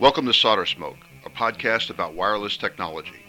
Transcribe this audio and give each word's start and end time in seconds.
Welcome 0.00 0.26
to 0.26 0.32
Solder 0.32 0.64
Smoke, 0.64 1.08
a 1.26 1.28
podcast 1.28 1.90
about 1.90 2.14
wireless 2.14 2.56
technology. 2.56 3.20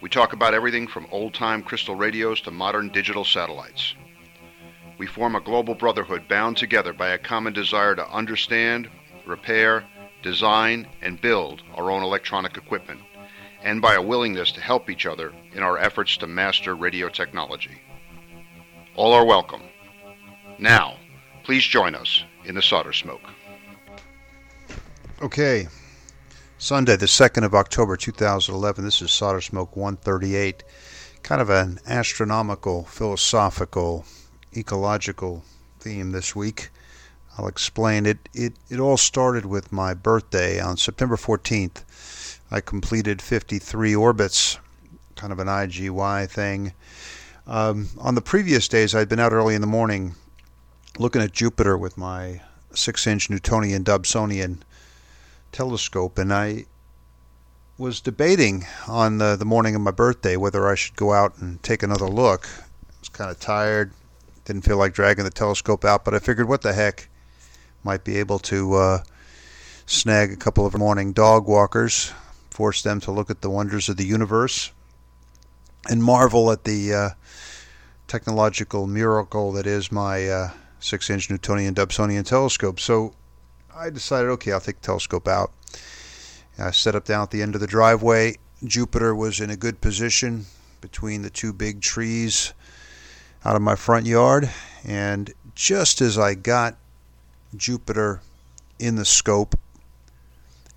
We 0.00 0.08
talk 0.08 0.32
about 0.32 0.54
everything 0.54 0.86
from 0.86 1.06
old 1.10 1.34
time 1.34 1.62
crystal 1.62 1.94
radios 1.94 2.40
to 2.42 2.50
modern 2.50 2.88
digital 2.88 3.26
satellites. 3.26 3.94
We 4.96 5.06
form 5.06 5.36
a 5.36 5.40
global 5.42 5.74
brotherhood 5.74 6.28
bound 6.28 6.56
together 6.56 6.94
by 6.94 7.08
a 7.08 7.18
common 7.18 7.52
desire 7.52 7.94
to 7.94 8.08
understand, 8.08 8.88
repair, 9.26 9.84
design, 10.22 10.86
and 11.02 11.20
build 11.20 11.60
our 11.74 11.90
own 11.90 12.02
electronic 12.02 12.56
equipment, 12.56 13.00
and 13.62 13.82
by 13.82 13.96
a 13.96 14.02
willingness 14.02 14.52
to 14.52 14.62
help 14.62 14.88
each 14.88 15.04
other 15.04 15.34
in 15.52 15.62
our 15.62 15.76
efforts 15.76 16.16
to 16.16 16.26
master 16.26 16.74
radio 16.74 17.10
technology. 17.10 17.82
All 18.94 19.12
are 19.12 19.26
welcome. 19.26 19.60
Now, 20.58 20.96
please 21.42 21.64
join 21.64 21.94
us 21.94 22.24
in 22.46 22.54
the 22.54 22.62
solder 22.62 22.94
smoke. 22.94 23.28
Okay, 25.22 25.68
Sunday, 26.58 26.94
the 26.94 27.06
2nd 27.06 27.42
of 27.42 27.54
October 27.54 27.96
2011. 27.96 28.84
This 28.84 29.00
is 29.00 29.10
Solder 29.10 29.40
Smoke 29.40 29.74
138. 29.74 30.62
Kind 31.22 31.40
of 31.40 31.48
an 31.48 31.80
astronomical, 31.86 32.84
philosophical, 32.84 34.04
ecological 34.54 35.42
theme 35.80 36.10
this 36.10 36.36
week. 36.36 36.68
I'll 37.38 37.48
explain 37.48 38.04
it. 38.04 38.28
It, 38.34 38.56
it 38.68 38.78
all 38.78 38.98
started 38.98 39.46
with 39.46 39.72
my 39.72 39.94
birthday 39.94 40.60
on 40.60 40.76
September 40.76 41.16
14th. 41.16 41.82
I 42.50 42.60
completed 42.60 43.22
53 43.22 43.96
orbits, 43.96 44.58
kind 45.14 45.32
of 45.32 45.38
an 45.38 45.48
IGY 45.48 46.28
thing. 46.28 46.74
Um, 47.46 47.88
on 47.96 48.16
the 48.16 48.20
previous 48.20 48.68
days, 48.68 48.94
I'd 48.94 49.08
been 49.08 49.20
out 49.20 49.32
early 49.32 49.54
in 49.54 49.62
the 49.62 49.66
morning 49.66 50.14
looking 50.98 51.22
at 51.22 51.32
Jupiter 51.32 51.78
with 51.78 51.96
my 51.96 52.42
6 52.74 53.06
inch 53.06 53.30
Newtonian 53.30 53.82
Dobsonian 53.82 54.58
telescope, 55.56 56.18
and 56.18 56.34
I 56.34 56.66
was 57.78 58.02
debating 58.02 58.66
on 58.86 59.16
the, 59.16 59.36
the 59.36 59.46
morning 59.46 59.74
of 59.74 59.80
my 59.80 59.90
birthday 59.90 60.36
whether 60.36 60.68
I 60.68 60.74
should 60.74 60.96
go 60.96 61.14
out 61.14 61.38
and 61.38 61.62
take 61.62 61.82
another 61.82 62.08
look. 62.08 62.46
I 62.46 62.92
was 63.00 63.08
kind 63.08 63.30
of 63.30 63.40
tired, 63.40 63.90
didn't 64.44 64.66
feel 64.66 64.76
like 64.76 64.92
dragging 64.92 65.24
the 65.24 65.30
telescope 65.30 65.82
out, 65.82 66.04
but 66.04 66.12
I 66.12 66.18
figured 66.18 66.46
what 66.46 66.60
the 66.60 66.74
heck, 66.74 67.08
might 67.82 68.04
be 68.04 68.18
able 68.18 68.38
to 68.40 68.74
uh, 68.74 68.98
snag 69.86 70.30
a 70.30 70.36
couple 70.36 70.66
of 70.66 70.76
morning 70.76 71.14
dog 71.14 71.46
walkers, 71.46 72.12
force 72.50 72.82
them 72.82 73.00
to 73.00 73.10
look 73.10 73.30
at 73.30 73.40
the 73.40 73.48
wonders 73.48 73.88
of 73.88 73.96
the 73.96 74.04
universe, 74.04 74.72
and 75.88 76.04
marvel 76.04 76.50
at 76.50 76.64
the 76.64 76.92
uh, 76.92 77.08
technological 78.08 78.86
miracle 78.86 79.52
that 79.52 79.66
is 79.66 79.90
my 79.90 80.28
uh, 80.28 80.50
six 80.80 81.08
inch 81.08 81.30
Newtonian 81.30 81.74
Dobsonian 81.74 82.26
telescope. 82.26 82.78
So 82.78 83.14
I 83.78 83.90
decided, 83.90 84.30
okay, 84.30 84.52
I'll 84.52 84.60
take 84.60 84.80
the 84.80 84.86
telescope 84.86 85.28
out. 85.28 85.52
I 86.58 86.70
set 86.70 86.94
up 86.94 87.04
down 87.04 87.24
at 87.24 87.30
the 87.30 87.42
end 87.42 87.54
of 87.54 87.60
the 87.60 87.66
driveway. 87.66 88.36
Jupiter 88.64 89.14
was 89.14 89.38
in 89.38 89.50
a 89.50 89.56
good 89.56 89.82
position 89.82 90.46
between 90.80 91.20
the 91.20 91.28
two 91.28 91.52
big 91.52 91.82
trees 91.82 92.54
out 93.44 93.54
of 93.54 93.60
my 93.60 93.76
front 93.76 94.06
yard. 94.06 94.48
And 94.82 95.34
just 95.54 96.00
as 96.00 96.16
I 96.16 96.32
got 96.32 96.78
Jupiter 97.54 98.22
in 98.78 98.96
the 98.96 99.04
scope, 99.04 99.58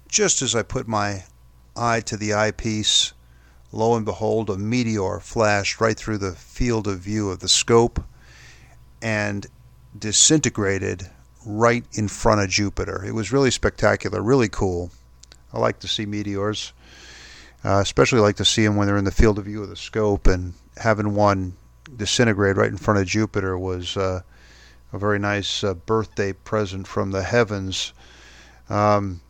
just 0.09 0.41
as 0.41 0.53
I 0.53 0.63
put 0.63 0.86
my 0.86 1.23
eye 1.78 2.02
to 2.02 2.17
the 2.17 2.34
eyepiece, 2.34 3.13
lo 3.72 3.95
and 3.95 4.03
behold, 4.03 4.50
a 4.50 4.58
meteor 4.58 5.22
flashed 5.22 5.79
right 5.79 5.96
through 5.96 6.18
the 6.18 6.34
field 6.34 6.85
of 6.85 7.00
view 7.00 7.29
of 7.29 7.40
the 7.40 7.47
scope 7.47 8.03
and 9.02 9.47
disintegrated 9.97 11.09
right 11.49 11.83
in 11.93 12.07
front 12.07 12.41
of 12.41 12.49
Jupiter. 12.49 13.03
It 13.03 13.13
was 13.13 13.31
really 13.31 13.51
spectacular, 13.51 14.21
really 14.21 14.49
cool. 14.49 14.91
I 15.51 15.59
like 15.59 15.79
to 15.79 15.87
see 15.87 16.05
meteors, 16.05 16.73
uh, 17.65 17.79
especially 17.81 18.19
like 18.19 18.35
to 18.35 18.45
see 18.45 18.63
them 18.63 18.75
when 18.75 18.87
they're 18.87 18.97
in 18.97 19.05
the 19.05 19.11
field 19.11 19.39
of 19.39 19.45
view 19.45 19.63
of 19.63 19.69
the 19.69 19.75
scope. 19.75 20.27
And 20.27 20.53
having 20.77 21.15
one 21.15 21.53
disintegrate 21.97 22.55
right 22.55 22.69
in 22.69 22.77
front 22.77 22.99
of 22.99 23.07
Jupiter 23.07 23.57
was 23.57 23.97
uh, 23.97 24.21
a 24.93 24.97
very 24.97 25.17
nice 25.17 25.63
uh, 25.63 25.73
birthday 25.73 26.33
present 26.33 26.87
from 26.87 27.11
the 27.11 27.23
heavens. 27.23 27.93
Um, 28.69 29.21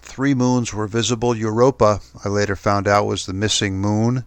three 0.00 0.34
moons 0.34 0.74
were 0.74 0.88
visible. 0.88 1.36
Europa, 1.36 2.00
I 2.24 2.28
later 2.28 2.56
found 2.56 2.88
out, 2.88 3.06
was 3.06 3.26
the 3.26 3.32
missing 3.32 3.78
moon, 3.78 4.24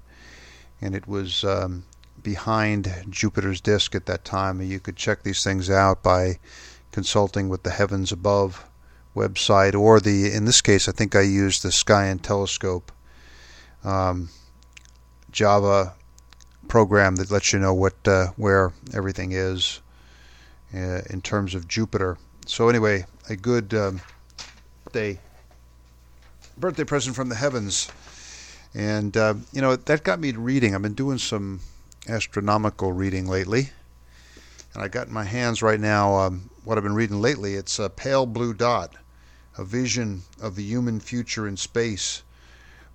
and 0.81 0.95
it 0.95 1.07
was 1.07 1.43
um, 1.43 1.83
behind 2.23 2.93
Jupiter's 3.09 3.59
disk 3.59 3.95
at 3.95 4.05
that 4.05 4.23
time. 4.23 4.61
You 4.61 4.79
could 4.79 4.95
check 4.95 5.23
these 5.23 5.43
things 5.43 5.69
out 5.69 6.01
by 6.01 6.39
consulting 6.91 7.49
with 7.49 7.63
the 7.63 7.71
Heavens 7.71 8.11
Above 8.11 8.65
website, 9.15 9.73
or 9.73 9.99
the 9.99 10.31
in 10.33 10.45
this 10.45 10.61
case, 10.61 10.87
I 10.87 10.91
think 10.91 11.15
I 11.15 11.21
used 11.21 11.63
the 11.63 11.71
Sky 11.71 12.05
and 12.05 12.21
Telescope 12.23 12.91
um, 13.83 14.29
Java 15.31 15.93
program 16.67 17.17
that 17.17 17.31
lets 17.31 17.51
you 17.51 17.59
know 17.59 17.73
what 17.73 17.95
uh, 18.07 18.27
where 18.37 18.71
everything 18.93 19.31
is 19.31 19.81
uh, 20.73 21.01
in 21.09 21.21
terms 21.21 21.55
of 21.55 21.67
Jupiter. 21.67 22.17
So 22.45 22.69
anyway, 22.69 23.05
a 23.29 23.35
good 23.35 23.73
um, 23.73 24.01
day 24.91 25.19
birthday 26.57 26.83
present 26.83 27.15
from 27.15 27.29
the 27.29 27.35
heavens, 27.35 27.91
and 28.73 29.15
uh, 29.17 29.33
you 29.51 29.61
know 29.61 29.75
that 29.75 30.03
got 30.03 30.19
me 30.19 30.31
reading. 30.31 30.75
I've 30.75 30.81
been 30.81 30.93
doing 30.93 31.17
some 31.17 31.61
astronomical 32.07 32.93
reading 32.93 33.27
lately, 33.27 33.69
and 34.73 34.83
I 34.83 34.87
got 34.87 35.07
in 35.07 35.13
my 35.13 35.23
hands 35.23 35.61
right 35.61 35.79
now 35.79 36.15
um, 36.15 36.50
what 36.63 36.77
I've 36.77 36.83
been 36.83 36.95
reading 36.95 37.21
lately. 37.21 37.55
It's 37.55 37.79
a 37.79 37.89
Pale 37.89 38.27
Blue 38.27 38.53
Dot, 38.53 38.95
a 39.57 39.63
vision 39.63 40.21
of 40.41 40.55
the 40.55 40.63
human 40.63 40.99
future 40.99 41.47
in 41.47 41.57
space 41.57 42.23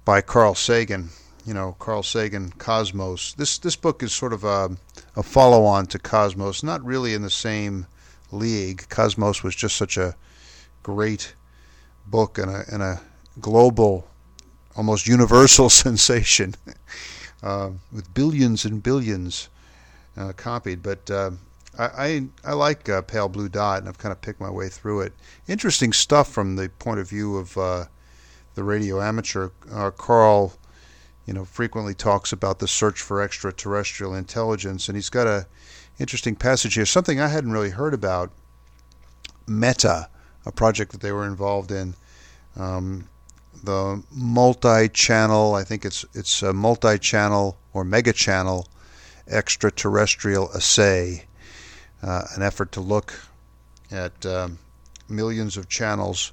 by 0.04 0.21
Carl 0.21 0.54
Sagan. 0.54 1.10
You 1.44 1.54
know, 1.54 1.77
Carl 1.78 2.03
Sagan, 2.03 2.50
Cosmos. 2.59 3.34
This 3.34 3.59
this 3.59 3.77
book 3.77 4.03
is 4.03 4.12
sort 4.12 4.32
of 4.32 4.44
a, 4.44 4.71
a 5.15 5.22
follow-on 5.22 5.87
to 5.87 5.99
Cosmos, 5.99 6.62
not 6.62 6.84
really 6.84 7.15
in 7.15 7.22
the 7.22 7.31
same 7.31 7.87
league. 8.32 8.88
Cosmos 8.88 9.43
was 9.43 9.54
just 9.54 9.77
such 9.77 9.97
a 9.97 10.16
great 10.83 11.34
book 12.06 12.38
and 12.38 12.50
a, 12.50 12.65
and 12.72 12.83
a 12.83 13.00
global, 13.41 14.09
almost 14.77 15.06
universal 15.06 15.71
sensation, 15.84 16.54
uh, 17.43 17.71
with 17.93 18.12
billions 18.12 18.65
and 18.65 18.83
billions 18.83 19.48
uh, 20.16 20.33
copied. 20.37 20.83
But 20.83 21.09
uh, 21.10 21.31
I, 21.79 21.85
I, 21.85 22.29
I 22.45 22.53
like 22.55 22.89
uh, 22.89 23.03
Pale 23.03 23.29
Blue 23.29 23.49
Dot, 23.49 23.79
and 23.79 23.89
I've 23.89 23.99
kind 23.99 24.13
of 24.13 24.21
picked 24.21 24.41
my 24.41 24.51
way 24.51 24.69
through 24.69 25.03
it. 25.03 25.13
Interesting 25.47 25.93
stuff 25.93 26.31
from 26.31 26.57
the 26.57 26.69
point 26.79 27.01
of 27.01 27.09
view 27.09 27.37
of 27.37 27.57
uh, 27.59 27.85
the 28.55 28.65
radio 28.65 29.01
amateur. 29.01 29.51
Uh, 29.71 29.91
Carl, 29.91 30.55
you 31.27 31.35
know, 31.35 31.45
frequently 31.45 31.95
talks 31.95 32.33
about 32.33 32.59
the 32.59 32.69
search 32.69 33.01
for 33.01 33.21
extraterrestrial 33.23 34.15
intelligence, 34.15 34.89
and 34.89 34.97
he's 34.97 35.11
got 35.11 35.27
a 35.27 35.47
interesting 35.99 36.37
passage 36.37 36.75
here. 36.75 36.87
Something 36.87 37.21
I 37.21 37.29
hadn't 37.29 37.53
really 37.53 37.71
heard 37.71 37.95
about. 37.95 38.31
Meta, 39.47 40.09
a 40.45 40.53
project 40.53 40.93
that 40.93 41.01
they 41.01 41.13
were 41.13 41.27
involved 41.27 41.71
in. 41.71 41.95
Um, 42.57 43.09
the 43.63 44.03
multi-channel, 44.11 45.55
I 45.55 45.65
think 45.65 45.85
it's 45.85 46.05
it's 46.15 46.43
a 46.43 46.53
multi-channel 46.53 47.59
or 47.73 47.85
mega-channel 47.85 48.69
extraterrestrial 49.29 50.51
assay 50.55 51.27
an 52.03 52.43
effort 52.43 52.73
to 52.73 52.81
look 52.81 53.15
at 53.91 54.25
um, 54.27 54.59
millions 55.09 55.57
of 55.57 55.69
channels. 55.69 56.33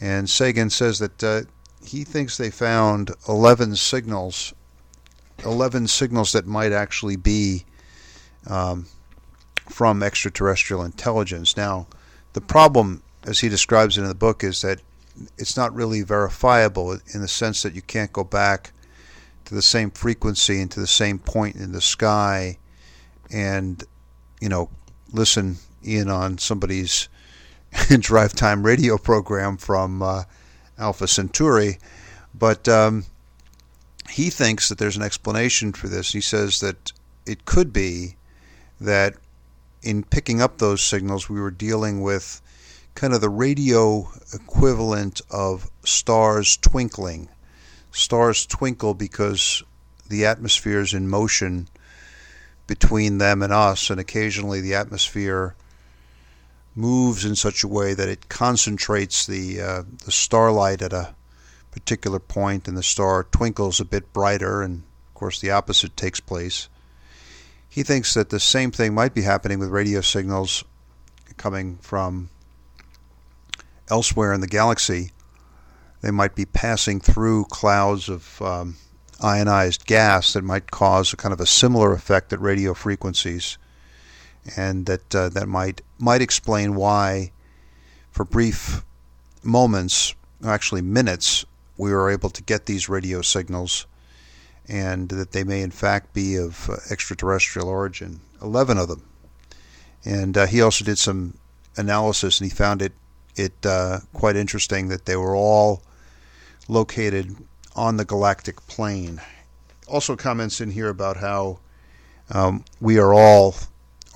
And 0.00 0.28
Sagan 0.28 0.70
says 0.70 0.98
that 0.98 1.22
uh, 1.22 1.42
he 1.84 2.04
thinks 2.04 2.36
they 2.36 2.50
found 2.50 3.12
11 3.28 3.76
signals, 3.76 4.54
11 5.44 5.88
signals 5.88 6.32
that 6.32 6.46
might 6.46 6.72
actually 6.72 7.16
be 7.16 7.64
um, 8.46 8.86
from 9.68 10.02
extraterrestrial 10.02 10.82
intelligence. 10.84 11.56
Now, 11.56 11.86
the 12.32 12.40
problem, 12.40 13.02
as 13.24 13.40
he 13.40 13.48
describes 13.48 13.98
it 13.98 14.02
in 14.02 14.08
the 14.08 14.14
book, 14.14 14.42
is 14.42 14.62
that 14.62 14.80
it's 15.36 15.56
not 15.56 15.74
really 15.74 16.02
verifiable 16.02 16.92
in 16.92 17.20
the 17.20 17.28
sense 17.28 17.62
that 17.62 17.74
you 17.74 17.82
can't 17.82 18.12
go 18.12 18.24
back 18.24 18.72
to 19.44 19.54
the 19.54 19.62
same 19.62 19.90
frequency 19.90 20.60
and 20.60 20.70
to 20.70 20.80
the 20.80 20.86
same 20.86 21.18
point 21.18 21.56
in 21.56 21.72
the 21.72 21.80
sky 21.80 22.56
and 23.32 23.84
you 24.40 24.48
know 24.48 24.70
listen 25.12 25.56
in 25.82 26.08
on 26.08 26.38
somebody's 26.38 27.08
drive 27.98 28.34
time 28.34 28.64
radio 28.64 28.98
program 28.98 29.56
from 29.56 30.02
uh, 30.02 30.24
Alpha 30.78 31.06
Centauri, 31.06 31.78
but 32.34 32.68
um, 32.68 33.04
he 34.10 34.30
thinks 34.30 34.68
that 34.68 34.78
there's 34.78 34.96
an 34.96 35.02
explanation 35.02 35.72
for 35.72 35.88
this. 35.88 36.12
He 36.12 36.20
says 36.20 36.60
that 36.60 36.92
it 37.26 37.44
could 37.44 37.72
be 37.72 38.16
that 38.80 39.14
in 39.82 40.04
picking 40.04 40.42
up 40.42 40.58
those 40.58 40.82
signals, 40.82 41.28
we 41.28 41.40
were 41.40 41.50
dealing 41.50 42.02
with 42.02 42.40
kind 42.94 43.14
of 43.14 43.20
the 43.20 43.28
radio 43.28 44.08
equivalent 44.34 45.20
of 45.30 45.70
stars 45.84 46.56
twinkling. 46.56 47.28
Stars 47.92 48.46
twinkle 48.46 48.94
because 48.94 49.62
the 50.08 50.26
atmosphere 50.26 50.80
is 50.80 50.92
in 50.92 51.08
motion 51.08 51.68
between 52.70 53.18
them 53.18 53.42
and 53.42 53.52
us, 53.52 53.90
and 53.90 53.98
occasionally 53.98 54.60
the 54.60 54.76
atmosphere 54.76 55.56
moves 56.76 57.24
in 57.24 57.34
such 57.34 57.64
a 57.64 57.68
way 57.68 57.94
that 57.94 58.08
it 58.08 58.28
concentrates 58.28 59.26
the 59.26 59.60
uh, 59.60 59.82
the 60.04 60.12
starlight 60.12 60.80
at 60.80 60.92
a 60.92 61.16
particular 61.72 62.20
point, 62.20 62.68
and 62.68 62.76
the 62.76 62.82
star 62.84 63.24
twinkles 63.24 63.80
a 63.80 63.84
bit 63.84 64.12
brighter, 64.12 64.62
and 64.62 64.84
of 65.08 65.14
course 65.14 65.40
the 65.40 65.50
opposite 65.50 65.96
takes 65.96 66.20
place. 66.20 66.68
He 67.68 67.82
thinks 67.82 68.14
that 68.14 68.30
the 68.30 68.38
same 68.38 68.70
thing 68.70 68.94
might 68.94 69.14
be 69.14 69.22
happening 69.22 69.58
with 69.58 69.70
radio 69.70 70.00
signals 70.00 70.62
coming 71.36 71.76
from 71.78 72.30
elsewhere 73.88 74.32
in 74.32 74.42
the 74.42 74.46
galaxy. 74.46 75.10
They 76.02 76.12
might 76.12 76.36
be 76.36 76.46
passing 76.46 77.00
through 77.00 77.46
clouds 77.46 78.08
of 78.08 78.40
um, 78.40 78.76
ionized 79.22 79.86
gas 79.86 80.32
that 80.32 80.44
might 80.44 80.70
cause 80.70 81.12
a 81.12 81.16
kind 81.16 81.32
of 81.32 81.40
a 81.40 81.46
similar 81.46 81.92
effect 81.92 82.32
at 82.32 82.40
radio 82.40 82.74
frequencies, 82.74 83.58
and 84.56 84.86
that 84.86 85.14
uh, 85.14 85.28
that 85.30 85.48
might 85.48 85.82
might 85.98 86.22
explain 86.22 86.74
why, 86.74 87.32
for 88.10 88.24
brief 88.24 88.82
moments, 89.42 90.14
actually 90.44 90.82
minutes, 90.82 91.44
we 91.76 91.92
were 91.92 92.10
able 92.10 92.30
to 92.30 92.42
get 92.42 92.66
these 92.66 92.88
radio 92.88 93.22
signals, 93.22 93.86
and 94.68 95.08
that 95.10 95.32
they 95.32 95.44
may 95.44 95.62
in 95.62 95.70
fact 95.70 96.12
be 96.14 96.36
of 96.36 96.68
uh, 96.70 96.76
extraterrestrial 96.90 97.68
origin. 97.68 98.20
Eleven 98.42 98.78
of 98.78 98.88
them, 98.88 99.02
and 100.04 100.36
uh, 100.36 100.46
he 100.46 100.62
also 100.62 100.84
did 100.84 100.98
some 100.98 101.34
analysis, 101.76 102.40
and 102.40 102.50
he 102.50 102.56
found 102.56 102.80
it 102.80 102.92
it 103.36 103.54
uh, 103.64 104.00
quite 104.12 104.36
interesting 104.36 104.88
that 104.88 105.04
they 105.04 105.16
were 105.16 105.36
all 105.36 105.82
located 106.68 107.36
on 107.76 107.96
the 107.96 108.04
galactic 108.04 108.66
plane. 108.66 109.20
Also, 109.86 110.16
comments 110.16 110.60
in 110.60 110.70
here 110.70 110.88
about 110.88 111.16
how 111.16 111.58
um, 112.30 112.64
we 112.80 112.98
are 112.98 113.12
all 113.12 113.54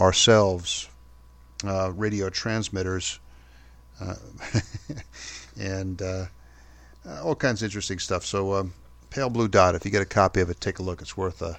ourselves 0.01 0.89
uh, 1.65 1.91
radio 1.93 2.29
transmitters 2.29 3.19
uh, 4.01 4.15
and 5.59 6.03
uh, 6.03 6.27
all 7.23 7.35
kinds 7.35 7.63
of 7.63 7.67
interesting 7.67 7.99
stuff. 7.99 8.25
So, 8.25 8.55
um, 8.55 8.75
Pale 9.11 9.31
Blue 9.31 9.49
Dot, 9.49 9.75
if 9.75 9.85
you 9.85 9.91
get 9.91 10.03
a 10.03 10.07
copy 10.07 10.41
of 10.41 10.51
it, 10.51 10.61
take 10.61 10.79
a 10.79 10.83
look. 10.83 11.01
It's 11.01 11.17
worth 11.17 11.43
a 11.43 11.59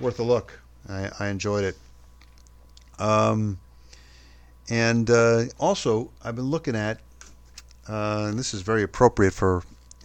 worth 0.00 0.18
a 0.18 0.24
look. 0.24 0.58
I, 0.88 1.10
I 1.20 1.28
enjoyed 1.28 1.64
it. 1.64 1.76
Um, 2.98 3.58
and 4.68 5.08
uh, 5.10 5.44
also, 5.58 6.10
I've 6.24 6.36
been 6.36 6.50
looking 6.50 6.76
at, 6.76 7.00
uh, 7.88 8.26
and 8.28 8.38
this 8.38 8.54
is 8.54 8.62
very 8.62 8.82
appropriate 8.82 9.32
for 9.32 9.62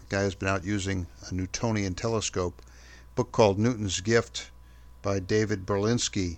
guy 0.10 0.24
who's 0.24 0.36
been 0.36 0.50
out 0.50 0.64
using 0.64 1.08
a 1.30 1.34
Newtonian 1.34 1.94
telescope, 1.94 2.62
book 3.16 3.32
called 3.32 3.60
Newton's 3.60 4.00
Gift 4.02 4.52
by 5.02 5.20
David 5.20 5.66
Berlinski. 5.66 6.38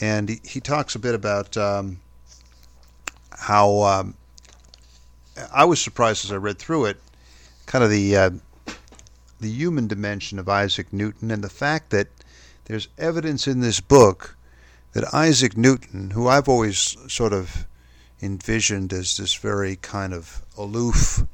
And 0.00 0.28
he, 0.28 0.40
he 0.44 0.60
talks 0.60 0.94
a 0.94 0.98
bit 0.98 1.14
about 1.14 1.56
um, 1.56 2.00
how 3.30 3.82
um, 3.82 4.14
I 5.52 5.64
was 5.64 5.80
surprised 5.80 6.24
as 6.24 6.32
I 6.32 6.36
read 6.36 6.58
through 6.58 6.86
it, 6.86 7.00
kind 7.66 7.84
of 7.84 7.90
the 7.90 8.16
uh, 8.16 8.30
the 9.40 9.50
human 9.50 9.86
dimension 9.86 10.38
of 10.38 10.48
Isaac 10.48 10.92
Newton 10.92 11.30
and 11.30 11.44
the 11.44 11.50
fact 11.50 11.90
that 11.90 12.08
there's 12.64 12.88
evidence 12.96 13.46
in 13.46 13.60
this 13.60 13.80
book 13.80 14.36
that 14.92 15.12
Isaac 15.12 15.56
Newton, 15.56 16.10
who 16.10 16.28
I've 16.28 16.48
always 16.48 16.96
sort 17.12 17.32
of 17.32 17.66
envisioned 18.22 18.92
as 18.92 19.16
this 19.16 19.34
very 19.34 19.76
kind 19.76 20.14
of 20.14 20.42
aloof, 20.56 21.24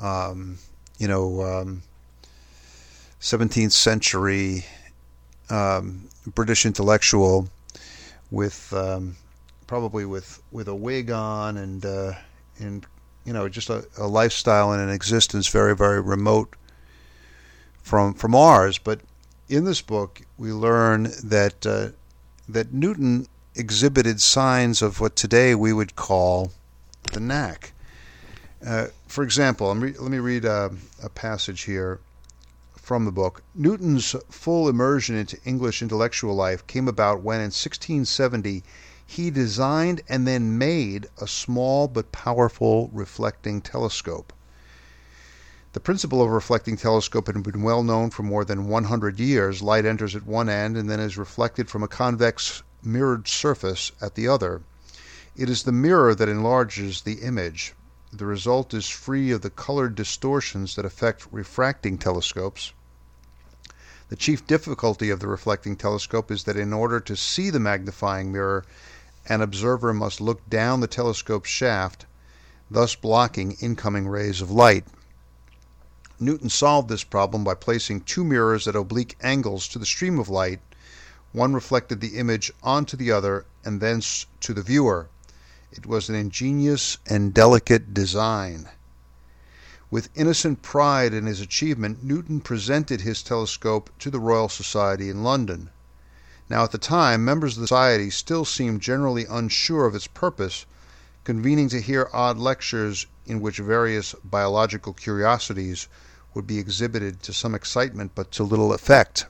um, 0.00 0.58
you 0.98 1.08
know, 1.08 1.42
um, 1.42 1.82
17th 3.20 3.72
century 3.72 4.64
um, 5.50 6.08
British 6.34 6.64
intellectual 6.64 7.48
with 8.30 8.72
um, 8.72 9.16
probably 9.66 10.04
with 10.04 10.42
with 10.52 10.68
a 10.68 10.74
wig 10.74 11.10
on 11.10 11.56
and 11.56 11.84
uh, 11.84 12.12
and 12.58 12.86
you 13.24 13.32
know 13.32 13.48
just 13.48 13.68
a, 13.70 13.84
a 13.98 14.06
lifestyle 14.06 14.72
and 14.72 14.82
an 14.82 14.90
existence 14.90 15.48
very 15.48 15.76
very 15.76 16.00
remote 16.00 16.54
from 17.82 18.14
from 18.14 18.34
ours. 18.34 18.78
But 18.78 19.00
in 19.48 19.64
this 19.64 19.82
book, 19.82 20.22
we 20.38 20.52
learn 20.52 21.04
that 21.24 21.66
uh, 21.66 21.88
that 22.48 22.72
Newton 22.72 23.26
exhibited 23.54 24.20
signs 24.20 24.80
of 24.80 25.00
what 25.00 25.16
today 25.16 25.54
we 25.54 25.72
would 25.72 25.96
call 25.96 26.52
the 27.12 27.20
knack. 27.20 27.72
Uh, 28.64 28.88
for 29.06 29.24
example, 29.24 29.74
re- 29.74 29.94
let 29.98 30.10
me 30.10 30.18
read 30.18 30.44
a, 30.44 30.70
a 31.02 31.08
passage 31.08 31.62
here 31.62 31.98
from 32.76 33.04
the 33.04 33.12
book. 33.12 33.42
Newton's 33.54 34.14
full 34.28 34.68
immersion 34.68 35.16
into 35.16 35.38
English 35.44 35.80
intellectual 35.80 36.34
life 36.34 36.66
came 36.66 36.86
about 36.86 37.22
when, 37.22 37.36
in 37.36 37.52
1670, 37.52 38.62
he 39.06 39.30
designed 39.30 40.02
and 40.08 40.26
then 40.26 40.58
made 40.58 41.08
a 41.20 41.26
small 41.26 41.88
but 41.88 42.12
powerful 42.12 42.90
reflecting 42.92 43.62
telescope. 43.62 44.32
The 45.72 45.80
principle 45.80 46.20
of 46.20 46.28
a 46.28 46.32
reflecting 46.32 46.76
telescope 46.76 47.28
had 47.28 47.42
been 47.42 47.62
well 47.62 47.82
known 47.82 48.10
for 48.10 48.24
more 48.24 48.44
than 48.44 48.68
100 48.68 49.20
years. 49.20 49.62
Light 49.62 49.86
enters 49.86 50.14
at 50.14 50.26
one 50.26 50.48
end 50.48 50.76
and 50.76 50.90
then 50.90 51.00
is 51.00 51.16
reflected 51.16 51.70
from 51.70 51.82
a 51.82 51.88
convex 51.88 52.62
mirrored 52.82 53.26
surface 53.26 53.92
at 54.02 54.16
the 54.16 54.28
other. 54.28 54.62
It 55.36 55.48
is 55.48 55.62
the 55.62 55.72
mirror 55.72 56.14
that 56.14 56.28
enlarges 56.28 57.02
the 57.02 57.22
image. 57.22 57.72
The 58.12 58.26
result 58.26 58.74
is 58.74 58.88
free 58.88 59.30
of 59.30 59.42
the 59.42 59.50
colored 59.50 59.94
distortions 59.94 60.74
that 60.74 60.84
affect 60.84 61.28
refracting 61.30 61.96
telescopes. 61.96 62.72
The 64.08 64.16
chief 64.16 64.44
difficulty 64.48 65.10
of 65.10 65.20
the 65.20 65.28
reflecting 65.28 65.76
telescope 65.76 66.32
is 66.32 66.42
that 66.42 66.56
in 66.56 66.72
order 66.72 66.98
to 66.98 67.14
see 67.14 67.50
the 67.50 67.60
magnifying 67.60 68.32
mirror, 68.32 68.64
an 69.26 69.40
observer 69.40 69.94
must 69.94 70.20
look 70.20 70.40
down 70.50 70.80
the 70.80 70.88
telescope 70.88 71.44
shaft, 71.44 72.06
thus 72.68 72.96
blocking 72.96 73.52
incoming 73.60 74.08
rays 74.08 74.40
of 74.40 74.50
light. 74.50 74.86
Newton 76.18 76.50
solved 76.50 76.88
this 76.88 77.04
problem 77.04 77.44
by 77.44 77.54
placing 77.54 78.00
two 78.00 78.24
mirrors 78.24 78.66
at 78.66 78.74
oblique 78.74 79.16
angles 79.20 79.68
to 79.68 79.78
the 79.78 79.86
stream 79.86 80.18
of 80.18 80.28
light. 80.28 80.60
One 81.30 81.54
reflected 81.54 82.00
the 82.00 82.18
image 82.18 82.50
onto 82.60 82.96
the 82.96 83.12
other 83.12 83.46
and 83.64 83.80
thence 83.80 84.26
to 84.40 84.52
the 84.52 84.62
viewer. 84.62 85.08
It 85.72 85.86
was 85.86 86.08
an 86.08 86.16
ingenious 86.16 86.98
and 87.06 87.32
delicate 87.32 87.94
design. 87.94 88.68
With 89.88 90.08
innocent 90.16 90.62
pride 90.62 91.14
in 91.14 91.26
his 91.26 91.40
achievement, 91.40 92.02
Newton 92.02 92.40
presented 92.40 93.02
his 93.02 93.22
telescope 93.22 93.88
to 94.00 94.10
the 94.10 94.18
Royal 94.18 94.48
Society 94.48 95.08
in 95.08 95.22
London. 95.22 95.70
Now, 96.48 96.64
at 96.64 96.72
the 96.72 96.78
time, 96.78 97.24
members 97.24 97.56
of 97.56 97.60
the 97.60 97.68
Society 97.68 98.10
still 98.10 98.44
seemed 98.44 98.80
generally 98.80 99.26
unsure 99.26 99.86
of 99.86 99.94
its 99.94 100.08
purpose, 100.08 100.66
convening 101.22 101.68
to 101.68 101.80
hear 101.80 102.10
odd 102.12 102.36
lectures 102.36 103.06
in 103.24 103.40
which 103.40 103.58
various 103.58 104.16
biological 104.24 104.92
curiosities 104.92 105.86
would 106.34 106.48
be 106.48 106.58
exhibited 106.58 107.22
to 107.22 107.32
some 107.32 107.54
excitement 107.54 108.10
but 108.16 108.32
to 108.32 108.42
little 108.42 108.72
effect. 108.72 109.26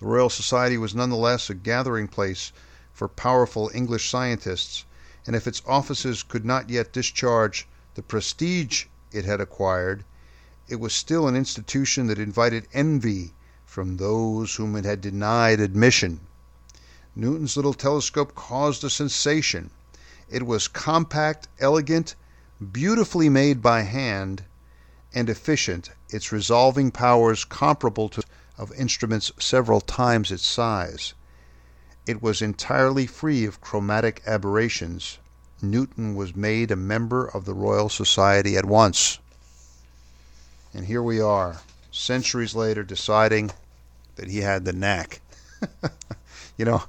The 0.00 0.06
Royal 0.06 0.28
Society 0.28 0.76
was 0.76 0.94
nonetheless 0.94 1.48
a 1.48 1.54
gathering 1.54 2.08
place 2.08 2.52
for 2.96 3.08
powerful 3.08 3.70
English 3.74 4.08
scientists, 4.08 4.86
and 5.26 5.36
if 5.36 5.46
its 5.46 5.60
offices 5.66 6.22
could 6.22 6.46
not 6.46 6.70
yet 6.70 6.94
discharge 6.94 7.68
the 7.94 8.00
prestige 8.02 8.86
it 9.12 9.26
had 9.26 9.38
acquired, 9.38 10.02
it 10.66 10.76
was 10.76 10.94
still 10.94 11.28
an 11.28 11.36
institution 11.36 12.06
that 12.06 12.18
invited 12.18 12.66
envy 12.72 13.34
from 13.66 13.98
those 13.98 14.54
whom 14.54 14.74
it 14.74 14.86
had 14.86 15.02
denied 15.02 15.60
admission. 15.60 16.20
Newton's 17.14 17.54
little 17.54 17.74
telescope 17.74 18.34
caused 18.34 18.82
a 18.82 18.88
sensation. 18.88 19.68
It 20.30 20.46
was 20.46 20.66
compact, 20.66 21.48
elegant, 21.60 22.14
beautifully 22.72 23.28
made 23.28 23.60
by 23.60 23.82
hand, 23.82 24.42
and 25.12 25.28
efficient, 25.28 25.90
its 26.08 26.32
resolving 26.32 26.90
powers 26.90 27.44
comparable 27.44 28.08
to 28.08 28.22
of 28.56 28.72
instruments 28.72 29.32
several 29.38 29.82
times 29.82 30.32
its 30.32 30.46
size. 30.46 31.12
It 32.06 32.22
was 32.22 32.40
entirely 32.40 33.06
free 33.06 33.44
of 33.44 33.60
chromatic 33.60 34.22
aberrations. 34.26 35.18
Newton 35.60 36.14
was 36.14 36.36
made 36.36 36.70
a 36.70 36.76
member 36.76 37.26
of 37.26 37.44
the 37.44 37.54
Royal 37.54 37.88
Society 37.88 38.56
at 38.56 38.64
once. 38.64 39.18
And 40.72 40.86
here 40.86 41.02
we 41.02 41.20
are, 41.20 41.62
centuries 41.90 42.54
later, 42.54 42.84
deciding 42.84 43.50
that 44.16 44.28
he 44.28 44.38
had 44.38 44.64
the 44.64 44.72
knack. 44.72 45.20
you 46.56 46.64
know, 46.64 46.84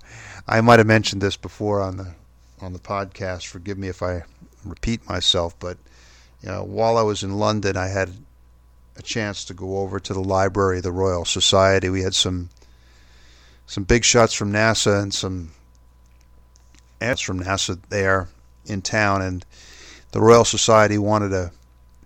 I 0.47 0.61
might 0.61 0.79
have 0.79 0.87
mentioned 0.87 1.21
this 1.21 1.37
before 1.37 1.81
on 1.81 1.97
the 1.97 2.13
on 2.61 2.73
the 2.73 2.79
podcast. 2.79 3.47
Forgive 3.47 3.77
me 3.77 3.87
if 3.87 4.03
I 4.03 4.23
repeat 4.65 5.07
myself, 5.07 5.57
but 5.59 5.77
you 6.41 6.49
know, 6.49 6.63
while 6.63 6.97
I 6.97 7.01
was 7.01 7.23
in 7.23 7.39
London, 7.39 7.77
I 7.77 7.87
had 7.87 8.11
a 8.95 9.01
chance 9.01 9.45
to 9.45 9.53
go 9.53 9.79
over 9.79 9.99
to 9.99 10.13
the 10.13 10.23
library 10.23 10.77
of 10.77 10.83
the 10.83 10.91
Royal 10.91 11.25
Society. 11.25 11.89
We 11.89 12.01
had 12.01 12.15
some 12.15 12.49
some 13.67 13.83
big 13.83 14.03
shots 14.03 14.33
from 14.33 14.51
NASA 14.51 15.01
and 15.01 15.13
some 15.13 15.51
ads 16.99 17.21
from 17.21 17.43
NASA 17.43 17.79
there 17.89 18.29
in 18.65 18.81
town, 18.81 19.21
and 19.21 19.45
the 20.11 20.21
Royal 20.21 20.45
Society 20.45 20.97
wanted 20.97 21.29
to 21.29 21.51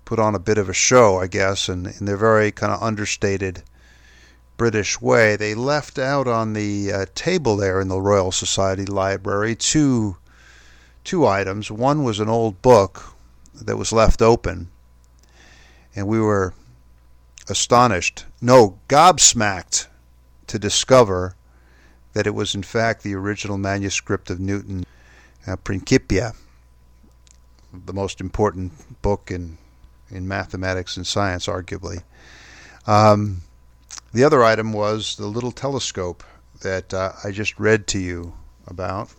put 0.04 0.20
on 0.20 0.36
a 0.36 0.40
bit 0.40 0.58
of 0.58 0.68
a 0.68 0.74
show, 0.74 1.20
I 1.20 1.28
guess, 1.28 1.70
and 1.70 1.88
in 1.88 2.06
their 2.06 2.18
very 2.18 2.52
kind 2.52 2.74
of 2.74 2.82
understated 2.82 3.64
British 4.58 5.00
way, 5.00 5.36
they 5.36 5.56
left 5.56 5.98
out 5.98 6.28
on 6.28 6.54
the 6.54 6.92
uh, 6.92 7.06
table 7.16 7.56
there 7.56 7.80
in 7.80 7.88
the 7.88 8.02
Royal 8.02 8.32
Society 8.32 8.86
library 8.86 9.56
two 9.56 10.18
two 11.04 11.26
items. 11.26 11.72
One 11.72 12.04
was 12.04 12.20
an 12.20 12.30
old 12.30 12.62
book 12.62 13.16
that 13.56 13.78
was 13.78 13.92
left 13.92 14.22
open, 14.22 14.70
and 15.96 16.08
we 16.08 16.20
were 16.20 16.54
astonished, 17.50 18.26
no, 18.42 18.80
gobsmacked, 18.88 19.88
to 20.48 20.60
discover 20.60 21.36
that 22.14 22.28
it 22.28 22.36
was 22.36 22.56
in 22.56 22.64
fact 22.64 23.04
the 23.04 23.16
original 23.16 23.58
manuscript 23.58 24.30
of 24.30 24.40
Newton 24.40 24.86
uh, 25.48 25.56
Principia, 25.56 26.34
the 27.74 27.94
most 27.94 28.20
important 28.20 29.02
book 29.02 29.32
in 29.32 29.58
in 30.10 30.28
mathematics 30.28 30.98
and 30.98 31.08
science, 31.08 31.48
arguably. 31.48 32.04
Um, 32.86 33.44
the 34.14 34.24
other 34.24 34.44
item 34.44 34.74
was 34.74 35.16
the 35.16 35.28
little 35.28 35.52
telescope 35.52 36.24
that 36.62 36.94
uh, 36.94 37.14
I 37.24 37.32
just 37.32 37.60
read 37.60 37.88
to 37.88 38.00
you 38.00 38.34
about. 38.68 39.14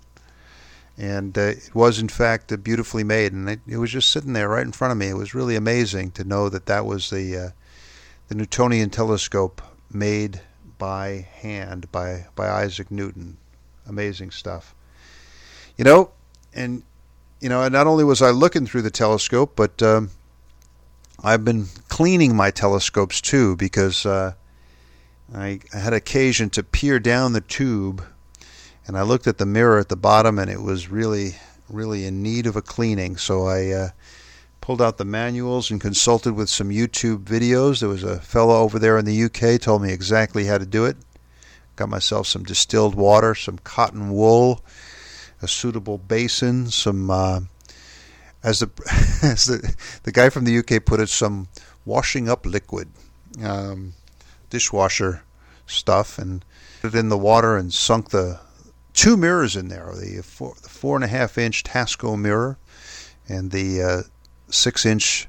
And 0.98 1.36
uh, 1.36 1.40
it 1.40 1.74
was, 1.74 1.98
in 1.98 2.08
fact, 2.08 2.52
uh, 2.52 2.56
beautifully 2.56 3.02
made. 3.02 3.32
And 3.32 3.48
it, 3.48 3.60
it, 3.66 3.78
was 3.78 3.90
just 3.90 4.10
sitting 4.10 4.34
there 4.34 4.50
right 4.50 4.64
in 4.64 4.72
front 4.72 4.92
of 4.92 4.98
me. 4.98 5.08
It 5.08 5.16
was 5.16 5.34
really 5.34 5.56
amazing 5.56 6.10
to 6.12 6.24
know 6.24 6.48
that 6.48 6.66
that 6.66 6.84
was 6.84 7.10
the, 7.10 7.36
uh, 7.36 7.50
the 8.28 8.34
Newtonian 8.34 8.90
telescope 8.90 9.62
made 9.90 10.42
by 10.82 11.24
hand 11.34 11.86
by, 11.92 12.26
by 12.34 12.48
Isaac 12.48 12.90
Newton. 12.90 13.36
Amazing 13.86 14.32
stuff. 14.32 14.74
You 15.76 15.84
know, 15.84 16.10
and, 16.52 16.82
you 17.40 17.48
know, 17.48 17.68
not 17.68 17.86
only 17.86 18.02
was 18.02 18.20
I 18.20 18.30
looking 18.30 18.66
through 18.66 18.82
the 18.82 18.90
telescope, 18.90 19.52
but 19.54 19.80
um, 19.80 20.10
I've 21.22 21.44
been 21.44 21.66
cleaning 21.88 22.34
my 22.34 22.50
telescopes 22.50 23.20
too 23.20 23.54
because 23.54 24.04
uh, 24.04 24.32
I, 25.32 25.60
I 25.72 25.78
had 25.78 25.92
occasion 25.92 26.50
to 26.50 26.64
peer 26.64 26.98
down 26.98 27.32
the 27.32 27.42
tube 27.42 28.04
and 28.84 28.98
I 28.98 29.02
looked 29.02 29.28
at 29.28 29.38
the 29.38 29.46
mirror 29.46 29.78
at 29.78 29.88
the 29.88 29.94
bottom 29.94 30.36
and 30.36 30.50
it 30.50 30.62
was 30.62 30.88
really, 30.88 31.36
really 31.68 32.06
in 32.06 32.24
need 32.24 32.44
of 32.48 32.56
a 32.56 32.62
cleaning. 32.62 33.16
So 33.18 33.46
I 33.46 33.70
uh, 33.70 33.88
pulled 34.62 34.80
out 34.80 34.96
the 34.96 35.04
manuals 35.04 35.70
and 35.70 35.80
consulted 35.80 36.32
with 36.32 36.48
some 36.48 36.70
YouTube 36.70 37.24
videos. 37.24 37.80
There 37.80 37.88
was 37.88 38.04
a 38.04 38.20
fellow 38.20 38.54
over 38.62 38.78
there 38.78 38.96
in 38.96 39.04
the 39.04 39.24
UK 39.24 39.60
told 39.60 39.82
me 39.82 39.92
exactly 39.92 40.46
how 40.46 40.56
to 40.56 40.64
do 40.64 40.86
it. 40.86 40.96
Got 41.76 41.90
myself 41.90 42.28
some 42.28 42.44
distilled 42.44 42.94
water, 42.94 43.34
some 43.34 43.58
cotton 43.58 44.10
wool, 44.10 44.64
a 45.42 45.48
suitable 45.48 45.98
basin, 45.98 46.70
some 46.70 47.10
uh, 47.10 47.40
as 48.42 48.60
the 48.60 48.70
as 49.22 49.46
the 49.46 49.74
the 50.04 50.12
guy 50.12 50.30
from 50.30 50.44
the 50.44 50.56
UK 50.58 50.84
put 50.84 51.00
it, 51.00 51.08
some 51.08 51.48
washing 51.84 52.28
up 52.28 52.46
liquid, 52.46 52.88
um, 53.42 53.94
dishwasher 54.48 55.24
stuff, 55.66 56.18
and 56.18 56.44
put 56.80 56.94
it 56.94 56.98
in 56.98 57.08
the 57.08 57.18
water 57.18 57.56
and 57.56 57.72
sunk 57.74 58.10
the 58.10 58.38
two 58.92 59.16
mirrors 59.16 59.56
in 59.56 59.68
there: 59.68 59.92
the 59.96 60.22
four, 60.22 60.54
the 60.62 60.68
four 60.68 60.96
and 60.96 61.04
a 61.04 61.08
half 61.08 61.36
inch 61.36 61.64
Tasco 61.64 62.16
mirror 62.16 62.58
and 63.28 63.50
the 63.50 63.82
uh, 63.82 64.02
six 64.52 64.86
inch 64.86 65.28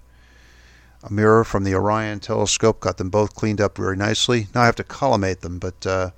mirror 1.09 1.43
from 1.43 1.63
the 1.63 1.75
Orion 1.75 2.19
telescope. 2.19 2.79
Got 2.79 2.97
them 2.97 3.09
both 3.09 3.35
cleaned 3.35 3.61
up 3.61 3.77
very 3.77 3.95
nicely. 3.95 4.47
Now 4.53 4.61
I 4.61 4.65
have 4.65 4.75
to 4.77 4.83
collimate 4.83 5.41
them, 5.41 5.59
but 5.59 5.85
uh, 5.85 6.11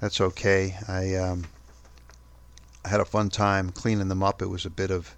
that's 0.00 0.20
okay. 0.20 0.76
I 0.88 1.14
um, 1.14 1.44
I 2.84 2.88
had 2.88 3.00
a 3.00 3.04
fun 3.04 3.30
time 3.30 3.70
cleaning 3.70 4.08
them 4.08 4.22
up. 4.22 4.42
It 4.42 4.46
was 4.46 4.66
a 4.66 4.70
bit 4.70 4.90
of 4.90 5.14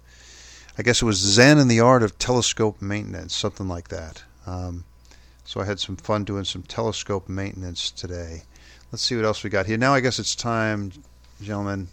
I 0.77 0.83
guess 0.83 1.01
it 1.01 1.05
was 1.05 1.17
Zen 1.17 1.57
in 1.57 1.67
the 1.67 1.79
Art 1.79 2.03
of 2.03 2.17
Telescope 2.17 2.81
Maintenance, 2.81 3.35
something 3.35 3.67
like 3.67 3.87
that. 3.89 4.23
Um, 4.45 4.83
so 5.45 5.61
I 5.61 5.65
had 5.65 5.79
some 5.79 5.95
fun 5.95 6.23
doing 6.23 6.43
some 6.43 6.63
telescope 6.63 7.29
maintenance 7.29 7.91
today. 7.91 8.43
Let's 8.91 9.03
see 9.03 9.15
what 9.15 9.25
else 9.25 9.43
we 9.43 9.49
got 9.49 9.67
here. 9.67 9.77
Now 9.77 9.93
I 9.93 9.99
guess 9.99 10.19
it's 10.19 10.35
time, 10.35 10.91
gentlemen, 11.41 11.87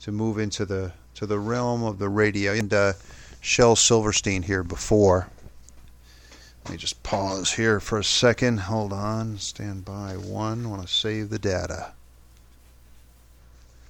to 0.00 0.12
move 0.12 0.38
into 0.38 0.64
the 0.64 0.92
to 1.16 1.26
the 1.26 1.38
realm 1.38 1.82
of 1.82 1.98
the 1.98 2.08
radio. 2.08 2.52
And 2.52 2.72
uh, 2.72 2.92
Shel 3.40 3.76
Silverstein 3.76 4.42
here 4.42 4.62
before. 4.62 5.28
Let 6.64 6.72
me 6.72 6.76
just 6.76 7.02
pause 7.02 7.52
here 7.52 7.80
for 7.80 7.98
a 7.98 8.04
second. 8.04 8.60
Hold 8.60 8.92
on. 8.92 9.38
Stand 9.38 9.84
by. 9.84 10.12
One. 10.16 10.68
Want 10.70 10.82
to 10.82 10.88
save 10.88 11.30
the 11.30 11.38
data. 11.38 11.92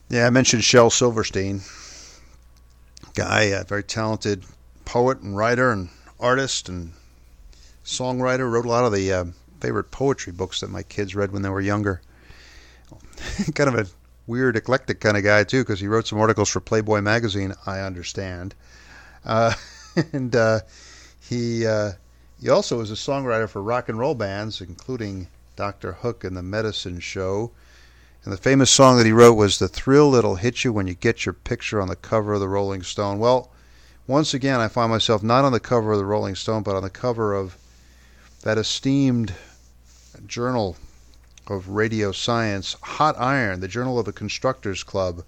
Yeah, 0.08 0.26
I 0.26 0.30
mentioned 0.30 0.64
Shel 0.64 0.90
Silverstein 0.90 1.62
guy, 3.14 3.42
a 3.42 3.64
very 3.64 3.82
talented 3.82 4.44
poet 4.84 5.20
and 5.20 5.36
writer 5.36 5.72
and 5.72 5.88
artist 6.18 6.68
and 6.68 6.92
songwriter. 7.84 8.50
Wrote 8.50 8.66
a 8.66 8.68
lot 8.68 8.84
of 8.84 8.92
the 8.92 9.12
uh, 9.12 9.24
favorite 9.60 9.90
poetry 9.90 10.32
books 10.32 10.60
that 10.60 10.70
my 10.70 10.82
kids 10.82 11.14
read 11.14 11.32
when 11.32 11.42
they 11.42 11.48
were 11.48 11.60
younger. 11.60 12.00
kind 13.54 13.68
of 13.68 13.74
a 13.74 13.90
weird, 14.26 14.56
eclectic 14.56 15.00
kind 15.00 15.16
of 15.16 15.22
guy 15.22 15.44
too, 15.44 15.62
because 15.62 15.80
he 15.80 15.88
wrote 15.88 16.06
some 16.06 16.18
articles 16.18 16.48
for 16.48 16.60
Playboy 16.60 17.00
magazine. 17.00 17.54
I 17.66 17.80
understand, 17.80 18.54
uh, 19.24 19.54
and 20.12 20.34
uh, 20.34 20.60
he 21.20 21.66
uh, 21.66 21.92
he 22.40 22.48
also 22.48 22.78
was 22.78 22.90
a 22.90 22.94
songwriter 22.94 23.48
for 23.48 23.62
rock 23.62 23.88
and 23.88 23.98
roll 23.98 24.14
bands, 24.14 24.60
including 24.60 25.28
Doctor 25.56 25.92
Hook 25.92 26.24
and 26.24 26.36
the 26.36 26.42
Medicine 26.42 27.00
Show. 27.00 27.50
And 28.24 28.32
the 28.32 28.38
famous 28.38 28.70
song 28.70 28.96
that 28.96 29.06
he 29.06 29.12
wrote 29.12 29.34
was 29.34 29.58
The 29.58 29.68
Thrill 29.68 30.10
That'll 30.10 30.36
Hit 30.36 30.64
You 30.64 30.72
When 30.72 30.86
You 30.86 30.94
Get 30.94 31.24
Your 31.24 31.32
Picture 31.32 31.80
on 31.80 31.88
the 31.88 31.96
Cover 31.96 32.34
of 32.34 32.40
the 32.40 32.48
Rolling 32.48 32.82
Stone. 32.82 33.18
Well, 33.18 33.50
once 34.06 34.34
again, 34.34 34.60
I 34.60 34.68
find 34.68 34.90
myself 34.90 35.22
not 35.22 35.44
on 35.44 35.52
the 35.52 35.60
cover 35.60 35.92
of 35.92 35.98
the 35.98 36.04
Rolling 36.04 36.34
Stone, 36.34 36.62
but 36.62 36.76
on 36.76 36.82
the 36.82 36.90
cover 36.90 37.34
of 37.34 37.56
that 38.42 38.58
esteemed 38.58 39.34
journal 40.26 40.76
of 41.46 41.68
radio 41.68 42.12
science, 42.12 42.76
Hot 42.82 43.18
Iron, 43.18 43.60
the 43.60 43.68
Journal 43.68 43.98
of 43.98 44.06
the 44.06 44.12
Constructors 44.12 44.82
Club, 44.82 45.24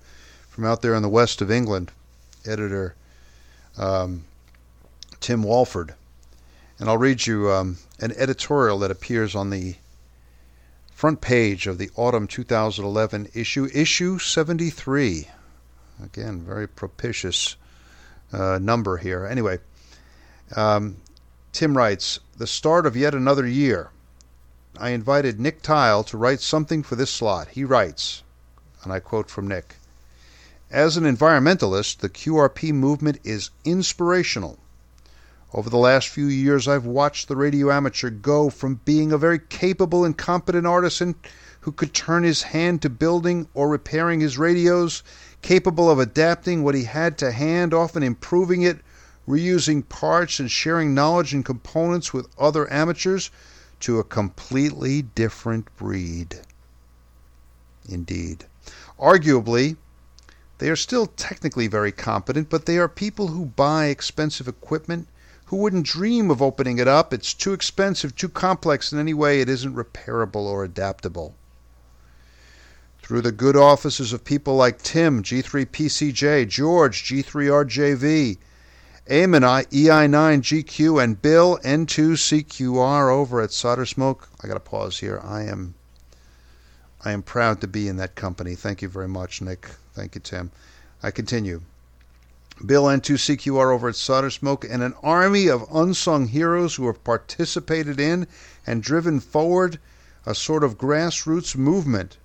from 0.48 0.64
out 0.64 0.82
there 0.82 0.94
in 0.94 1.02
the 1.02 1.08
west 1.08 1.40
of 1.40 1.50
England, 1.50 1.92
editor 2.46 2.94
um, 3.76 4.24
Tim 5.20 5.42
Walford. 5.42 5.94
And 6.78 6.88
I'll 6.88 6.98
read 6.98 7.26
you 7.26 7.50
um, 7.50 7.78
an 8.00 8.12
editorial 8.16 8.78
that 8.80 8.90
appears 8.90 9.34
on 9.34 9.50
the 9.50 9.76
front 10.92 11.20
page 11.20 11.66
of 11.66 11.78
the 11.78 11.90
autumn 11.96 12.26
2011 12.26 13.28
issue, 13.34 13.68
issue 13.72 14.18
73. 14.18 15.28
Again, 16.02 16.42
very 16.42 16.68
propitious 16.68 17.56
uh, 18.32 18.58
number 18.60 18.96
here. 18.96 19.26
Anyway, 19.26 19.58
um, 20.56 20.96
Tim 21.52 21.76
writes 21.76 22.20
The 22.36 22.46
start 22.46 22.86
of 22.86 22.96
yet 22.96 23.14
another 23.14 23.46
year. 23.46 23.90
I 24.78 24.90
invited 24.90 25.38
Nick 25.38 25.62
Tile 25.62 26.02
to 26.04 26.16
write 26.16 26.40
something 26.40 26.82
for 26.82 26.96
this 26.96 27.10
slot. 27.10 27.48
He 27.48 27.64
writes, 27.64 28.22
and 28.82 28.92
I 28.92 29.00
quote 29.00 29.30
from 29.30 29.46
Nick 29.46 29.76
As 30.72 30.96
an 30.96 31.04
environmentalist, 31.04 31.98
the 31.98 32.08
QRP 32.08 32.72
movement 32.72 33.20
is 33.24 33.50
inspirational. 33.62 34.58
Over 35.52 35.68
the 35.68 35.76
last 35.76 36.08
few 36.08 36.24
years, 36.24 36.66
I've 36.66 36.86
watched 36.86 37.28
the 37.28 37.36
radio 37.36 37.70
amateur 37.70 38.08
go 38.08 38.48
from 38.48 38.80
being 38.86 39.12
a 39.12 39.18
very 39.18 39.38
capable 39.38 40.02
and 40.02 40.16
competent 40.16 40.66
artisan 40.66 41.16
who 41.60 41.72
could 41.72 41.92
turn 41.92 42.22
his 42.22 42.40
hand 42.40 42.80
to 42.80 42.88
building 42.88 43.48
or 43.52 43.68
repairing 43.68 44.20
his 44.20 44.38
radios, 44.38 45.02
capable 45.42 45.90
of 45.90 45.98
adapting 45.98 46.62
what 46.62 46.74
he 46.74 46.84
had 46.84 47.18
to 47.18 47.32
hand, 47.32 47.74
often 47.74 48.02
improving 48.02 48.62
it, 48.62 48.78
reusing 49.28 49.86
parts, 49.86 50.40
and 50.40 50.50
sharing 50.50 50.94
knowledge 50.94 51.34
and 51.34 51.44
components 51.44 52.14
with 52.14 52.28
other 52.38 52.72
amateurs, 52.72 53.30
to 53.80 53.98
a 53.98 54.04
completely 54.04 55.02
different 55.02 55.66
breed. 55.76 56.40
Indeed. 57.86 58.46
Arguably, 58.98 59.76
they 60.62 60.70
are 60.70 60.76
still 60.76 61.06
technically 61.06 61.66
very 61.66 61.90
competent, 61.90 62.48
but 62.48 62.66
they 62.66 62.78
are 62.78 62.86
people 62.86 63.26
who 63.26 63.46
buy 63.46 63.86
expensive 63.86 64.46
equipment 64.46 65.08
who 65.46 65.56
wouldn't 65.56 65.84
dream 65.84 66.30
of 66.30 66.40
opening 66.40 66.78
it 66.78 66.86
up? 66.86 67.12
It's 67.12 67.34
too 67.34 67.52
expensive, 67.52 68.14
too 68.14 68.28
complex 68.28 68.92
in 68.92 69.00
any 69.00 69.12
way 69.12 69.40
it 69.40 69.48
isn't 69.48 69.74
repairable 69.74 70.46
or 70.46 70.62
adaptable. 70.62 71.34
Through 73.02 73.22
the 73.22 73.32
good 73.32 73.56
offices 73.56 74.12
of 74.12 74.24
people 74.24 74.54
like 74.54 74.80
Tim, 74.80 75.24
G3PCJ, 75.24 76.48
George, 76.48 77.02
G3RJV, 77.02 78.38
Eamon, 79.10 79.66
EI9GQ, 79.66 81.02
and 81.02 81.20
Bill, 81.20 81.58
N2CQR 81.64 83.12
over 83.12 83.40
at 83.40 83.50
Solder 83.50 83.84
Smoke. 83.84 84.28
I 84.40 84.46
got 84.46 84.54
to 84.54 84.60
pause 84.60 85.00
here. 85.00 85.20
I 85.24 85.42
am 85.42 85.74
I 87.04 87.10
am 87.12 87.22
proud 87.22 87.60
to 87.60 87.66
be 87.66 87.88
in 87.88 87.96
that 87.96 88.14
company. 88.14 88.54
Thank 88.54 88.80
you 88.80 88.88
very 88.88 89.08
much, 89.08 89.42
Nick. 89.42 89.66
Thank 89.92 90.14
you, 90.14 90.20
Tim. 90.20 90.52
I 91.02 91.10
continue. 91.10 91.62
Bill 92.64 92.84
N2CQR 92.84 93.72
over 93.72 93.88
at 93.88 93.96
Solder 93.96 94.30
Smoke, 94.30 94.64
and 94.64 94.84
an 94.84 94.94
army 95.02 95.48
of 95.48 95.66
unsung 95.72 96.28
heroes 96.28 96.76
who 96.76 96.86
have 96.86 97.02
participated 97.02 97.98
in 97.98 98.28
and 98.64 98.84
driven 98.84 99.18
forward 99.18 99.80
a 100.24 100.34
sort 100.34 100.62
of 100.62 100.78
grassroots 100.78 101.56
movement. 101.56 102.18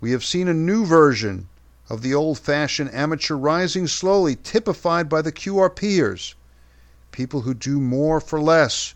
We 0.00 0.12
have 0.12 0.24
seen 0.24 0.46
a 0.46 0.54
new 0.54 0.86
version 0.86 1.48
of 1.90 2.02
the 2.02 2.14
old 2.14 2.38
fashioned 2.38 2.94
amateur 2.94 3.34
rising 3.34 3.88
slowly, 3.88 4.36
typified 4.36 5.08
by 5.08 5.22
the 5.22 5.32
QRPers. 5.32 6.34
People 7.10 7.40
who 7.40 7.54
do 7.54 7.80
more 7.80 8.20
for 8.20 8.40
less, 8.40 8.94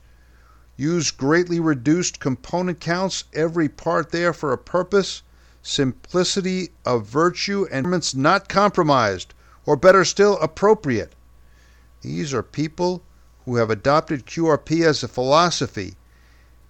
use 0.83 1.12
greatly 1.12 1.61
reduced 1.61 2.19
component 2.19 2.81
counts, 2.81 3.25
every 3.33 3.69
part 3.69 4.11
there 4.11 4.33
for 4.33 4.53
a 4.53 4.59
purpose, 4.59 5.23
simplicity 5.62 6.71
of 6.85 7.07
virtue, 7.07 7.67
and 7.71 8.15
not 8.17 8.49
compromised 8.49 9.33
or 9.65 9.77
better 9.77 10.05
still, 10.05 10.37
appropriate. 10.39 11.15
These 12.01 12.35
are 12.35 12.43
people 12.43 13.03
who 13.45 13.57
have 13.57 13.71
adopted 13.71 14.27
QRP 14.27 14.85
as 14.85 15.03
a 15.03 15.09
philosophy, 15.09 15.95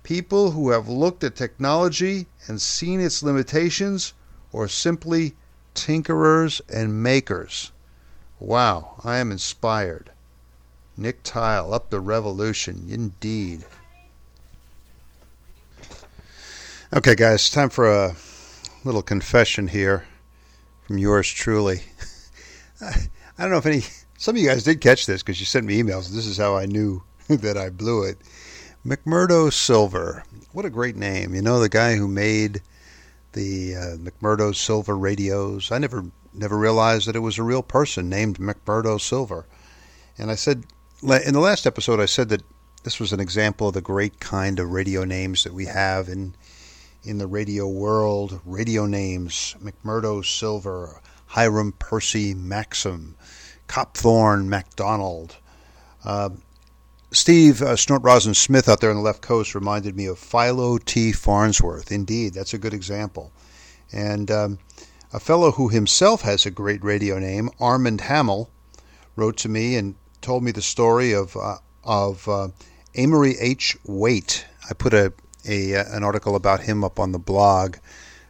people 0.02 0.50
who 0.50 0.70
have 0.70 0.88
looked 0.88 1.24
at 1.24 1.34
technology 1.34 2.26
and 2.46 2.60
seen 2.60 3.00
its 3.00 3.22
limitations, 3.22 4.12
or 4.52 4.68
simply 4.68 5.34
tinkerers 5.74 6.60
and 6.68 7.02
makers. 7.02 7.72
Wow, 8.38 9.00
I 9.02 9.16
am 9.16 9.32
inspired. 9.32 10.10
Nick 10.98 11.22
Tile, 11.22 11.72
up 11.72 11.88
the 11.88 12.00
revolution, 12.00 12.86
indeed. 12.90 13.64
Okay, 16.94 17.14
guys, 17.14 17.48
time 17.48 17.70
for 17.70 17.90
a 17.90 18.14
little 18.84 19.00
confession 19.00 19.66
here 19.66 20.04
from 20.82 20.98
yours 20.98 21.26
truly. 21.26 21.80
I 22.82 23.08
don't 23.38 23.50
know 23.50 23.56
if 23.56 23.64
any, 23.64 23.80
some 24.18 24.36
of 24.36 24.42
you 24.42 24.46
guys 24.46 24.64
did 24.64 24.82
catch 24.82 25.06
this 25.06 25.22
because 25.22 25.40
you 25.40 25.46
sent 25.46 25.64
me 25.64 25.82
emails. 25.82 26.10
This 26.10 26.26
is 26.26 26.36
how 26.36 26.54
I 26.54 26.66
knew 26.66 27.02
that 27.28 27.56
I 27.56 27.70
blew 27.70 28.02
it. 28.02 28.18
McMurdo 28.84 29.50
Silver. 29.50 30.22
What 30.52 30.66
a 30.66 30.70
great 30.70 30.94
name. 30.94 31.34
You 31.34 31.40
know, 31.40 31.60
the 31.60 31.70
guy 31.70 31.96
who 31.96 32.06
made 32.06 32.60
the 33.32 33.74
uh, 33.74 33.96
McMurdo 33.96 34.54
Silver 34.54 34.98
radios. 34.98 35.72
I 35.72 35.78
never 35.78 36.04
never 36.34 36.58
realized 36.58 37.08
that 37.08 37.16
it 37.16 37.20
was 37.20 37.38
a 37.38 37.42
real 37.42 37.62
person 37.62 38.10
named 38.10 38.36
McMurdo 38.36 39.00
Silver. 39.00 39.46
And 40.18 40.30
I 40.30 40.34
said, 40.34 40.64
in 41.02 41.32
the 41.32 41.40
last 41.40 41.66
episode, 41.66 42.00
I 42.00 42.06
said 42.06 42.28
that 42.28 42.42
this 42.84 43.00
was 43.00 43.14
an 43.14 43.20
example 43.20 43.68
of 43.68 43.74
the 43.74 43.80
great 43.80 44.20
kind 44.20 44.58
of 44.58 44.72
radio 44.72 45.04
names 45.04 45.44
that 45.44 45.54
we 45.54 45.64
have 45.64 46.10
in 46.10 46.34
in 47.04 47.18
the 47.18 47.26
radio 47.26 47.68
world. 47.68 48.40
Radio 48.44 48.86
names: 48.86 49.54
McMurdo 49.62 50.24
Silver, 50.24 51.00
Hiram 51.26 51.72
Percy 51.72 52.34
Maxim, 52.34 53.16
Copthorne 53.68 54.46
MacDonald. 54.46 55.36
Uh, 56.04 56.30
Steve 57.12 57.60
uh, 57.60 57.76
Snort 57.76 58.02
Rosin 58.02 58.34
Smith 58.34 58.68
out 58.68 58.80
there 58.80 58.90
on 58.90 58.96
the 58.96 59.02
left 59.02 59.20
coast 59.20 59.54
reminded 59.54 59.94
me 59.94 60.06
of 60.06 60.18
Philo 60.18 60.78
T. 60.78 61.12
Farnsworth. 61.12 61.92
Indeed, 61.92 62.32
that's 62.32 62.54
a 62.54 62.58
good 62.58 62.72
example. 62.72 63.32
And 63.92 64.30
um, 64.30 64.58
a 65.12 65.20
fellow 65.20 65.52
who 65.52 65.68
himself 65.68 66.22
has 66.22 66.46
a 66.46 66.50
great 66.50 66.82
radio 66.82 67.18
name, 67.18 67.50
Armand 67.60 68.00
Hamel, 68.02 68.50
wrote 69.14 69.36
to 69.38 69.48
me 69.50 69.76
and 69.76 69.94
told 70.22 70.42
me 70.42 70.52
the 70.52 70.62
story 70.62 71.12
of 71.12 71.36
uh, 71.36 71.58
of 71.84 72.26
uh, 72.28 72.48
Amory 72.94 73.36
H. 73.38 73.76
Waite. 73.84 74.46
I 74.70 74.74
put 74.74 74.94
a, 74.94 75.12
a 75.46 75.76
uh, 75.76 75.84
an 75.96 76.04
article 76.04 76.36
about 76.36 76.60
him 76.60 76.84
up 76.84 76.98
on 76.98 77.12
the 77.12 77.18
blog. 77.18 77.76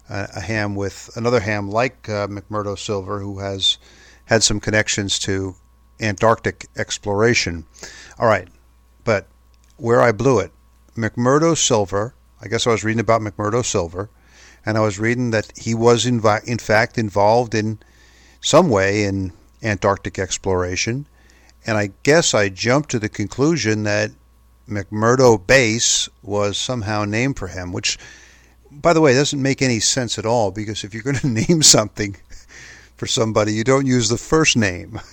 Uh, 0.09 0.27
a 0.35 0.41
ham 0.41 0.75
with 0.75 1.09
another 1.17 1.41
ham 1.41 1.71
like 1.71 2.09
uh, 2.09 2.27
McMurdo 2.27 2.79
Silver, 2.79 3.21
who 3.21 3.39
has 3.39 3.79
had 4.27 4.43
some 4.43 4.61
connections 4.61 5.19
to 5.21 5.55
Antarctic 6.01 6.67
exploration. 6.77 7.65
All 8.19 8.27
right, 8.27 8.49
but 9.05 9.27
where 9.77 10.03
I 10.03 10.13
blew 10.13 10.39
it, 10.39 10.53
McMurdo 10.97 11.57
Silver. 11.57 12.15
I 12.41 12.49
guess 12.49 12.67
I 12.67 12.71
was 12.71 12.85
reading 12.85 13.01
about 13.01 13.21
McMurdo 13.21 13.65
Silver, 13.65 14.11
and 14.67 14.77
I 14.77 14.81
was 14.81 14.99
reading 14.99 15.31
that 15.31 15.53
he 15.57 15.75
was 15.75 16.05
in, 16.05 16.21
in 16.45 16.59
fact 16.59 16.99
involved 16.99 17.55
in 17.55 17.79
some 18.41 18.69
way 18.69 19.05
in 19.05 19.33
Antarctic 19.63 20.19
exploration, 20.19 21.07
and 21.65 21.79
I 21.79 21.93
guess 22.03 22.35
I 22.35 22.49
jumped 22.49 22.91
to 22.91 22.99
the 22.99 23.09
conclusion 23.09 23.85
that 23.85 24.11
McMurdo 24.69 25.45
Base 25.45 26.09
was 26.23 26.57
somehow 26.57 27.05
named 27.05 27.39
for 27.39 27.49
him, 27.49 27.73
which, 27.73 27.99
by 28.71 28.93
the 28.93 29.01
way, 29.01 29.15
doesn't 29.15 29.41
make 29.41 29.63
any 29.63 29.81
sense 29.81 30.19
at 30.19 30.27
all 30.27 30.51
because 30.51 30.85
if 30.85 30.95
you're 30.95 31.03
going 31.03 31.17
to 31.21 31.27
name 31.27 31.63
something 31.63 32.17
for 32.97 33.07
somebody, 33.07 33.53
you 33.53 33.65
don't 33.65 33.87
use 33.87 34.09
the 34.09 34.19
first 34.19 34.57
name. 34.57 35.01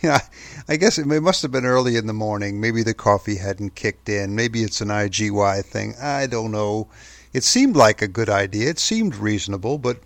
Yeah, 0.00 0.20
I 0.68 0.76
guess 0.76 0.96
it, 0.98 1.06
must 1.06 1.42
have 1.42 1.50
been 1.50 1.64
early 1.64 1.96
in 1.96 2.06
the 2.06 2.12
morning. 2.12 2.60
Maybe 2.60 2.84
the 2.84 2.94
coffee 2.94 3.36
hadn't 3.36 3.74
kicked 3.74 4.08
in. 4.08 4.36
Maybe 4.36 4.62
it's 4.62 4.80
an 4.80 4.88
IGY 4.88 5.64
thing. 5.64 5.96
I 6.00 6.26
don't 6.28 6.52
know. 6.52 6.88
It 7.32 7.42
seemed 7.42 7.74
like 7.74 8.00
a 8.00 8.06
good 8.06 8.28
idea. 8.28 8.70
It 8.70 8.78
seemed 8.78 9.16
reasonable, 9.16 9.76
but 9.76 10.00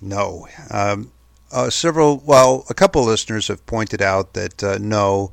no. 0.00 0.48
Um, 0.70 1.12
uh, 1.52 1.70
several, 1.70 2.20
well, 2.26 2.64
a 2.68 2.74
couple 2.74 3.04
listeners 3.04 3.46
have 3.46 3.64
pointed 3.64 4.02
out 4.02 4.32
that 4.32 4.62
uh, 4.64 4.78
no, 4.80 5.30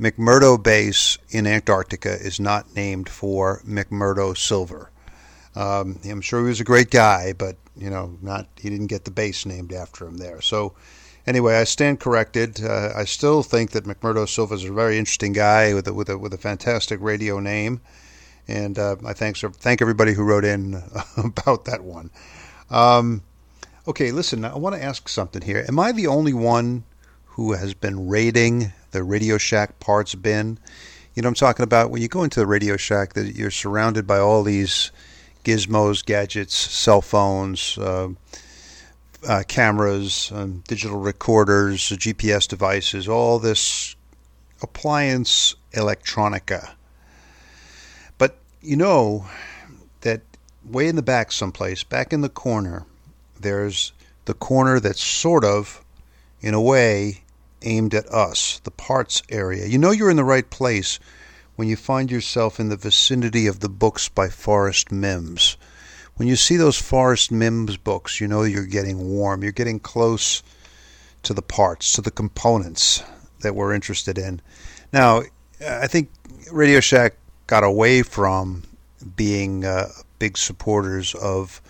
McMurdo 0.00 0.60
Base 0.60 1.18
in 1.28 1.46
Antarctica 1.46 2.12
is 2.12 2.40
not 2.40 2.74
named 2.74 3.06
for 3.06 3.60
McMurdo 3.66 4.34
Silver. 4.34 4.90
Um, 5.54 6.00
I'm 6.08 6.22
sure 6.22 6.40
he 6.40 6.48
was 6.48 6.60
a 6.60 6.64
great 6.64 6.90
guy, 6.90 7.34
but 7.34 7.56
you 7.76 7.90
know, 7.90 8.16
not 8.22 8.48
he 8.56 8.70
didn't 8.70 8.86
get 8.86 9.04
the 9.04 9.10
base 9.10 9.44
named 9.44 9.74
after 9.74 10.06
him 10.06 10.16
there. 10.16 10.40
So 10.40 10.74
anyway, 11.26 11.56
I 11.56 11.64
stand 11.64 12.00
corrected. 12.00 12.64
Uh, 12.64 12.92
I 12.96 13.04
still 13.04 13.42
think 13.42 13.72
that 13.72 13.84
McMurdo 13.84 14.26
Silver 14.26 14.54
is 14.54 14.64
a 14.64 14.72
very 14.72 14.96
interesting 14.96 15.34
guy 15.34 15.74
with 15.74 15.86
a, 15.86 15.92
with 15.92 16.08
a, 16.08 16.16
with 16.16 16.32
a 16.32 16.38
fantastic 16.38 16.98
radio 17.02 17.38
name, 17.38 17.82
and 18.48 18.78
uh, 18.78 18.96
I 19.04 19.12
thank 19.12 19.36
thank 19.36 19.82
everybody 19.82 20.14
who 20.14 20.24
wrote 20.24 20.46
in 20.46 20.82
about 21.18 21.66
that 21.66 21.84
one. 21.84 22.10
Um, 22.70 23.22
okay, 23.86 24.12
listen, 24.12 24.46
I 24.46 24.56
want 24.56 24.76
to 24.76 24.82
ask 24.82 25.10
something 25.10 25.42
here. 25.42 25.62
Am 25.68 25.78
I 25.78 25.92
the 25.92 26.06
only 26.06 26.32
one 26.32 26.84
who 27.40 27.54
has 27.54 27.72
been 27.72 28.06
raiding 28.06 28.70
the 28.90 29.02
Radio 29.02 29.38
Shack 29.38 29.80
parts 29.80 30.14
bin? 30.14 30.58
You 31.14 31.22
know, 31.22 31.28
I'm 31.28 31.34
talking 31.34 31.64
about 31.64 31.90
when 31.90 32.02
you 32.02 32.08
go 32.08 32.22
into 32.22 32.38
the 32.38 32.46
Radio 32.46 32.76
Shack, 32.76 33.14
that 33.14 33.34
you're 33.34 33.50
surrounded 33.50 34.06
by 34.06 34.18
all 34.18 34.42
these 34.42 34.92
gizmos, 35.42 36.04
gadgets, 36.04 36.54
cell 36.54 37.00
phones. 37.00 37.78
Uh, 37.78 38.10
uh, 39.26 39.42
cameras, 39.48 40.30
um, 40.34 40.62
digital 40.68 40.98
recorders, 40.98 41.88
GPS 41.88 42.46
devices, 42.46 43.08
all 43.08 43.38
this 43.38 43.96
appliance 44.60 45.54
electronica. 45.72 46.72
But 48.18 48.36
you 48.60 48.76
know 48.76 49.24
that 50.02 50.20
way 50.62 50.88
in 50.88 50.96
the 50.96 51.02
back, 51.02 51.32
someplace, 51.32 51.84
back 51.84 52.12
in 52.12 52.20
the 52.20 52.28
corner, 52.28 52.84
there's 53.40 53.92
the 54.26 54.34
corner 54.34 54.78
that's 54.78 55.02
sort 55.02 55.42
of, 55.42 55.82
in 56.42 56.52
a 56.52 56.60
way, 56.60 57.22
aimed 57.62 57.94
at 57.94 58.06
us, 58.08 58.60
the 58.64 58.70
parts 58.70 59.22
area. 59.28 59.66
You 59.66 59.78
know 59.78 59.90
you're 59.90 60.10
in 60.10 60.16
the 60.16 60.24
right 60.24 60.48
place 60.48 60.98
when 61.56 61.68
you 61.68 61.76
find 61.76 62.10
yourself 62.10 62.58
in 62.58 62.68
the 62.68 62.76
vicinity 62.76 63.46
of 63.46 63.60
the 63.60 63.68
books 63.68 64.08
by 64.08 64.28
Forrest 64.28 64.90
Mims 64.90 65.56
when 66.20 66.28
you 66.28 66.36
see 66.36 66.58
those 66.58 66.76
Forrest 66.76 67.32
Mims 67.32 67.78
books, 67.78 68.20
you 68.20 68.28
know 68.28 68.42
you're 68.42 68.66
getting 68.66 69.08
warm. 69.08 69.42
You're 69.42 69.52
getting 69.52 69.80
close 69.80 70.42
to 71.22 71.32
the 71.32 71.40
parts, 71.40 71.92
to 71.92 72.02
the 72.02 72.10
components 72.10 73.02
that 73.40 73.54
we're 73.54 73.72
interested 73.72 74.18
in. 74.18 74.42
Now, 74.92 75.22
I 75.66 75.86
think 75.86 76.10
Radio 76.52 76.80
Shack 76.80 77.14
got 77.46 77.64
away 77.64 78.02
from 78.02 78.64
being 79.16 79.64
uh, 79.64 79.88
big 80.18 80.36
supporters 80.36 81.14
of 81.14 81.62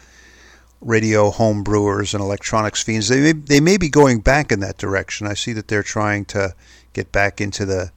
radio 0.81 1.31
home 1.31 1.63
brewers 1.63 2.15
and 2.15 2.23
electronics 2.23 2.83
fiends. 2.83 3.09
They 3.09 3.21
may, 3.21 3.33
they 3.33 3.61
may 3.61 3.77
be 3.77 3.89
going 3.89 4.21
back 4.21 4.51
in 4.51 4.61
that 4.61 4.79
direction. 4.79 5.27
I 5.27 5.35
see 5.35 5.53
that 5.53 5.69
they're 5.69 5.83
trying 5.83 6.25
to 6.27 6.55
get 6.93 7.13
back 7.13 7.41
into 7.41 7.67
the 7.67 7.93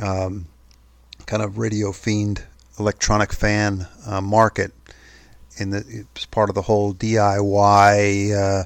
um, 0.00 0.46
kind 1.26 1.42
of 1.42 1.58
radio 1.58 1.92
fiend 1.92 2.44
electronic 2.78 3.32
fan 3.32 3.86
uh, 4.06 4.20
market 4.20 4.72
in 5.58 5.70
the 5.70 6.06
it's 6.14 6.26
part 6.26 6.48
of 6.48 6.54
the 6.54 6.62
whole 6.62 6.94
DIY, 6.94 8.32
uh, 8.34 8.64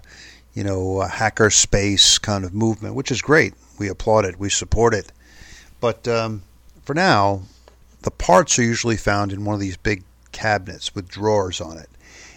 you 0.55 0.65
know, 0.65 1.01
hacker 1.01 1.51
space 1.51 2.19
kind 2.19 2.45
of 2.45 2.55
movement, 2.55 2.95
which 2.95 3.11
is 3.11 3.21
great. 3.21 3.55
We 3.79 3.89
applaud 3.89 4.25
it. 4.25 4.39
We 4.39 4.49
support 4.49 4.95
it. 4.95 5.13
But 5.81 6.07
um, 6.07 6.43
for 6.85 6.95
now, 6.95 7.43
the 8.03 8.11
parts 8.11 8.59
are 8.59 8.63
usually 8.63 8.97
found 8.97 9.33
in 9.33 9.45
one 9.45 9.55
of 9.55 9.61
these 9.61 9.77
big 9.77 10.05
cabinets 10.31 10.95
with 10.95 11.09
drawers 11.09 11.61
on 11.61 11.77
it. 11.79 11.89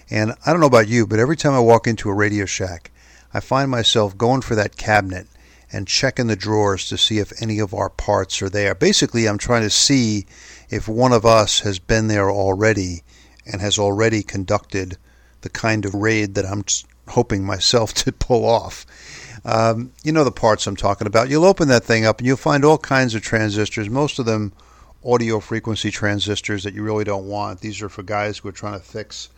And 0.09 0.33
I 0.45 0.51
don't 0.51 0.61
know 0.61 0.67
about 0.67 0.87
you, 0.87 1.05
but 1.05 1.19
every 1.19 1.35
time 1.35 1.53
I 1.53 1.59
walk 1.59 1.87
into 1.87 2.09
a 2.09 2.13
Radio 2.13 2.45
Shack, 2.45 2.91
I 3.33 3.39
find 3.39 3.69
myself 3.69 4.17
going 4.17 4.41
for 4.41 4.55
that 4.55 4.77
cabinet 4.77 5.27
and 5.71 5.87
checking 5.87 6.27
the 6.27 6.35
drawers 6.35 6.87
to 6.87 6.97
see 6.97 7.19
if 7.19 7.41
any 7.41 7.59
of 7.59 7.73
our 7.73 7.89
parts 7.89 8.41
are 8.41 8.49
there. 8.49 8.73
Basically, 8.73 9.27
I'm 9.27 9.37
trying 9.37 9.63
to 9.63 9.69
see 9.69 10.25
if 10.69 10.87
one 10.87 11.11
of 11.11 11.25
us 11.25 11.59
has 11.61 11.77
been 11.77 12.07
there 12.07 12.31
already 12.31 13.03
and 13.45 13.59
has 13.61 13.77
already 13.77 14.23
conducted 14.23 14.97
the 15.41 15.49
kind 15.49 15.85
of 15.85 15.93
raid 15.93 16.35
that 16.35 16.45
I'm 16.45 16.63
hoping 17.09 17.43
myself 17.45 17.93
to 18.05 18.11
pull 18.11 18.45
off. 18.45 18.85
Um, 19.43 19.91
you 20.03 20.11
know 20.11 20.23
the 20.23 20.31
parts 20.31 20.67
I'm 20.67 20.75
talking 20.75 21.07
about. 21.07 21.29
You'll 21.29 21.45
open 21.45 21.67
that 21.67 21.83
thing 21.83 22.05
up 22.05 22.17
and 22.17 22.27
you'll 22.27 22.37
find 22.37 22.65
all 22.65 22.77
kinds 22.77 23.13
of 23.13 23.21
transistors, 23.21 23.89
most 23.89 24.19
of 24.19 24.25
them 24.25 24.51
audio 25.05 25.39
frequency 25.39 25.91
transistors 25.91 26.63
that 26.63 26.73
you 26.73 26.83
really 26.83 27.05
don't 27.05 27.27
want. 27.27 27.61
These 27.61 27.81
are 27.81 27.89
for 27.89 28.03
guys 28.03 28.39
who 28.39 28.49
are 28.49 28.53
trying 28.53 28.79
to 28.79 28.85
fix 28.85 29.29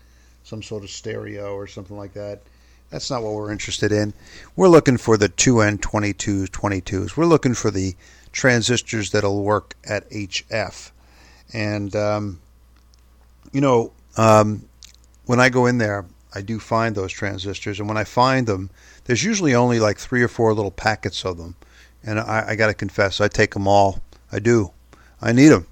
some 0.50 0.64
sort 0.64 0.84
of 0.84 0.90
stereo 0.90 1.54
or 1.54 1.68
something 1.68 1.98
like 1.98 2.14
that. 2.14 2.42
That's 2.90 3.12
not 3.12 3.22
what 3.22 3.34
we're 3.34 3.52
interested 3.52 3.92
in. 3.92 4.14
We're 4.56 4.68
looking 4.68 4.98
for 4.98 5.16
the 5.16 5.30
2N22s, 5.30 6.48
22s. 6.50 7.16
We're 7.16 7.26
looking 7.26 7.54
for 7.54 7.70
the 7.70 7.96
transistors 8.32 9.12
that'll 9.12 9.44
work 9.44 9.76
at 9.88 10.10
HF. 10.10 10.92
And, 11.54 11.96
um, 11.96 12.40
you 13.52 13.62
know, 13.62 13.92
um, 14.18 14.68
when 15.26 15.40
I 15.40 15.50
go 15.50 15.68
in 15.68 15.78
there, 15.78 16.06
I 16.34 16.42
do 16.42 16.60
find 16.60 16.96
those 16.96 17.12
transistors, 17.12 17.80
and 17.80 17.88
when 17.88 17.98
I 17.98 18.04
find 18.04 18.46
them, 18.46 18.70
there's 19.06 19.24
usually 19.24 19.56
only 19.56 19.80
like 19.80 19.98
three 19.98 20.22
or 20.22 20.28
four 20.28 20.54
little 20.54 20.72
packets 20.72 21.26
of 21.26 21.38
them, 21.38 21.56
and 22.04 22.20
I, 22.20 22.50
I 22.50 22.56
got 22.56 22.68
to 22.68 22.74
confess, 22.74 23.20
I 23.20 23.28
take 23.28 23.54
them 23.54 23.68
all. 23.68 24.02
I 24.32 24.38
do. 24.38 24.72
I 25.22 25.32
need 25.32 25.50
them. 25.50 25.66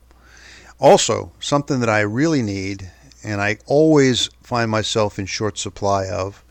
Also, 0.79 1.31
something 1.39 1.79
that 1.79 1.89
I 1.89 2.01
really 2.01 2.41
need, 2.41 2.91
and 3.23 3.39
I 3.39 3.57
always 3.67 4.29
find 4.47 4.71
myself 4.71 5.19
in 5.19 5.25
short 5.25 5.57
supply 5.57 6.07
of, 6.07 6.41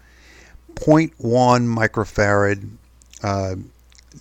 0.1 0.75 1.15
microfarad 1.19 2.69
uh, 3.23 3.55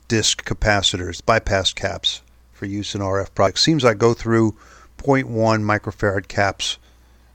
disc 0.07 0.45
capacitors, 0.45 1.21
bypass 1.25 1.73
caps 1.73 2.21
for 2.53 2.67
use 2.67 2.95
in 2.95 3.01
RF 3.01 3.35
products. 3.35 3.61
Seems 3.61 3.83
I 3.83 3.93
go 3.93 4.13
through 4.13 4.53
0.1 4.97 5.25
microfarad 5.25 6.29
caps 6.29 6.77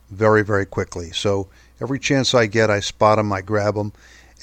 very, 0.08 0.42
very 0.42 0.64
quickly. 0.64 1.10
So 1.10 1.50
every 1.78 1.98
chance 1.98 2.32
I 2.32 2.46
get, 2.46 2.70
I 2.70 2.80
spot 2.80 3.18
them, 3.18 3.30
I 3.34 3.42
grab 3.42 3.74
them. 3.74 3.92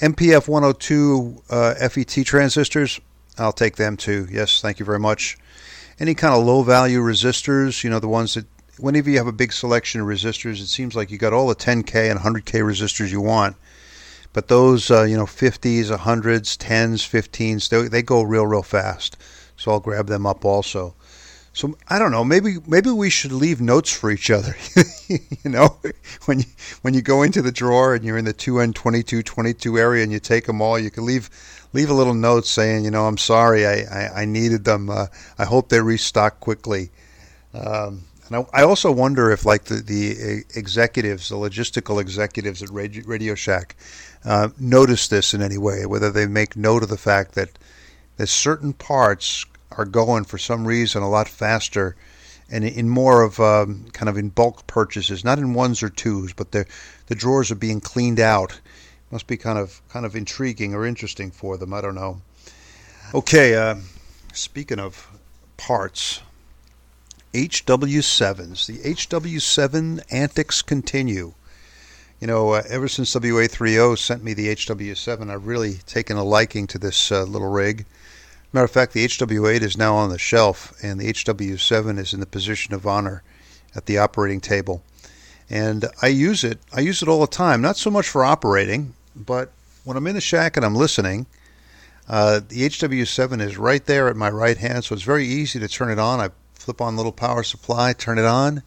MPF 0.00 0.46
102 0.46 1.42
uh, 1.50 1.74
FET 1.88 2.24
transistors, 2.24 3.00
I'll 3.38 3.52
take 3.52 3.74
them 3.74 3.96
too. 3.96 4.28
Yes, 4.30 4.60
thank 4.60 4.78
you 4.78 4.84
very 4.84 5.00
much. 5.00 5.36
Any 5.98 6.14
kind 6.14 6.32
of 6.32 6.46
low 6.46 6.62
value 6.62 7.00
resistors, 7.00 7.82
you 7.82 7.90
know, 7.90 7.98
the 7.98 8.06
ones 8.06 8.34
that 8.34 8.46
whenever 8.78 9.10
you 9.10 9.18
have 9.18 9.26
a 9.26 9.32
big 9.32 9.52
selection 9.52 10.00
of 10.00 10.06
resistors, 10.06 10.60
it 10.60 10.68
seems 10.68 10.94
like 10.94 11.10
you 11.10 11.18
got 11.18 11.32
all 11.32 11.48
the 11.48 11.54
10K 11.54 12.10
and 12.10 12.20
100K 12.20 12.60
resistors 12.62 13.10
you 13.10 13.20
want. 13.20 13.56
But 14.32 14.48
those, 14.48 14.90
uh, 14.90 15.04
you 15.04 15.16
know, 15.16 15.26
50s, 15.26 15.86
100s, 15.86 16.56
10s, 16.56 17.08
15s, 17.08 17.68
they, 17.68 17.88
they 17.88 18.02
go 18.02 18.22
real, 18.22 18.46
real 18.46 18.62
fast. 18.62 19.16
So 19.56 19.72
I'll 19.72 19.80
grab 19.80 20.06
them 20.06 20.26
up 20.26 20.44
also. 20.44 20.94
So 21.52 21.76
I 21.88 21.98
don't 21.98 22.12
know. 22.12 22.24
Maybe 22.24 22.58
maybe 22.68 22.90
we 22.90 23.10
should 23.10 23.32
leave 23.32 23.60
notes 23.60 23.92
for 23.92 24.12
each 24.12 24.30
other. 24.30 24.54
you 25.08 25.50
know, 25.50 25.80
when 26.26 26.38
you 26.38 26.44
when 26.82 26.94
you 26.94 27.02
go 27.02 27.22
into 27.22 27.42
the 27.42 27.50
drawer 27.50 27.96
and 27.96 28.04
you're 28.04 28.16
in 28.16 28.26
the 28.26 28.32
two 28.32 28.60
N 28.60 28.72
twenty 28.72 29.02
two 29.02 29.24
twenty 29.24 29.54
two 29.54 29.76
area 29.76 30.04
and 30.04 30.12
you 30.12 30.20
take 30.20 30.46
them 30.46 30.62
all, 30.62 30.78
you 30.78 30.88
can 30.88 31.04
leave 31.04 31.28
leave 31.72 31.90
a 31.90 31.94
little 31.94 32.14
note 32.14 32.46
saying, 32.46 32.84
you 32.84 32.92
know, 32.92 33.08
I'm 33.08 33.18
sorry, 33.18 33.66
I 33.66 33.80
I, 33.90 34.22
I 34.22 34.24
needed 34.24 34.64
them. 34.64 34.88
Uh, 34.88 35.06
I 35.36 35.46
hope 35.46 35.68
they 35.68 35.80
restock 35.80 36.38
quickly. 36.38 36.90
Um, 37.52 38.04
and 38.28 38.46
I, 38.52 38.60
I, 38.60 38.62
also 38.62 38.92
wonder 38.92 39.30
if, 39.30 39.44
like 39.44 39.64
the 39.64 39.76
the 39.76 40.44
executives, 40.54 41.28
the 41.28 41.36
logistical 41.36 42.00
executives 42.00 42.62
at 42.62 42.70
Radio 42.70 43.34
Shack, 43.34 43.76
uh, 44.24 44.48
notice 44.58 45.08
this 45.08 45.34
in 45.34 45.42
any 45.42 45.58
way, 45.58 45.86
whether 45.86 46.10
they 46.10 46.26
make 46.26 46.56
note 46.56 46.82
of 46.82 46.88
the 46.88 46.98
fact 46.98 47.34
that 47.34 47.58
that 48.16 48.28
certain 48.28 48.72
parts 48.72 49.44
are 49.72 49.84
going 49.84 50.24
for 50.24 50.38
some 50.38 50.66
reason 50.66 51.02
a 51.02 51.08
lot 51.08 51.28
faster 51.28 51.96
and 52.50 52.64
in 52.64 52.88
more 52.88 53.22
of 53.22 53.38
um, 53.40 53.86
kind 53.92 54.08
of 54.08 54.16
in 54.16 54.30
bulk 54.30 54.66
purchases, 54.66 55.24
not 55.24 55.38
in 55.38 55.54
ones 55.54 55.82
or 55.82 55.88
twos, 55.88 56.32
but 56.32 56.52
the 56.52 56.66
the 57.06 57.14
drawers 57.14 57.50
are 57.50 57.56
being 57.56 57.80
cleaned 57.80 58.20
out. 58.20 58.60
Must 59.10 59.26
be 59.26 59.36
kind 59.36 59.58
of 59.58 59.80
kind 59.88 60.04
of 60.04 60.14
intriguing 60.16 60.74
or 60.74 60.86
interesting 60.86 61.30
for 61.30 61.56
them. 61.56 61.72
I 61.72 61.80
don't 61.80 61.94
know. 61.94 62.20
Okay, 63.14 63.54
uh, 63.54 63.76
speaking 64.32 64.78
of 64.78 65.08
parts, 65.56 66.20
HW7s. 67.34 68.66
The 68.66 68.78
HW7 68.78 70.02
antics 70.10 70.62
continue. 70.62 71.34
You 72.20 72.26
know, 72.26 72.54
uh, 72.54 72.62
ever 72.68 72.88
since 72.88 73.14
WA30 73.14 73.98
sent 73.98 74.24
me 74.24 74.34
the 74.34 74.48
HW7, 74.48 75.30
I've 75.30 75.46
really 75.46 75.74
taken 75.86 76.16
a 76.16 76.24
liking 76.24 76.66
to 76.68 76.78
this 76.78 77.12
uh, 77.12 77.22
little 77.24 77.50
rig. 77.50 77.86
Matter 78.52 78.64
of 78.64 78.70
fact, 78.70 78.92
the 78.92 79.06
HW8 79.06 79.60
is 79.60 79.76
now 79.76 79.94
on 79.94 80.10
the 80.10 80.18
shelf, 80.18 80.72
and 80.82 80.98
the 80.98 81.12
HW7 81.12 81.98
is 81.98 82.14
in 82.14 82.20
the 82.20 82.26
position 82.26 82.74
of 82.74 82.86
honor 82.86 83.22
at 83.74 83.86
the 83.86 83.98
operating 83.98 84.40
table. 84.40 84.82
And 85.50 85.86
I 86.02 86.08
use 86.08 86.44
it. 86.44 86.58
I 86.72 86.80
use 86.80 87.02
it 87.02 87.08
all 87.08 87.20
the 87.20 87.26
time. 87.26 87.60
Not 87.60 87.76
so 87.76 87.90
much 87.90 88.08
for 88.08 88.24
operating, 88.24 88.94
but 89.14 89.52
when 89.84 89.96
I'm 89.96 90.06
in 90.06 90.14
the 90.14 90.20
shack 90.20 90.56
and 90.56 90.64
I'm 90.64 90.74
listening, 90.74 91.26
uh, 92.08 92.40
the 92.46 92.68
HW7 92.68 93.40
is 93.42 93.58
right 93.58 93.84
there 93.84 94.08
at 94.08 94.16
my 94.16 94.30
right 94.30 94.56
hand, 94.56 94.84
so 94.84 94.94
it's 94.94 95.04
very 95.04 95.26
easy 95.26 95.60
to 95.60 95.68
turn 95.68 95.90
it 95.90 95.98
on. 95.98 96.20
I 96.20 96.30
flip 96.68 96.82
on 96.82 96.98
little 96.98 97.12
power 97.12 97.42
supply, 97.42 97.94
turn 97.94 98.18
it 98.18 98.26
on. 98.26 98.62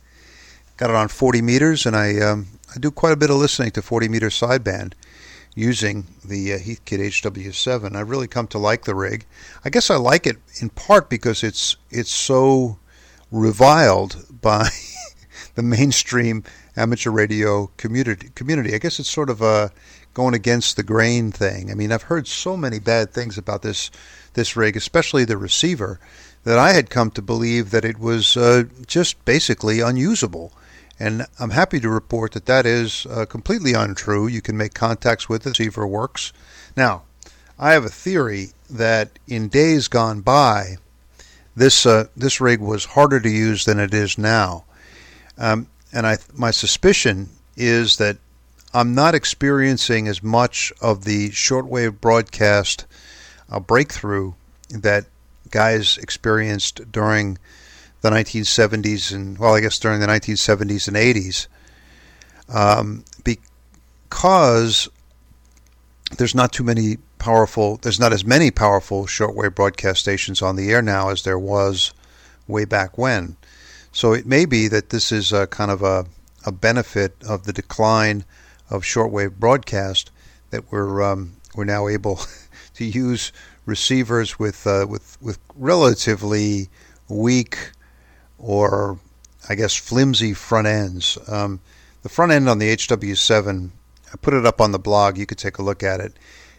Got 0.77 0.89
it 0.89 0.95
on 0.95 1.07
40 1.07 1.43
meters, 1.43 1.85
and 1.85 1.95
I 1.95 2.19
um, 2.19 2.47
I 2.75 2.79
do 2.79 2.89
quite 2.89 3.13
a 3.13 3.15
bit 3.15 3.29
of 3.29 3.35
listening 3.35 3.69
to 3.71 3.83
40 3.83 4.09
meter 4.09 4.29
sideband 4.29 4.93
using 5.53 6.07
the 6.25 6.53
uh, 6.53 6.57
Heathkit 6.57 6.97
HW7. 6.97 7.95
I've 7.95 8.09
really 8.09 8.27
come 8.27 8.47
to 8.47 8.57
like 8.57 8.85
the 8.85 8.95
rig. 8.95 9.27
I 9.63 9.69
guess 9.69 9.91
I 9.91 9.97
like 9.97 10.25
it 10.25 10.37
in 10.59 10.69
part 10.69 11.11
because 11.11 11.43
it's 11.43 11.77
it's 11.91 12.09
so 12.09 12.79
reviled 13.31 14.25
by 14.41 14.69
the 15.53 15.61
mainstream 15.61 16.43
amateur 16.75 17.11
radio 17.11 17.67
community. 17.77 18.29
Community. 18.33 18.73
I 18.73 18.79
guess 18.79 18.99
it's 18.99 19.11
sort 19.11 19.29
of 19.29 19.43
a 19.43 19.71
going 20.15 20.33
against 20.33 20.75
the 20.75 20.83
grain 20.83 21.31
thing. 21.31 21.69
I 21.69 21.75
mean, 21.75 21.91
I've 21.91 22.09
heard 22.09 22.27
so 22.27 22.57
many 22.57 22.79
bad 22.79 23.13
things 23.13 23.37
about 23.37 23.61
this 23.61 23.91
this 24.33 24.55
rig, 24.55 24.75
especially 24.75 25.23
the 25.23 25.37
receiver, 25.37 25.99
that 26.43 26.57
I 26.57 26.73
had 26.73 26.89
come 26.89 27.11
to 27.11 27.21
believe 27.21 27.71
that 27.71 27.85
it 27.85 27.99
was 27.99 28.35
uh, 28.35 28.63
just 28.87 29.23
basically 29.25 29.79
unusable. 29.79 30.51
And 30.99 31.25
I'm 31.39 31.51
happy 31.51 31.79
to 31.79 31.89
report 31.89 32.33
that 32.33 32.45
that 32.45 32.65
is 32.65 33.05
uh, 33.09 33.25
completely 33.25 33.73
untrue. 33.73 34.27
You 34.27 34.41
can 34.41 34.57
make 34.57 34.73
contacts 34.73 35.27
with 35.27 35.45
it, 35.45 35.57
receiver 35.57 35.87
works. 35.87 36.31
Now, 36.77 37.03
I 37.57 37.73
have 37.73 37.85
a 37.85 37.89
theory 37.89 38.49
that 38.69 39.19
in 39.27 39.47
days 39.47 39.87
gone 39.87 40.21
by, 40.21 40.77
this 41.55 41.85
uh, 41.85 42.05
this 42.15 42.39
rig 42.39 42.59
was 42.59 42.85
harder 42.85 43.19
to 43.19 43.29
use 43.29 43.65
than 43.65 43.79
it 43.79 43.93
is 43.93 44.17
now. 44.17 44.63
Um, 45.37 45.67
and 45.91 46.07
I, 46.07 46.17
my 46.33 46.51
suspicion 46.51 47.29
is 47.57 47.97
that 47.97 48.17
I'm 48.73 48.95
not 48.95 49.15
experiencing 49.15 50.07
as 50.07 50.23
much 50.23 50.71
of 50.81 51.03
the 51.03 51.29
shortwave 51.31 51.99
broadcast 51.99 52.85
uh, 53.49 53.59
breakthrough 53.59 54.33
that 54.69 55.05
guys 55.51 55.97
experienced 55.97 56.91
during 56.91 57.37
the 58.01 58.09
1970s 58.09 59.13
and 59.13 59.37
well, 59.37 59.53
I 59.55 59.61
guess 59.61 59.77
during 59.79 59.99
the 59.99 60.07
1970s 60.07 60.87
and 60.87 60.97
80s, 60.97 61.47
um, 62.49 63.05
because 63.23 64.89
there's 66.17 66.35
not 66.35 66.51
too 66.51 66.63
many 66.63 66.97
powerful, 67.19 67.77
there's 67.77 67.99
not 67.99 68.13
as 68.13 68.25
many 68.25 68.51
powerful 68.51 69.05
shortwave 69.05 69.55
broadcast 69.55 69.99
stations 69.99 70.41
on 70.41 70.55
the 70.55 70.71
air 70.71 70.81
now 70.81 71.09
as 71.09 71.23
there 71.23 71.39
was 71.39 71.93
way 72.47 72.65
back 72.65 72.97
when. 72.97 73.37
So 73.91 74.13
it 74.13 74.25
may 74.25 74.45
be 74.45 74.67
that 74.67 74.89
this 74.89 75.11
is 75.11 75.31
a 75.31 75.47
kind 75.47 75.69
of 75.69 75.81
a, 75.81 76.05
a 76.45 76.51
benefit 76.51 77.15
of 77.27 77.43
the 77.43 77.53
decline 77.53 78.25
of 78.69 78.83
shortwave 78.83 79.35
broadcast 79.35 80.11
that 80.49 80.71
we're 80.71 81.01
um, 81.03 81.33
we're 81.55 81.65
now 81.65 81.87
able 81.87 82.19
to 82.75 82.85
use 82.85 83.31
receivers 83.65 84.39
with 84.39 84.65
uh, 84.65 84.85
with 84.87 85.17
with 85.21 85.39
relatively 85.55 86.69
weak 87.09 87.71
or 88.37 88.99
I 89.47 89.55
guess 89.55 89.75
flimsy 89.75 90.33
front 90.33 90.67
ends. 90.67 91.17
Um, 91.27 91.59
the 92.03 92.09
front 92.09 92.31
end 92.31 92.49
on 92.49 92.57
the 92.57 92.75
HW7, 92.75 93.69
I 94.11 94.17
put 94.17 94.33
it 94.33 94.45
up 94.45 94.59
on 94.59 94.71
the 94.71 94.79
blog. 94.79 95.17
You 95.17 95.25
could 95.25 95.37
take 95.37 95.59
a 95.59 95.63
look 95.63 95.83
at 95.83 95.99
it. 95.99 96.13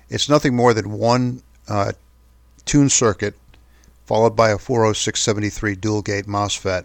It's 0.08 0.28
nothing 0.28 0.54
more 0.54 0.72
than 0.72 0.92
one 0.92 1.42
uh, 1.68 1.92
tune 2.64 2.88
circuit 2.88 3.34
followed 4.06 4.36
by 4.36 4.50
a 4.50 4.58
40673 4.58 5.74
dual 5.76 6.02
gate 6.02 6.26
MOSFET. 6.26 6.84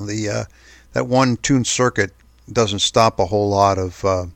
The 0.00 0.28
uh, 0.28 0.44
that 0.92 1.06
one 1.06 1.36
tune 1.36 1.64
circuit 1.64 2.12
doesn't 2.52 2.80
stop 2.80 3.18
a 3.18 3.26
whole 3.26 3.48
lot 3.48 3.78
of 3.78 4.04
uh, 4.04 4.26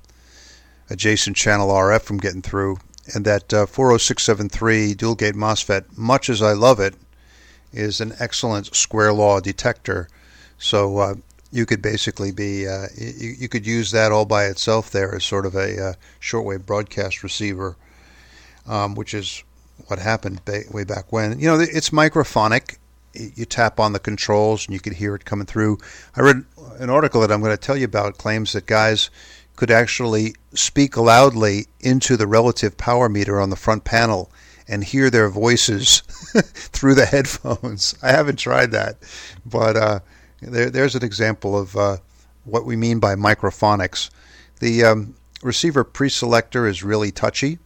adjacent 0.88 1.36
channel 1.36 1.68
RF 1.68 2.02
from 2.02 2.18
getting 2.18 2.42
through, 2.42 2.78
and 3.14 3.24
that 3.24 3.52
uh, 3.52 3.66
40673 3.66 4.94
dual 4.94 5.14
gate 5.14 5.34
MOSFET, 5.34 5.96
much 5.96 6.28
as 6.28 6.42
I 6.42 6.52
love 6.52 6.80
it, 6.80 6.94
is 7.72 8.00
an 8.00 8.14
excellent 8.18 8.74
square 8.74 9.12
law 9.12 9.40
detector. 9.40 10.08
So 10.58 10.98
uh, 10.98 11.14
you 11.50 11.66
could 11.66 11.82
basically 11.82 12.32
be 12.32 12.66
uh, 12.66 12.86
you, 12.96 13.34
you, 13.38 13.48
could 13.48 13.66
use 13.66 13.90
that 13.92 14.12
all 14.12 14.24
by 14.24 14.46
itself 14.46 14.90
there 14.90 15.14
as 15.14 15.24
sort 15.24 15.46
of 15.46 15.54
a 15.54 15.90
uh, 15.90 15.92
shortwave 16.20 16.66
broadcast 16.66 17.22
receiver, 17.22 17.76
um, 18.66 18.94
which 18.94 19.14
is 19.14 19.42
what 19.86 19.98
happened 19.98 20.40
way 20.70 20.84
back 20.84 21.12
when. 21.12 21.38
You 21.38 21.48
know, 21.48 21.60
it's 21.60 21.90
microphonic. 21.90 22.76
You 23.14 23.46
tap 23.46 23.80
on 23.80 23.92
the 23.92 23.98
controls 23.98 24.66
and 24.66 24.74
you 24.74 24.80
could 24.80 24.92
hear 24.92 25.14
it 25.14 25.24
coming 25.24 25.46
through. 25.46 25.78
I 26.14 26.20
read 26.20 26.44
an 26.78 26.90
article 26.90 27.20
that 27.22 27.32
I'm 27.32 27.40
going 27.40 27.56
to 27.56 27.60
tell 27.60 27.76
you 27.76 27.86
about 27.86 28.18
claims 28.18 28.52
that 28.52 28.66
guys 28.66 29.10
could 29.58 29.70
actually 29.72 30.36
speak 30.54 30.96
loudly 30.96 31.66
into 31.80 32.16
the 32.16 32.28
relative 32.28 32.76
power 32.76 33.08
meter 33.08 33.40
on 33.40 33.50
the 33.50 33.56
front 33.56 33.82
panel 33.82 34.30
and 34.68 34.84
hear 34.84 35.10
their 35.10 35.28
voices 35.28 35.98
through 36.54 36.94
the 36.94 37.04
headphones. 37.04 37.92
I 38.02 38.12
haven't 38.12 38.36
tried 38.38 38.70
that, 38.70 38.98
but 39.44 39.76
uh, 39.76 39.98
there, 40.40 40.70
there's 40.70 40.94
an 40.94 41.02
example 41.02 41.58
of 41.58 41.74
uh, 41.76 41.96
what 42.44 42.66
we 42.66 42.76
mean 42.76 43.00
by 43.00 43.16
microphonics. 43.16 44.10
The 44.60 44.84
um, 44.84 45.16
receiver 45.42 45.82
pre-selector 45.82 46.68
is 46.68 46.84
really 46.84 47.10
touchy. 47.10 47.58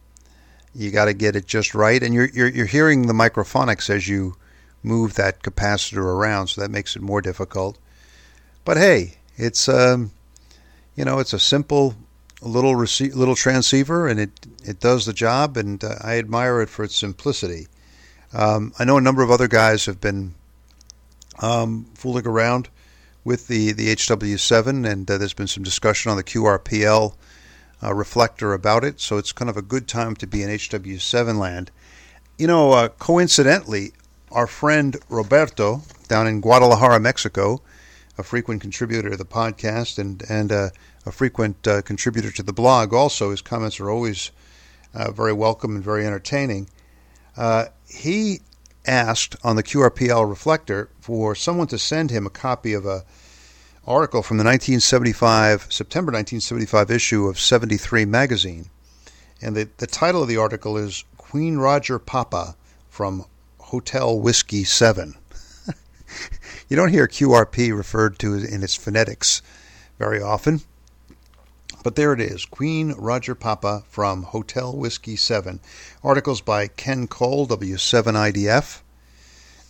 You 0.73 0.89
got 0.89 1.05
to 1.05 1.13
get 1.13 1.35
it 1.35 1.45
just 1.45 1.75
right, 1.75 2.01
and 2.01 2.11
you're, 2.11 2.29
you're 2.29 2.49
you're 2.49 2.65
hearing 2.65 3.05
the 3.05 3.13
microphonics 3.13 3.91
as 3.91 4.07
you 4.07 4.35
move 4.81 5.13
that 5.13 5.43
capacitor 5.43 5.97
around, 5.97 6.47
so 6.47 6.61
that 6.61 6.71
makes 6.71 6.95
it 6.95 7.03
more 7.03 7.21
difficult. 7.21 7.77
But 8.65 8.77
hey, 8.77 9.19
it's 9.37 9.69
um, 9.69 10.09
you 10.95 11.05
know, 11.05 11.19
it's 11.19 11.33
a 11.33 11.39
simple 11.39 11.95
little 12.41 12.75
rece- 12.75 13.15
little 13.15 13.35
transceiver, 13.35 14.07
and 14.07 14.19
it 14.19 14.47
it 14.63 14.79
does 14.79 15.05
the 15.05 15.13
job, 15.13 15.57
and 15.57 15.83
uh, 15.83 15.95
I 16.01 16.17
admire 16.17 16.61
it 16.61 16.69
for 16.69 16.83
its 16.83 16.95
simplicity. 16.95 17.67
Um, 18.33 18.73
I 18.79 18.85
know 18.85 18.97
a 18.97 19.01
number 19.01 19.21
of 19.21 19.31
other 19.31 19.47
guys 19.47 19.85
have 19.85 20.01
been 20.01 20.35
um, 21.39 21.85
fooling 21.93 22.27
around 22.27 22.69
with 23.23 23.47
the 23.47 23.71
the 23.71 23.95
HW7, 23.95 24.89
and 24.89 25.09
uh, 25.09 25.17
there's 25.17 25.33
been 25.33 25.47
some 25.47 25.63
discussion 25.63 26.11
on 26.11 26.17
the 26.17 26.23
QRPL 26.23 27.15
uh, 27.81 27.93
reflector 27.93 28.53
about 28.53 28.83
it. 28.83 28.99
So 28.99 29.17
it's 29.17 29.31
kind 29.31 29.49
of 29.49 29.57
a 29.57 29.61
good 29.61 29.87
time 29.87 30.15
to 30.17 30.27
be 30.27 30.43
in 30.43 30.49
HW7 30.49 31.37
land. 31.37 31.71
You 32.37 32.47
know, 32.47 32.71
uh, 32.71 32.87
coincidentally, 32.89 33.93
our 34.31 34.47
friend 34.47 34.97
Roberto 35.09 35.81
down 36.07 36.27
in 36.27 36.41
Guadalajara, 36.41 36.99
Mexico, 36.99 37.61
a 38.17 38.23
frequent 38.23 38.61
contributor 38.61 39.09
to 39.09 39.17
the 39.17 39.25
podcast 39.25 39.97
and 39.97 40.23
and 40.29 40.51
uh, 40.51 40.69
a 41.05 41.11
frequent 41.11 41.67
uh, 41.67 41.81
contributor 41.81 42.31
to 42.31 42.43
the 42.43 42.53
blog. 42.53 42.93
Also, 42.93 43.31
his 43.31 43.41
comments 43.41 43.79
are 43.79 43.89
always 43.89 44.31
uh, 44.93 45.11
very 45.11 45.33
welcome 45.33 45.75
and 45.75 45.83
very 45.83 46.05
entertaining. 46.05 46.69
Uh, 47.35 47.65
he 47.89 48.39
asked 48.85 49.35
on 49.43 49.55
the 49.55 49.63
QRPL 49.63 50.29
reflector 50.29 50.89
for 50.99 51.35
someone 51.35 51.67
to 51.67 51.79
send 51.79 52.11
him 52.11 52.25
a 52.25 52.29
copy 52.29 52.73
of 52.73 52.85
a 52.85 53.03
article 53.85 54.21
from 54.21 54.37
the 54.37 54.43
1975 54.43 55.67
September 55.71 56.11
1975 56.11 56.91
issue 56.91 57.27
of 57.27 57.39
73 57.39 58.05
magazine, 58.05 58.69
and 59.41 59.55
the 59.55 59.69
the 59.77 59.87
title 59.87 60.21
of 60.21 60.27
the 60.27 60.37
article 60.37 60.77
is 60.77 61.03
Queen 61.17 61.57
Roger 61.57 61.97
Papa 61.97 62.55
from 62.89 63.25
Hotel 63.59 64.19
Whiskey 64.19 64.63
Seven. 64.63 65.15
You 66.69 66.75
don't 66.75 66.89
hear 66.89 67.07
QRP 67.07 67.75
referred 67.75 68.19
to 68.19 68.33
in 68.33 68.63
its 68.63 68.75
phonetics 68.75 69.41
very 69.99 70.21
often. 70.21 70.61
But 71.83 71.95
there 71.95 72.13
it 72.13 72.21
is 72.21 72.45
Queen 72.45 72.93
Roger 72.97 73.35
Papa 73.35 73.83
from 73.89 74.23
Hotel 74.23 74.73
Whiskey 74.73 75.17
7. 75.17 75.59
Articles 76.01 76.39
by 76.39 76.67
Ken 76.67 77.07
Cole, 77.07 77.45
W7IDF. 77.47 78.81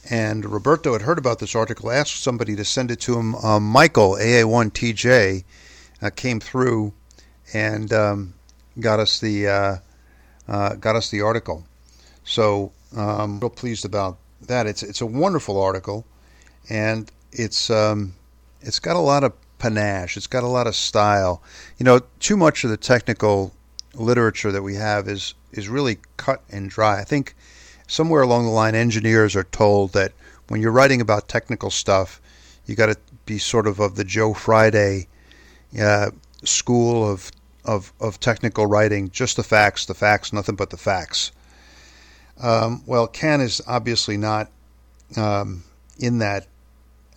And 0.10 0.46
Roberto 0.46 0.94
had 0.94 1.04
heard 1.04 1.18
about 1.18 1.40
this 1.40 1.56
article, 1.56 1.90
asked 1.90 2.22
somebody 2.22 2.56
to 2.56 2.66
send 2.66 2.92
it 2.92 3.00
to 3.02 3.18
him. 3.18 3.36
Um, 3.36 3.64
Michael, 3.64 4.12
AA1TJ, 4.12 5.44
uh, 6.04 6.10
came 6.12 6.40
through 6.40 6.94
and 7.54 7.92
um, 7.94 8.34
got 8.80 9.00
us 9.00 9.20
the 9.20 9.48
uh, 9.48 9.76
uh, 10.48 10.76
got 10.76 10.96
us 10.96 11.10
the 11.10 11.22
article. 11.22 11.66
So 12.24 12.74
um, 12.96 13.40
real 13.40 13.50
pleased 13.50 13.86
about 13.86 14.18
that. 14.42 14.68
It's 14.68 14.84
it's 14.84 15.02
a 15.02 15.06
wonderful 15.06 15.60
article, 15.60 16.06
and 16.69 17.12
it's 17.32 17.69
um, 17.69 18.13
it's 18.62 18.80
got 18.80 18.95
a 18.95 18.99
lot 18.99 19.23
of 19.23 19.34
panache. 19.60 20.17
It's 20.17 20.28
got 20.28 20.43
a 20.43 20.47
lot 20.47 20.67
of 20.67 20.76
style. 20.76 21.41
You 21.78 21.86
know, 21.86 22.02
too 22.19 22.38
much 22.38 22.63
of 22.63 22.69
the 22.69 22.78
technical 22.78 23.54
literature 23.93 24.52
that 24.52 24.63
we 24.63 24.76
have 24.76 25.08
is 25.08 25.34
is 25.52 25.69
really 25.69 25.99
cut 26.17 26.41
and 26.49 26.69
dry. 26.69 26.99
I 26.99 27.04
think 27.04 27.36
somewhere 27.88 28.21
along 28.21 28.45
the 28.45 28.52
line, 28.52 28.76
engineers 28.76 29.36
are 29.36 29.43
told 29.43 29.93
that 29.93 30.13
when 30.47 30.62
you're 30.62 30.71
writing 30.71 31.02
about 31.02 31.28
technical 31.28 31.69
stuff, 31.69 32.21
you 32.65 32.76
got 32.76 32.88
to 32.88 32.97
be 33.26 33.38
sort 33.38 33.67
of 33.67 33.80
of 33.80 33.95
the 33.95 34.04
Joe 34.04 34.34
Friday 34.34 35.08
uh, 35.80 36.12
school 36.43 37.10
of, 37.10 37.32
of 37.65 37.93
of 37.99 38.19
technical 38.19 38.65
writing. 38.65 39.10
Just 39.10 39.38
the 39.38 39.43
facts, 39.43 39.86
the 39.86 39.93
facts, 39.93 40.34
nothing 40.34 40.56
but 40.56 40.69
the 40.69 40.78
facts. 40.78 41.32
Um, 42.39 42.84
well, 42.86 43.08
Ken 43.08 43.41
is 43.41 43.62
obviously 43.67 44.17
not 44.17 44.49
um, 45.15 45.63
in 45.99 46.17
that 46.19 46.47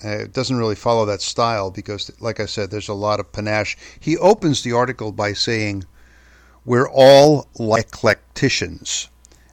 uh, 0.05 0.09
it 0.09 0.33
doesn't 0.33 0.59
really 0.59 0.75
follow 0.75 1.05
that 1.07 1.23
style 1.23 1.71
because, 1.71 2.11
like 2.21 2.41
I 2.41 2.47
said, 2.47 2.71
there's 2.71 2.89
a 2.89 2.95
lot 2.95 3.21
of 3.21 3.33
panache. 3.33 3.77
He 3.99 4.17
opens 4.19 4.63
the 4.63 4.73
article 4.73 5.13
by 5.13 5.33
saying, 5.33 5.85
We're 6.65 6.89
all 6.89 7.49
like 7.59 7.91
eclecticians, 7.91 9.09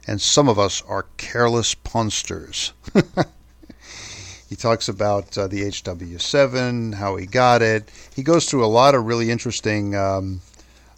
and 0.06 0.20
some 0.20 0.48
of 0.48 0.58
us 0.58 0.82
are 0.86 1.06
careless 1.16 1.74
punsters. 1.74 2.72
he 4.48 4.56
talks 4.56 4.88
about 4.88 5.36
uh, 5.38 5.46
the 5.46 5.62
HW7, 5.62 6.94
how 6.94 7.16
he 7.16 7.26
got 7.26 7.62
it. 7.62 7.90
He 8.14 8.22
goes 8.22 8.48
through 8.48 8.64
a 8.64 8.66
lot 8.66 8.94
of 8.94 9.06
really 9.06 9.30
interesting 9.30 9.96
um, 9.96 10.40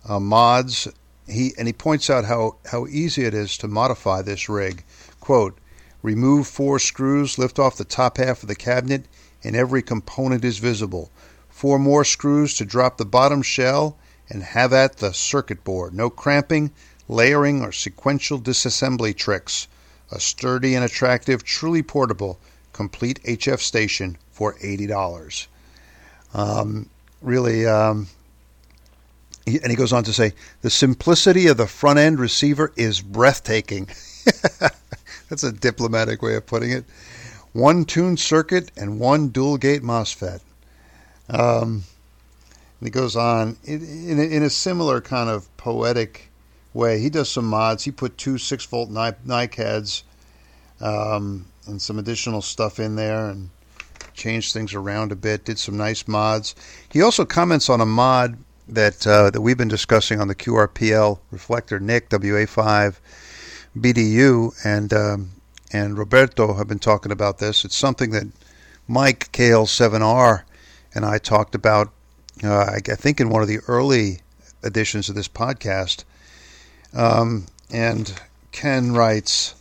uh, 0.08 0.20
mods. 0.20 0.88
He 1.28 1.52
and 1.58 1.66
he 1.66 1.72
points 1.72 2.10
out 2.10 2.24
how, 2.24 2.56
how 2.66 2.86
easy 2.86 3.24
it 3.24 3.34
is 3.34 3.56
to 3.58 3.68
modify 3.68 4.22
this 4.22 4.48
rig. 4.48 4.84
Quote, 5.20 5.58
remove 6.02 6.46
four 6.46 6.78
screws, 6.78 7.38
lift 7.38 7.58
off 7.58 7.76
the 7.76 7.84
top 7.84 8.18
half 8.18 8.42
of 8.42 8.48
the 8.48 8.54
cabinet, 8.54 9.06
and 9.46 9.54
every 9.54 9.80
component 9.80 10.44
is 10.44 10.58
visible. 10.58 11.10
Four 11.48 11.78
more 11.78 12.04
screws 12.04 12.54
to 12.56 12.64
drop 12.64 12.98
the 12.98 13.04
bottom 13.04 13.42
shell 13.42 13.96
and 14.28 14.42
have 14.42 14.72
at 14.72 14.96
the 14.96 15.14
circuit 15.14 15.62
board. 15.62 15.94
No 15.94 16.10
cramping, 16.10 16.72
layering, 17.08 17.62
or 17.62 17.70
sequential 17.70 18.40
disassembly 18.40 19.16
tricks. 19.16 19.68
A 20.10 20.18
sturdy 20.18 20.74
and 20.74 20.84
attractive, 20.84 21.44
truly 21.44 21.82
portable, 21.82 22.40
complete 22.72 23.22
HF 23.22 23.60
station 23.60 24.18
for 24.32 24.54
$80. 24.54 25.46
Um, 26.34 26.90
really, 27.22 27.66
um, 27.66 28.08
and 29.46 29.70
he 29.70 29.76
goes 29.76 29.92
on 29.92 30.02
to 30.04 30.12
say, 30.12 30.32
the 30.62 30.70
simplicity 30.70 31.46
of 31.46 31.56
the 31.56 31.68
front 31.68 32.00
end 32.00 32.18
receiver 32.18 32.72
is 32.76 33.00
breathtaking. 33.00 33.88
That's 35.28 35.44
a 35.44 35.52
diplomatic 35.52 36.20
way 36.20 36.34
of 36.34 36.46
putting 36.46 36.72
it 36.72 36.84
one 37.56 37.84
tuned 37.84 38.20
circuit 38.20 38.70
and 38.76 39.00
one 39.00 39.28
dual 39.28 39.56
gate 39.56 39.82
MOSFET. 39.82 40.40
Um, 41.30 41.84
and 42.80 42.86
he 42.86 42.90
goes 42.90 43.16
on 43.16 43.56
in, 43.64 43.82
in, 43.82 44.18
a, 44.20 44.22
in, 44.22 44.42
a, 44.42 44.50
similar 44.50 45.00
kind 45.00 45.30
of 45.30 45.54
poetic 45.56 46.30
way. 46.74 47.00
He 47.00 47.10
does 47.10 47.28
some 47.28 47.46
mods. 47.46 47.82
He 47.84 47.90
put 47.90 48.18
two 48.18 48.38
6 48.38 48.64
volt 48.66 48.90
NICADs 48.90 50.02
um, 50.80 51.46
and 51.66 51.80
some 51.80 51.98
additional 51.98 52.42
stuff 52.42 52.78
in 52.78 52.94
there 52.94 53.30
and 53.30 53.48
changed 54.14 54.52
things 54.52 54.74
around 54.74 55.10
a 55.10 55.16
bit, 55.16 55.44
did 55.44 55.58
some 55.58 55.76
nice 55.76 56.06
mods. 56.06 56.54
He 56.90 57.02
also 57.02 57.24
comments 57.24 57.68
on 57.68 57.80
a 57.80 57.86
mod 57.86 58.36
that 58.68 59.06
uh, 59.06 59.30
that 59.30 59.40
we've 59.40 59.58
been 59.58 59.68
discussing 59.68 60.20
on 60.20 60.28
the 60.28 60.34
QRPL 60.34 61.18
reflector 61.30 61.80
Nick 61.80 62.08
WA5 62.10 62.96
BDU, 63.78 64.52
and 64.64 64.92
um, 64.92 65.30
and 65.72 65.98
Roberto 65.98 66.54
have 66.54 66.68
been 66.68 66.78
talking 66.78 67.12
about 67.12 67.38
this. 67.38 67.64
It's 67.64 67.76
something 67.76 68.10
that 68.10 68.26
Mike 68.88 69.30
KL7R 69.32 70.42
and 70.94 71.04
I 71.04 71.18
talked 71.18 71.54
about, 71.54 71.92
uh, 72.44 72.70
I 72.74 72.80
think, 72.80 73.20
in 73.20 73.28
one 73.28 73.42
of 73.42 73.48
the 73.48 73.58
early 73.68 74.20
editions 74.62 75.08
of 75.08 75.14
this 75.14 75.28
podcast. 75.28 76.04
Um, 76.94 77.46
and 77.70 78.12
Ken 78.52 78.92
writes, 78.92 79.54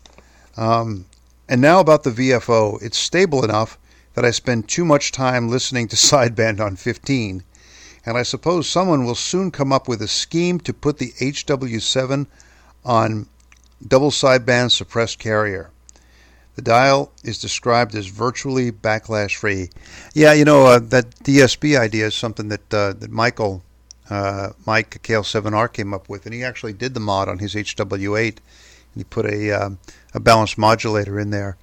um, 0.58 1.06
and 1.50 1.62
now 1.62 1.80
about 1.80 2.04
the 2.04 2.12
VFO. 2.12 2.82
It's 2.82 2.98
stable 2.98 3.44
enough 3.44 3.78
that 4.14 4.26
I 4.26 4.32
spend 4.32 4.68
too 4.70 4.86
much 4.86 5.12
time 5.12 5.50
listening 5.50 5.88
to 5.90 5.96
sideband 5.96 6.60
on 6.60 6.76
15, 6.76 7.44
and 8.06 8.18
I 8.18 8.24
suppose 8.24 8.70
someone 8.70 9.06
will 9.06 9.16
soon 9.16 9.52
come 9.52 9.74
up 9.74 9.88
with 9.88 10.02
a 10.02 10.08
scheme 10.08 10.60
to 10.62 10.74
put 10.74 10.98
the 10.98 11.12
HW7 11.14 12.28
on 12.86 13.28
double 13.86 14.12
sideband 14.12 14.72
suppressed 14.72 15.20
carrier. 15.20 15.72
The 16.56 16.62
dial 16.62 17.12
is 17.24 17.40
described 17.40 17.96
as 17.96 18.08
virtually 18.08 18.72
backlash 18.72 19.36
free. 19.36 19.70
Yeah, 20.14 20.34
you 20.34 20.46
know 20.46 20.66
uh, 20.66 20.80
that 20.80 21.10
DSB 21.20 21.78
idea 21.78 22.08
is 22.08 22.16
something 22.16 22.48
that 22.50 22.74
uh, 22.74 22.94
that 22.94 23.12
Michael 23.12 23.64
uh, 24.10 24.52
Mike 24.66 25.02
KL7R 25.04 25.72
came 25.74 25.94
up 25.94 26.08
with, 26.08 26.26
and 26.26 26.34
he 26.34 26.44
actually 26.44 26.74
did 26.74 26.94
the 26.94 27.00
mod 27.00 27.28
on 27.28 27.40
his 27.40 27.56
HW8. 27.56 28.28
And 28.28 28.38
he 28.96 29.04
put 29.04 29.26
a 29.26 29.52
um, 29.52 29.80
a 30.14 30.20
balanced 30.20 30.58
modulator 30.58 31.20
in 31.20 31.32
there. 31.32 31.58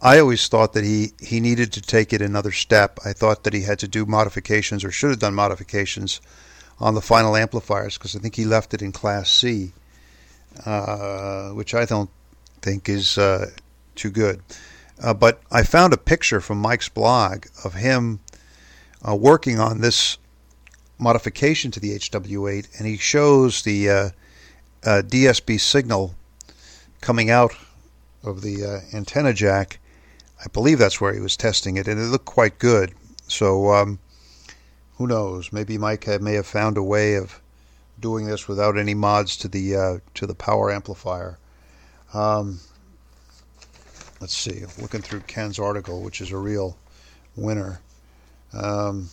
I 0.00 0.20
always 0.20 0.46
thought 0.46 0.74
that 0.74 0.84
he, 0.84 1.12
he 1.20 1.40
needed 1.40 1.72
to 1.72 1.82
take 1.82 2.12
it 2.12 2.22
another 2.22 2.52
step. 2.52 3.00
I 3.04 3.12
thought 3.12 3.42
that 3.42 3.52
he 3.52 3.62
had 3.62 3.80
to 3.80 3.88
do 3.88 4.06
modifications 4.06 4.84
or 4.84 4.92
should 4.92 5.10
have 5.10 5.18
done 5.18 5.34
modifications 5.34 6.20
on 6.78 6.94
the 6.94 7.00
final 7.00 7.34
amplifiers 7.34 7.98
because 7.98 8.14
I 8.14 8.20
think 8.20 8.36
he 8.36 8.44
left 8.44 8.74
it 8.74 8.82
in 8.82 8.92
Class 8.92 9.28
C, 9.28 9.72
uh, 10.64 11.48
which 11.50 11.74
I 11.74 11.84
don't 11.84 12.10
think 12.62 12.88
is 12.88 13.18
uh, 13.18 13.50
too 13.98 14.10
good. 14.10 14.42
Uh, 15.00 15.14
but 15.14 15.40
I 15.50 15.62
found 15.62 15.92
a 15.92 15.98
picture 15.98 16.40
from 16.40 16.58
Mike's 16.58 16.88
blog 16.88 17.46
of 17.64 17.74
him 17.74 18.20
uh, 19.06 19.14
working 19.14 19.60
on 19.60 19.80
this 19.80 20.18
modification 20.98 21.70
to 21.70 21.80
the 21.80 21.96
HW8, 21.96 22.78
and 22.78 22.86
he 22.86 22.96
shows 22.96 23.62
the 23.62 23.90
uh, 23.90 24.10
uh 24.84 25.02
DSB 25.04 25.60
signal 25.60 26.14
coming 27.00 27.30
out 27.30 27.54
of 28.24 28.42
the 28.42 28.64
uh, 28.64 28.96
antenna 28.96 29.32
jack. 29.32 29.78
I 30.44 30.48
believe 30.48 30.78
that's 30.78 31.00
where 31.00 31.12
he 31.12 31.20
was 31.20 31.36
testing 31.36 31.76
it, 31.76 31.88
and 31.88 32.00
it 32.00 32.04
looked 32.04 32.24
quite 32.24 32.58
good. 32.58 32.94
So 33.28 33.72
um, 33.72 33.98
who 34.96 35.06
knows? 35.06 35.52
Maybe 35.52 35.78
Mike 35.78 36.06
may 36.20 36.34
have 36.34 36.46
found 36.46 36.76
a 36.76 36.82
way 36.82 37.14
of 37.14 37.40
doing 38.00 38.26
this 38.26 38.48
without 38.48 38.76
any 38.78 38.94
mods 38.94 39.36
to 39.38 39.48
the 39.48 39.76
uh, 39.76 39.98
to 40.14 40.26
the 40.26 40.34
power 40.34 40.70
amplifier. 40.70 41.38
Um, 42.14 42.60
let's 44.20 44.36
see, 44.36 44.64
looking 44.80 45.02
through 45.02 45.20
Ken's 45.20 45.58
article, 45.58 46.02
which 46.02 46.20
is 46.20 46.32
a 46.32 46.36
real 46.36 46.76
winner. 47.36 47.80
Um, 48.52 49.10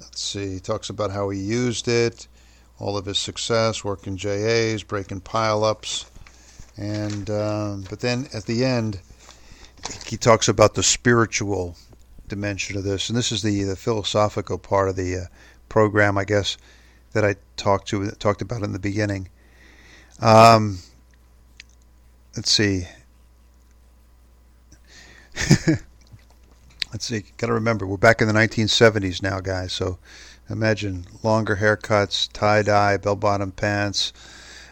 let's 0.00 0.22
see, 0.22 0.54
he 0.54 0.60
talks 0.60 0.90
about 0.90 1.10
how 1.10 1.30
he 1.30 1.38
used 1.38 1.88
it, 1.88 2.28
all 2.78 2.96
of 2.96 3.06
his 3.06 3.18
success, 3.18 3.84
working 3.84 4.16
JAs, 4.16 4.82
breaking 4.82 5.20
pile-ups, 5.20 6.10
and 6.76 7.28
um, 7.30 7.84
but 7.88 8.00
then 8.00 8.28
at 8.34 8.46
the 8.46 8.64
end, 8.64 9.00
he 10.06 10.16
talks 10.16 10.48
about 10.48 10.74
the 10.74 10.82
spiritual 10.82 11.76
dimension 12.28 12.76
of 12.76 12.84
this, 12.84 13.08
and 13.08 13.16
this 13.16 13.32
is 13.32 13.42
the 13.42 13.62
the 13.64 13.76
philosophical 13.76 14.58
part 14.58 14.88
of 14.88 14.96
the 14.96 15.16
uh, 15.16 15.24
program, 15.68 16.18
I 16.18 16.24
guess, 16.24 16.56
that 17.12 17.24
I 17.24 17.36
talked 17.56 17.88
to 17.88 18.10
talked 18.12 18.42
about 18.42 18.62
in 18.62 18.72
the 18.72 18.78
beginning. 18.78 19.28
Um, 20.20 20.78
let's 22.36 22.50
see. 22.50 22.86
let's 26.92 27.06
see. 27.06 27.24
Got 27.36 27.48
to 27.48 27.52
remember, 27.54 27.86
we're 27.86 27.96
back 27.96 28.20
in 28.20 28.28
the 28.28 28.34
1970s 28.34 29.22
now, 29.22 29.40
guys. 29.40 29.72
So 29.72 29.98
imagine 30.48 31.06
longer 31.22 31.56
haircuts, 31.56 32.28
tie 32.32 32.62
dye, 32.62 32.96
bell 32.96 33.16
bottom 33.16 33.52
pants. 33.52 34.12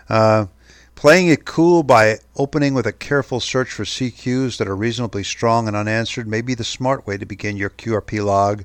Uh, 0.09 0.47
playing 0.95 1.29
it 1.29 1.45
cool 1.45 1.83
by 1.83 2.19
opening 2.37 2.75
with 2.75 2.87
a 2.87 2.93
careful 2.93 3.41
search 3.41 3.71
for 3.73 3.85
CQs 3.85 4.59
that 4.59 4.69
are 4.69 4.77
reasonably 4.77 5.25
strong 5.25 5.67
and 5.67 5.77
unanswered 5.77 6.29
may 6.29 6.43
be 6.43 6.55
the 6.55 6.65
smart 6.65 7.07
way 7.07 7.17
to 7.17 7.25
begin 7.25 7.57
your 7.57 7.71
QRP 7.71 8.25
log, 8.25 8.65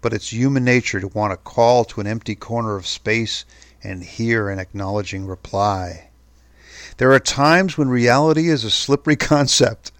but 0.00 0.12
it's 0.12 0.32
human 0.32 0.64
nature 0.64 1.00
to 1.00 1.08
want 1.08 1.32
to 1.32 1.36
call 1.36 1.84
to 1.86 2.00
an 2.00 2.06
empty 2.06 2.34
corner 2.34 2.76
of 2.76 2.86
space 2.86 3.44
and 3.82 4.04
hear 4.04 4.48
an 4.48 4.58
acknowledging 4.58 5.26
reply. 5.26 6.08
There 6.98 7.12
are 7.12 7.20
times 7.20 7.76
when 7.76 7.88
reality 7.88 8.48
is 8.48 8.64
a 8.64 8.70
slippery 8.70 9.16
concept, 9.32 9.90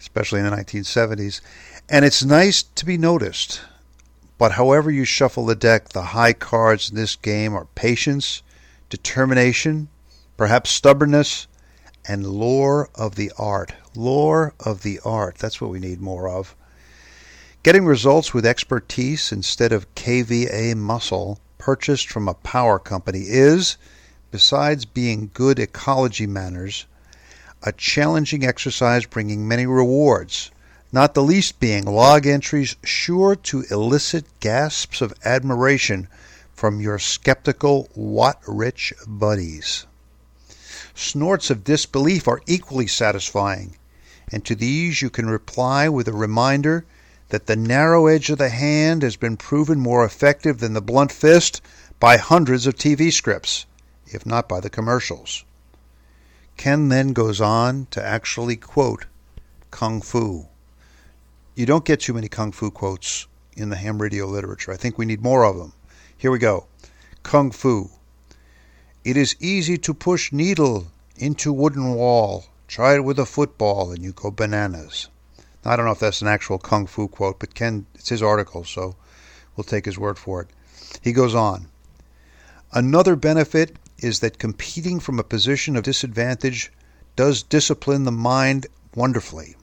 especially 0.00 0.40
in 0.40 0.46
the 0.46 0.56
1970s, 0.56 1.40
and 1.88 2.04
it's 2.04 2.24
nice 2.24 2.62
to 2.62 2.84
be 2.84 2.98
noticed. 2.98 3.60
But 4.38 4.52
however 4.52 4.90
you 4.90 5.04
shuffle 5.04 5.44
the 5.44 5.54
deck, 5.54 5.90
the 5.90 6.02
high 6.02 6.32
cards 6.32 6.88
in 6.88 6.96
this 6.96 7.14
game 7.14 7.54
are 7.54 7.66
patience, 7.74 8.42
determination, 8.88 9.88
perhaps 10.36 10.70
stubbornness, 10.70 11.46
and 12.08 12.26
lore 12.26 12.88
of 12.94 13.16
the 13.16 13.30
art. 13.36 13.74
Lore 13.94 14.54
of 14.58 14.82
the 14.82 14.98
art. 15.04 15.36
That's 15.36 15.60
what 15.60 15.70
we 15.70 15.78
need 15.78 16.00
more 16.00 16.28
of. 16.28 16.56
Getting 17.62 17.84
results 17.84 18.32
with 18.32 18.46
expertise 18.46 19.30
instead 19.30 19.70
of 19.70 19.94
KVA 19.94 20.74
muscle 20.76 21.38
purchased 21.58 22.08
from 22.08 22.26
a 22.26 22.34
power 22.34 22.78
company 22.78 23.24
is, 23.26 23.76
besides 24.30 24.86
being 24.86 25.30
good 25.34 25.58
ecology 25.58 26.26
manners, 26.26 26.86
a 27.62 27.72
challenging 27.72 28.44
exercise 28.44 29.06
bringing 29.06 29.46
many 29.46 29.66
rewards 29.66 30.50
not 30.92 31.14
the 31.14 31.22
least 31.22 31.60
being 31.60 31.84
log 31.84 32.26
entries 32.26 32.74
sure 32.82 33.36
to 33.36 33.64
elicit 33.70 34.24
gasps 34.40 35.00
of 35.00 35.14
admiration 35.24 36.08
from 36.52 36.80
your 36.80 36.98
skeptical 36.98 37.88
watt 37.94 38.40
rich 38.46 38.92
buddies. 39.06 39.86
Snorts 40.94 41.48
of 41.48 41.62
disbelief 41.62 42.26
are 42.26 42.42
equally 42.46 42.88
satisfying, 42.88 43.76
and 44.32 44.44
to 44.44 44.56
these 44.56 45.00
you 45.00 45.10
can 45.10 45.30
reply 45.30 45.88
with 45.88 46.08
a 46.08 46.12
reminder 46.12 46.84
that 47.28 47.46
the 47.46 47.56
narrow 47.56 48.08
edge 48.08 48.28
of 48.28 48.38
the 48.38 48.48
hand 48.48 49.02
has 49.02 49.14
been 49.14 49.36
proven 49.36 49.78
more 49.78 50.04
effective 50.04 50.58
than 50.58 50.72
the 50.72 50.82
blunt 50.82 51.12
fist 51.12 51.62
by 52.00 52.16
hundreds 52.16 52.66
of 52.66 52.74
TV 52.74 53.12
scripts, 53.12 53.64
if 54.06 54.26
not 54.26 54.48
by 54.48 54.58
the 54.58 54.70
commercials. 54.70 55.44
Ken 56.60 56.90
then 56.90 57.14
goes 57.14 57.40
on 57.40 57.86
to 57.90 58.04
actually 58.04 58.56
quote 58.56 59.06
Kung 59.70 60.02
Fu 60.02 60.50
you 61.60 61.66
don't 61.66 61.84
get 61.84 62.00
too 62.00 62.14
many 62.14 62.26
kung 62.28 62.52
fu 62.52 62.70
quotes 62.70 63.26
in 63.54 63.68
the 63.68 63.76
ham 63.76 64.00
radio 64.00 64.26
literature. 64.26 64.72
I 64.72 64.76
think 64.76 64.96
we 64.96 65.04
need 65.04 65.22
more 65.22 65.44
of 65.44 65.58
them. 65.58 65.74
Here 66.16 66.30
we 66.30 66.38
go. 66.38 66.66
Kung 67.22 67.50
fu. 67.50 67.90
It 69.04 69.16
is 69.16 69.36
easy 69.40 69.76
to 69.76 69.92
push 69.92 70.32
needle 70.32 70.86
into 71.16 71.52
wooden 71.52 71.94
wall. 71.94 72.46
Try 72.68 72.94
it 72.94 73.04
with 73.04 73.18
a 73.18 73.26
football 73.26 73.90
and 73.90 74.02
you 74.02 74.12
go 74.12 74.30
bananas. 74.30 75.08
I 75.64 75.76
don't 75.76 75.84
know 75.84 75.92
if 75.92 75.98
that's 75.98 76.22
an 76.22 76.28
actual 76.28 76.58
kung 76.58 76.86
fu 76.86 77.08
quote, 77.08 77.38
but 77.38 77.54
Ken, 77.54 77.84
it's 77.94 78.08
his 78.08 78.22
article, 78.22 78.64
so 78.64 78.96
we'll 79.54 79.64
take 79.64 79.84
his 79.84 79.98
word 79.98 80.18
for 80.18 80.40
it. 80.40 80.48
He 81.02 81.12
goes 81.12 81.34
on. 81.34 81.66
Another 82.72 83.16
benefit 83.16 83.76
is 84.02 84.20
that 84.20 84.38
competing 84.38 85.00
from 85.00 85.18
a 85.18 85.24
position 85.24 85.76
of 85.76 85.84
disadvantage 85.84 86.72
does 87.16 87.42
discipline 87.42 88.04
the 88.04 88.12
mind 88.12 88.66
wonderfully. 88.94 89.56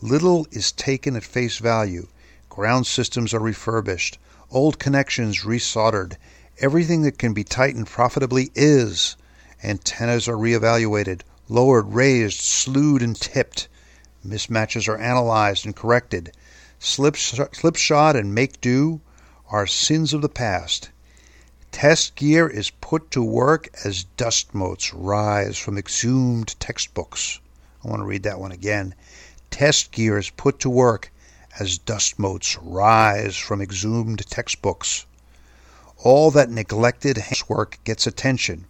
Little 0.00 0.46
is 0.50 0.72
taken 0.72 1.16
at 1.16 1.24
face 1.24 1.58
value. 1.58 2.08
Ground 2.48 2.86
systems 2.86 3.34
are 3.34 3.40
refurbished, 3.40 4.18
old 4.50 4.78
connections 4.78 5.44
resoldered. 5.44 6.16
Everything 6.58 7.02
that 7.02 7.18
can 7.18 7.32
be 7.32 7.44
tightened 7.44 7.86
profitably 7.86 8.50
is. 8.54 9.16
Antennas 9.62 10.28
are 10.28 10.36
reevaluated, 10.36 11.22
lowered, 11.48 11.92
raised, 11.92 12.40
slewed, 12.40 13.02
and 13.02 13.20
tipped. 13.20 13.68
Mismatches 14.26 14.88
are 14.88 14.98
analyzed 14.98 15.64
and 15.64 15.76
corrected. 15.76 16.32
Slip, 16.78 17.16
slipshod 17.16 18.16
and 18.16 18.34
make 18.34 18.60
do 18.60 19.00
are 19.50 19.66
sins 19.66 20.12
of 20.14 20.22
the 20.22 20.28
past. 20.28 20.90
Test 21.72 22.16
gear 22.16 22.48
is 22.48 22.70
put 22.70 23.10
to 23.12 23.22
work 23.22 23.68
as 23.84 24.04
dust 24.16 24.54
motes 24.54 24.92
rise 24.92 25.56
from 25.56 25.78
exhumed 25.78 26.58
textbooks. 26.58 27.38
I 27.84 27.88
want 27.88 28.00
to 28.00 28.06
read 28.06 28.24
that 28.24 28.40
one 28.40 28.52
again 28.52 28.94
test 29.50 29.90
gear 29.90 30.16
is 30.16 30.30
put 30.30 30.60
to 30.60 30.70
work 30.70 31.12
as 31.58 31.78
dust 31.78 32.18
motes 32.18 32.56
rise 32.58 33.36
from 33.36 33.60
exhumed 33.60 34.24
textbooks. 34.30 35.06
All 35.98 36.30
that 36.30 36.50
neglected 36.50 37.22
work 37.48 37.78
gets 37.84 38.06
attention, 38.06 38.66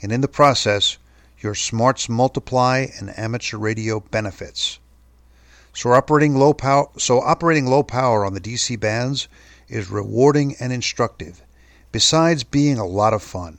and 0.00 0.10
in 0.10 0.20
the 0.20 0.28
process, 0.28 0.96
your 1.38 1.54
smarts 1.54 2.08
multiply 2.08 2.86
and 2.98 3.16
amateur 3.18 3.58
radio 3.58 4.00
benefits. 4.00 4.78
So 5.74 5.92
operating 5.92 6.34
low 6.36 6.54
power, 6.54 6.88
so 6.96 7.20
operating 7.20 7.66
low 7.66 7.82
power 7.82 8.24
on 8.24 8.34
the 8.34 8.40
DC 8.40 8.80
bands 8.80 9.28
is 9.68 9.90
rewarding 9.90 10.56
and 10.58 10.72
instructive, 10.72 11.42
besides 11.94 12.42
being 12.42 12.76
a 12.76 12.84
lot 12.84 13.12
of 13.12 13.22
fun. 13.22 13.56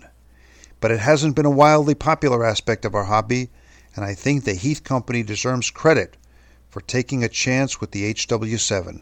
But 0.81 0.91
it 0.91 0.99
hasn't 0.99 1.37
been 1.37 1.45
a 1.45 1.49
wildly 1.49 1.95
popular 1.95 2.43
aspect 2.43 2.83
of 2.83 2.93
our 2.93 3.05
hobby, 3.05 3.49
and 3.95 4.03
I 4.03 4.13
think 4.13 4.43
the 4.43 4.55
Heath 4.55 4.83
Company 4.83 5.23
deserves 5.23 5.71
credit 5.71 6.17
for 6.69 6.81
taking 6.81 7.23
a 7.23 7.29
chance 7.29 7.79
with 7.79 7.91
the 7.91 8.13
HW7. 8.13 8.99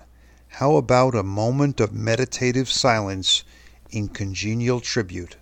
How 0.50 0.76
about 0.76 1.16
a 1.16 1.24
moment 1.24 1.80
of 1.80 1.92
meditative 1.92 2.70
silence 2.70 3.44
in 3.90 4.10
congenial 4.10 4.80
tribute? 4.80 5.36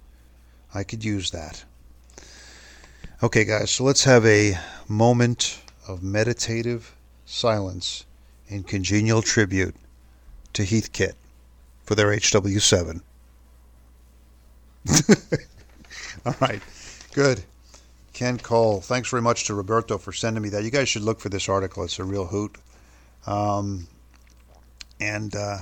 I 0.73 0.85
could 0.85 1.03
use 1.03 1.31
that. 1.31 1.65
Okay, 3.21 3.43
guys, 3.43 3.71
so 3.71 3.83
let's 3.83 4.05
have 4.05 4.25
a 4.25 4.57
moment 4.87 5.59
of 5.85 6.01
meditative 6.01 6.95
silence 7.25 8.05
in 8.47 8.63
congenial 8.63 9.21
tribute 9.21 9.75
to 10.53 10.63
Heathkit 10.63 11.15
for 11.83 11.95
their 11.95 12.15
HW7. 12.15 13.01
All 16.25 16.35
right, 16.39 16.61
good. 17.13 17.43
Ken 18.13 18.37
Cole. 18.37 18.81
Thanks 18.81 19.09
very 19.09 19.21
much 19.21 19.45
to 19.45 19.55
Roberto 19.55 19.97
for 19.97 20.11
sending 20.11 20.43
me 20.43 20.49
that. 20.49 20.63
You 20.63 20.69
guys 20.69 20.89
should 20.89 21.01
look 21.01 21.19
for 21.19 21.29
this 21.29 21.49
article. 21.49 21.83
It's 21.83 21.97
a 21.99 22.03
real 22.03 22.25
hoot. 22.25 22.55
Um, 23.25 23.87
and 24.99 25.35
uh, 25.35 25.57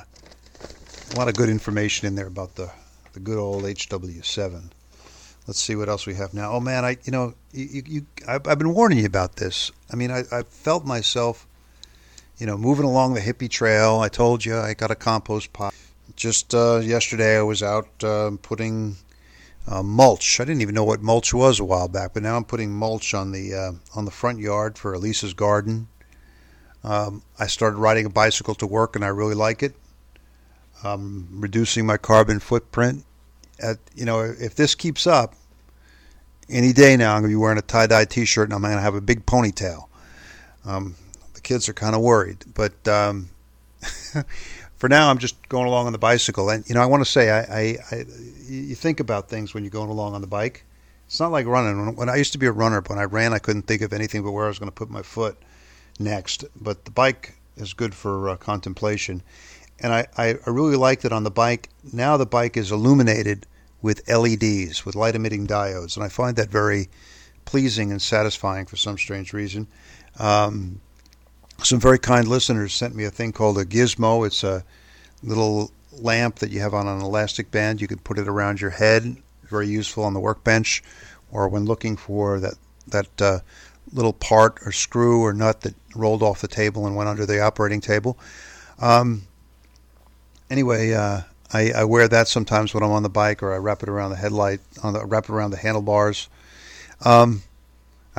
a 1.13 1.15
lot 1.15 1.27
of 1.27 1.35
good 1.35 1.49
information 1.49 2.07
in 2.07 2.15
there 2.15 2.27
about 2.27 2.55
the, 2.55 2.71
the 3.13 3.19
good 3.19 3.37
old 3.37 3.63
HW7. 3.63 4.71
Let's 5.47 5.59
see 5.59 5.75
what 5.75 5.89
else 5.89 6.05
we 6.05 6.13
have 6.15 6.33
now. 6.33 6.51
Oh 6.51 6.59
man, 6.59 6.85
I 6.85 6.97
you 7.05 7.11
know 7.11 7.33
you, 7.51 7.83
you 7.85 8.05
I've, 8.27 8.45
I've 8.47 8.59
been 8.59 8.73
warning 8.73 8.99
you 8.99 9.05
about 9.05 9.37
this. 9.37 9.71
I 9.91 9.95
mean, 9.95 10.11
I, 10.11 10.23
I 10.31 10.43
felt 10.43 10.85
myself, 10.85 11.47
you 12.37 12.45
know, 12.45 12.57
moving 12.57 12.85
along 12.85 13.15
the 13.15 13.19
hippie 13.21 13.49
trail. 13.49 13.99
I 13.99 14.09
told 14.09 14.45
you 14.45 14.57
I 14.57 14.75
got 14.75 14.91
a 14.91 14.95
compost 14.95 15.51
pile. 15.51 15.73
Just 16.15 16.53
uh, 16.53 16.81
yesterday, 16.83 17.39
I 17.39 17.41
was 17.41 17.63
out 17.63 17.87
uh, 18.03 18.31
putting 18.43 18.97
uh, 19.69 19.83
mulch. 19.83 20.39
I 20.39 20.45
didn't 20.45 20.61
even 20.61 20.73
know 20.73 20.83
what 20.83 21.01
mulch 21.01 21.33
was 21.33 21.59
a 21.59 21.63
while 21.63 21.87
back, 21.87 22.13
but 22.13 22.23
now 22.23 22.35
I'm 22.35 22.43
putting 22.43 22.73
mulch 22.73 23.13
on 23.13 23.31
the 23.31 23.53
uh, 23.53 23.71
on 23.95 24.05
the 24.05 24.11
front 24.11 24.39
yard 24.39 24.77
for 24.77 24.93
Elisa's 24.93 25.33
garden. 25.33 25.87
Um, 26.83 27.21
I 27.37 27.47
started 27.47 27.77
riding 27.77 28.05
a 28.05 28.09
bicycle 28.09 28.55
to 28.55 28.65
work, 28.67 28.95
and 28.95 29.05
I 29.05 29.09
really 29.09 29.35
like 29.35 29.61
it. 29.61 29.75
Um, 30.83 31.27
reducing 31.31 31.85
my 31.85 31.97
carbon 31.97 32.39
footprint. 32.39 33.05
At, 33.61 33.77
you 33.93 34.05
know, 34.05 34.21
if 34.21 34.55
this 34.55 34.73
keeps 34.73 35.05
up, 35.05 35.35
any 36.49 36.73
day 36.73 36.95
now 36.95 37.15
I'm 37.15 37.21
going 37.21 37.31
to 37.31 37.35
be 37.37 37.41
wearing 37.41 37.57
a 37.57 37.61
tie 37.61 37.87
dye 37.87 38.05
T-shirt, 38.05 38.47
and 38.47 38.53
I'm 38.53 38.61
going 38.61 38.73
to 38.73 38.81
have 38.81 38.95
a 38.95 39.01
big 39.01 39.25
ponytail. 39.25 39.87
Um, 40.65 40.95
the 41.33 41.41
kids 41.41 41.69
are 41.69 41.73
kind 41.73 41.95
of 41.95 42.01
worried, 42.01 42.45
but 42.55 42.87
um, 42.87 43.29
for 44.79 44.87
now, 44.87 45.09
I'm 45.09 45.17
just 45.17 45.47
going 45.49 45.67
along 45.67 45.87
on 45.87 45.91
the 45.91 45.99
bicycle. 45.99 46.49
And 46.49 46.67
you 46.67 46.73
know, 46.73 46.81
I 46.81 46.85
want 46.85 47.03
to 47.03 47.11
say, 47.11 47.29
I, 47.29 47.39
I, 47.39 47.77
I, 47.91 48.05
you 48.47 48.75
think 48.75 49.01
about 49.01 49.27
things 49.27 49.53
when 49.53 49.63
you're 49.63 49.71
going 49.71 49.89
along 49.89 50.15
on 50.15 50.21
the 50.21 50.27
bike. 50.27 50.65
It's 51.05 51.19
not 51.19 51.31
like 51.31 51.45
running. 51.45 51.95
When 51.95 52.07
I 52.07 52.15
used 52.15 52.31
to 52.31 52.37
be 52.37 52.45
a 52.45 52.51
runner, 52.51 52.81
when 52.87 52.97
I 52.97 53.03
ran, 53.03 53.33
I 53.33 53.39
couldn't 53.39 53.63
think 53.63 53.81
of 53.81 53.91
anything 53.91 54.23
but 54.23 54.31
where 54.31 54.45
I 54.45 54.47
was 54.47 54.57
going 54.57 54.71
to 54.71 54.75
put 54.75 54.89
my 54.89 55.01
foot 55.01 55.37
next. 55.99 56.45
But 56.55 56.85
the 56.85 56.91
bike 56.91 57.35
is 57.57 57.73
good 57.73 57.93
for 57.93 58.29
uh, 58.29 58.37
contemplation, 58.37 59.21
and 59.81 59.91
I, 59.91 60.07
I, 60.17 60.35
I 60.45 60.49
really 60.49 60.77
like 60.77 61.01
that 61.01 61.11
on 61.11 61.23
the 61.23 61.31
bike. 61.31 61.69
Now 61.91 62.15
the 62.15 62.25
bike 62.25 62.55
is 62.55 62.71
illuminated 62.71 63.47
with 63.81 64.07
LEDs, 64.07 64.85
with 64.85 64.95
light 64.95 65.15
emitting 65.15 65.45
diodes, 65.45 65.97
and 65.97 66.05
I 66.05 66.09
find 66.09 66.37
that 66.37 66.49
very 66.49 66.89
pleasing 67.43 67.91
and 67.91 68.01
satisfying 68.01 68.65
for 68.65 68.77
some 68.77 68.97
strange 68.97 69.33
reason. 69.33 69.67
Um, 70.19 70.79
some 71.63 71.79
very 71.79 71.99
kind 71.99 72.27
listeners 72.27 72.73
sent 72.73 72.95
me 72.95 73.03
a 73.03 73.11
thing 73.11 73.31
called 73.31 73.57
a 73.57 73.65
gizmo. 73.65 74.25
It's 74.25 74.43
a 74.43 74.63
little 75.23 75.71
lamp 75.91 76.37
that 76.37 76.51
you 76.51 76.59
have 76.61 76.73
on 76.73 76.87
an 76.87 77.01
elastic 77.01 77.51
band. 77.51 77.81
You 77.81 77.87
can 77.87 77.99
put 77.99 78.17
it 78.17 78.27
around 78.27 78.61
your 78.61 78.69
head. 78.69 79.17
Very 79.43 79.67
useful 79.67 80.03
on 80.03 80.13
the 80.13 80.19
workbench, 80.19 80.83
or 81.31 81.47
when 81.49 81.65
looking 81.65 81.97
for 81.97 82.39
that 82.39 82.55
that 82.87 83.21
uh, 83.21 83.39
little 83.93 84.13
part 84.13 84.59
or 84.65 84.71
screw 84.71 85.23
or 85.23 85.33
nut 85.33 85.61
that 85.61 85.75
rolled 85.95 86.23
off 86.23 86.41
the 86.41 86.47
table 86.47 86.85
and 86.85 86.95
went 86.95 87.09
under 87.09 87.25
the 87.25 87.41
operating 87.41 87.81
table. 87.81 88.17
Um, 88.79 89.27
anyway, 90.49 90.93
uh, 90.93 91.21
I, 91.51 91.71
I, 91.71 91.83
wear 91.83 92.07
that 92.07 92.27
sometimes 92.27 92.73
when 92.73 92.83
I'm 92.83 92.91
on 92.91 93.03
the 93.03 93.09
bike, 93.09 93.41
or 93.41 93.53
I 93.53 93.57
wrap 93.57 93.83
it 93.83 93.89
around 93.89 94.11
the 94.11 94.17
headlight, 94.17 94.61
on 94.83 94.93
the 94.93 95.05
wrap 95.05 95.25
it 95.25 95.31
around 95.31 95.51
the 95.51 95.57
handlebars. 95.57 96.29
Um, 97.03 97.41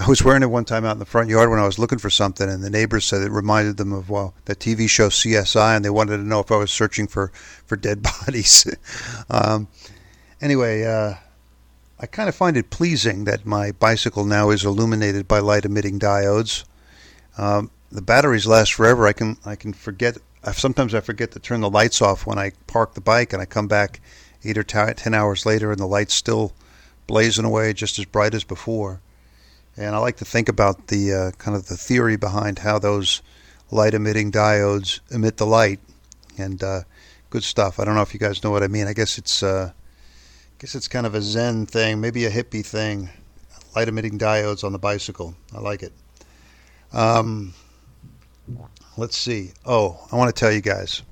I 0.00 0.08
was 0.08 0.24
wearing 0.24 0.42
it 0.42 0.46
one 0.46 0.64
time 0.64 0.86
out 0.86 0.92
in 0.92 0.98
the 0.98 1.04
front 1.04 1.28
yard 1.28 1.50
when 1.50 1.58
I 1.58 1.66
was 1.66 1.78
looking 1.78 1.98
for 1.98 2.08
something, 2.08 2.48
and 2.48 2.64
the 2.64 2.70
neighbors 2.70 3.04
said 3.04 3.20
it 3.20 3.30
reminded 3.30 3.76
them 3.76 3.92
of 3.92 4.08
well 4.08 4.32
that 4.46 4.58
TV 4.58 4.88
show 4.88 5.10
CSI, 5.10 5.76
and 5.76 5.84
they 5.84 5.90
wanted 5.90 6.16
to 6.16 6.22
know 6.22 6.40
if 6.40 6.50
I 6.50 6.56
was 6.56 6.70
searching 6.70 7.06
for 7.06 7.30
for 7.66 7.76
dead 7.76 8.02
bodies. 8.24 8.64
um, 9.28 9.68
anyway, 10.40 10.84
uh, 10.84 11.16
I 11.98 12.06
kind 12.06 12.30
of 12.30 12.34
find 12.34 12.56
it 12.56 12.70
pleasing 12.70 13.24
that 13.24 13.44
my 13.44 13.72
bicycle 13.72 14.24
now 14.24 14.48
is 14.48 14.64
illuminated 14.64 15.28
by 15.28 15.40
light 15.40 15.66
emitting 15.66 15.98
diodes. 15.98 16.64
Um, 17.36 17.70
the 17.92 18.00
batteries 18.00 18.46
last 18.46 18.72
forever. 18.72 19.06
I 19.06 19.12
can 19.12 19.36
I 19.44 19.54
can 19.54 19.74
forget. 19.74 20.16
Sometimes 20.54 20.94
I 20.94 21.00
forget 21.00 21.32
to 21.32 21.38
turn 21.38 21.60
the 21.60 21.68
lights 21.68 22.00
off 22.00 22.24
when 22.24 22.38
I 22.38 22.52
park 22.66 22.94
the 22.94 23.02
bike, 23.02 23.34
and 23.34 23.42
I 23.42 23.44
come 23.44 23.68
back 23.68 24.00
eight 24.44 24.56
or 24.56 24.62
ten 24.62 25.12
hours 25.12 25.44
later, 25.44 25.70
and 25.70 25.78
the 25.78 25.86
light's 25.86 26.14
still 26.14 26.54
blazing 27.06 27.44
away 27.44 27.74
just 27.74 27.98
as 27.98 28.06
bright 28.06 28.32
as 28.32 28.44
before. 28.44 29.02
And 29.76 29.94
I 29.94 29.98
like 29.98 30.16
to 30.18 30.24
think 30.24 30.48
about 30.48 30.88
the 30.88 31.12
uh, 31.12 31.30
kind 31.32 31.56
of 31.56 31.68
the 31.68 31.76
theory 31.76 32.16
behind 32.16 32.58
how 32.58 32.78
those 32.78 33.22
light 33.70 33.94
emitting 33.94 34.32
diodes 34.32 35.00
emit 35.10 35.36
the 35.36 35.46
light, 35.46 35.80
and 36.36 36.62
uh, 36.62 36.80
good 37.30 37.44
stuff. 37.44 37.78
I 37.78 37.84
don't 37.84 37.94
know 37.94 38.02
if 38.02 38.12
you 38.12 38.20
guys 38.20 38.42
know 38.42 38.50
what 38.50 38.62
I 38.62 38.68
mean. 38.68 38.86
I 38.86 38.92
guess 38.92 39.16
it's 39.16 39.42
uh, 39.42 39.72
I 39.72 40.54
guess 40.58 40.74
it's 40.74 40.88
kind 40.88 41.06
of 41.06 41.14
a 41.14 41.22
Zen 41.22 41.66
thing, 41.66 42.00
maybe 42.00 42.24
a 42.26 42.30
hippie 42.30 42.64
thing. 42.64 43.08
Light 43.74 43.88
emitting 43.88 44.18
diodes 44.18 44.64
on 44.64 44.72
the 44.72 44.78
bicycle. 44.78 45.34
I 45.54 45.60
like 45.60 45.82
it. 45.82 45.92
Um, 46.92 47.54
let's 48.96 49.16
see. 49.16 49.52
Oh, 49.64 50.04
I 50.10 50.16
want 50.16 50.34
to 50.34 50.38
tell 50.38 50.50
you 50.50 50.60
guys, 50.60 51.02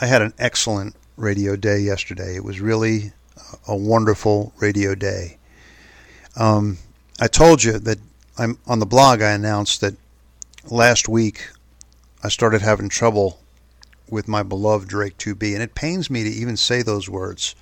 I 0.00 0.06
had 0.06 0.22
an 0.22 0.32
excellent 0.38 0.94
radio 1.16 1.56
day 1.56 1.80
yesterday. 1.80 2.36
It 2.36 2.44
was 2.44 2.60
really 2.60 3.12
a 3.66 3.76
wonderful 3.76 4.52
radio 4.60 4.94
day. 4.94 5.38
Um, 6.36 6.78
I 7.20 7.28
told 7.28 7.62
you 7.62 7.78
that 7.78 7.98
I'm 8.36 8.58
on 8.66 8.80
the 8.80 8.86
blog. 8.86 9.22
I 9.22 9.30
announced 9.30 9.80
that 9.80 9.94
last 10.68 11.08
week 11.08 11.48
I 12.24 12.28
started 12.28 12.60
having 12.60 12.88
trouble 12.88 13.38
with 14.10 14.26
my 14.26 14.42
beloved 14.42 14.88
Drake 14.88 15.16
2B, 15.18 15.54
and 15.54 15.62
it 15.62 15.76
pains 15.76 16.10
me 16.10 16.24
to 16.24 16.30
even 16.30 16.56
say 16.56 16.82
those 16.82 17.08
words, 17.08 17.54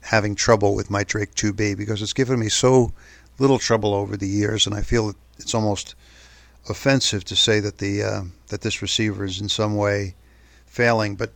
having 0.00 0.36
trouble 0.36 0.76
with 0.76 0.90
my 0.90 1.02
Drake 1.02 1.34
2B, 1.34 1.76
because 1.76 2.02
it's 2.02 2.12
given 2.12 2.38
me 2.38 2.48
so 2.48 2.92
little 3.38 3.58
trouble 3.58 3.94
over 3.94 4.16
the 4.16 4.28
years, 4.28 4.64
and 4.64 4.76
I 4.76 4.82
feel 4.82 5.14
it's 5.38 5.54
almost 5.54 5.96
offensive 6.68 7.24
to 7.24 7.36
say 7.36 7.58
that 7.60 7.78
the 7.78 8.02
uh, 8.02 8.22
that 8.48 8.60
this 8.60 8.80
receiver 8.80 9.24
is 9.24 9.40
in 9.40 9.48
some 9.48 9.76
way 9.76 10.14
failing, 10.66 11.16
but 11.16 11.32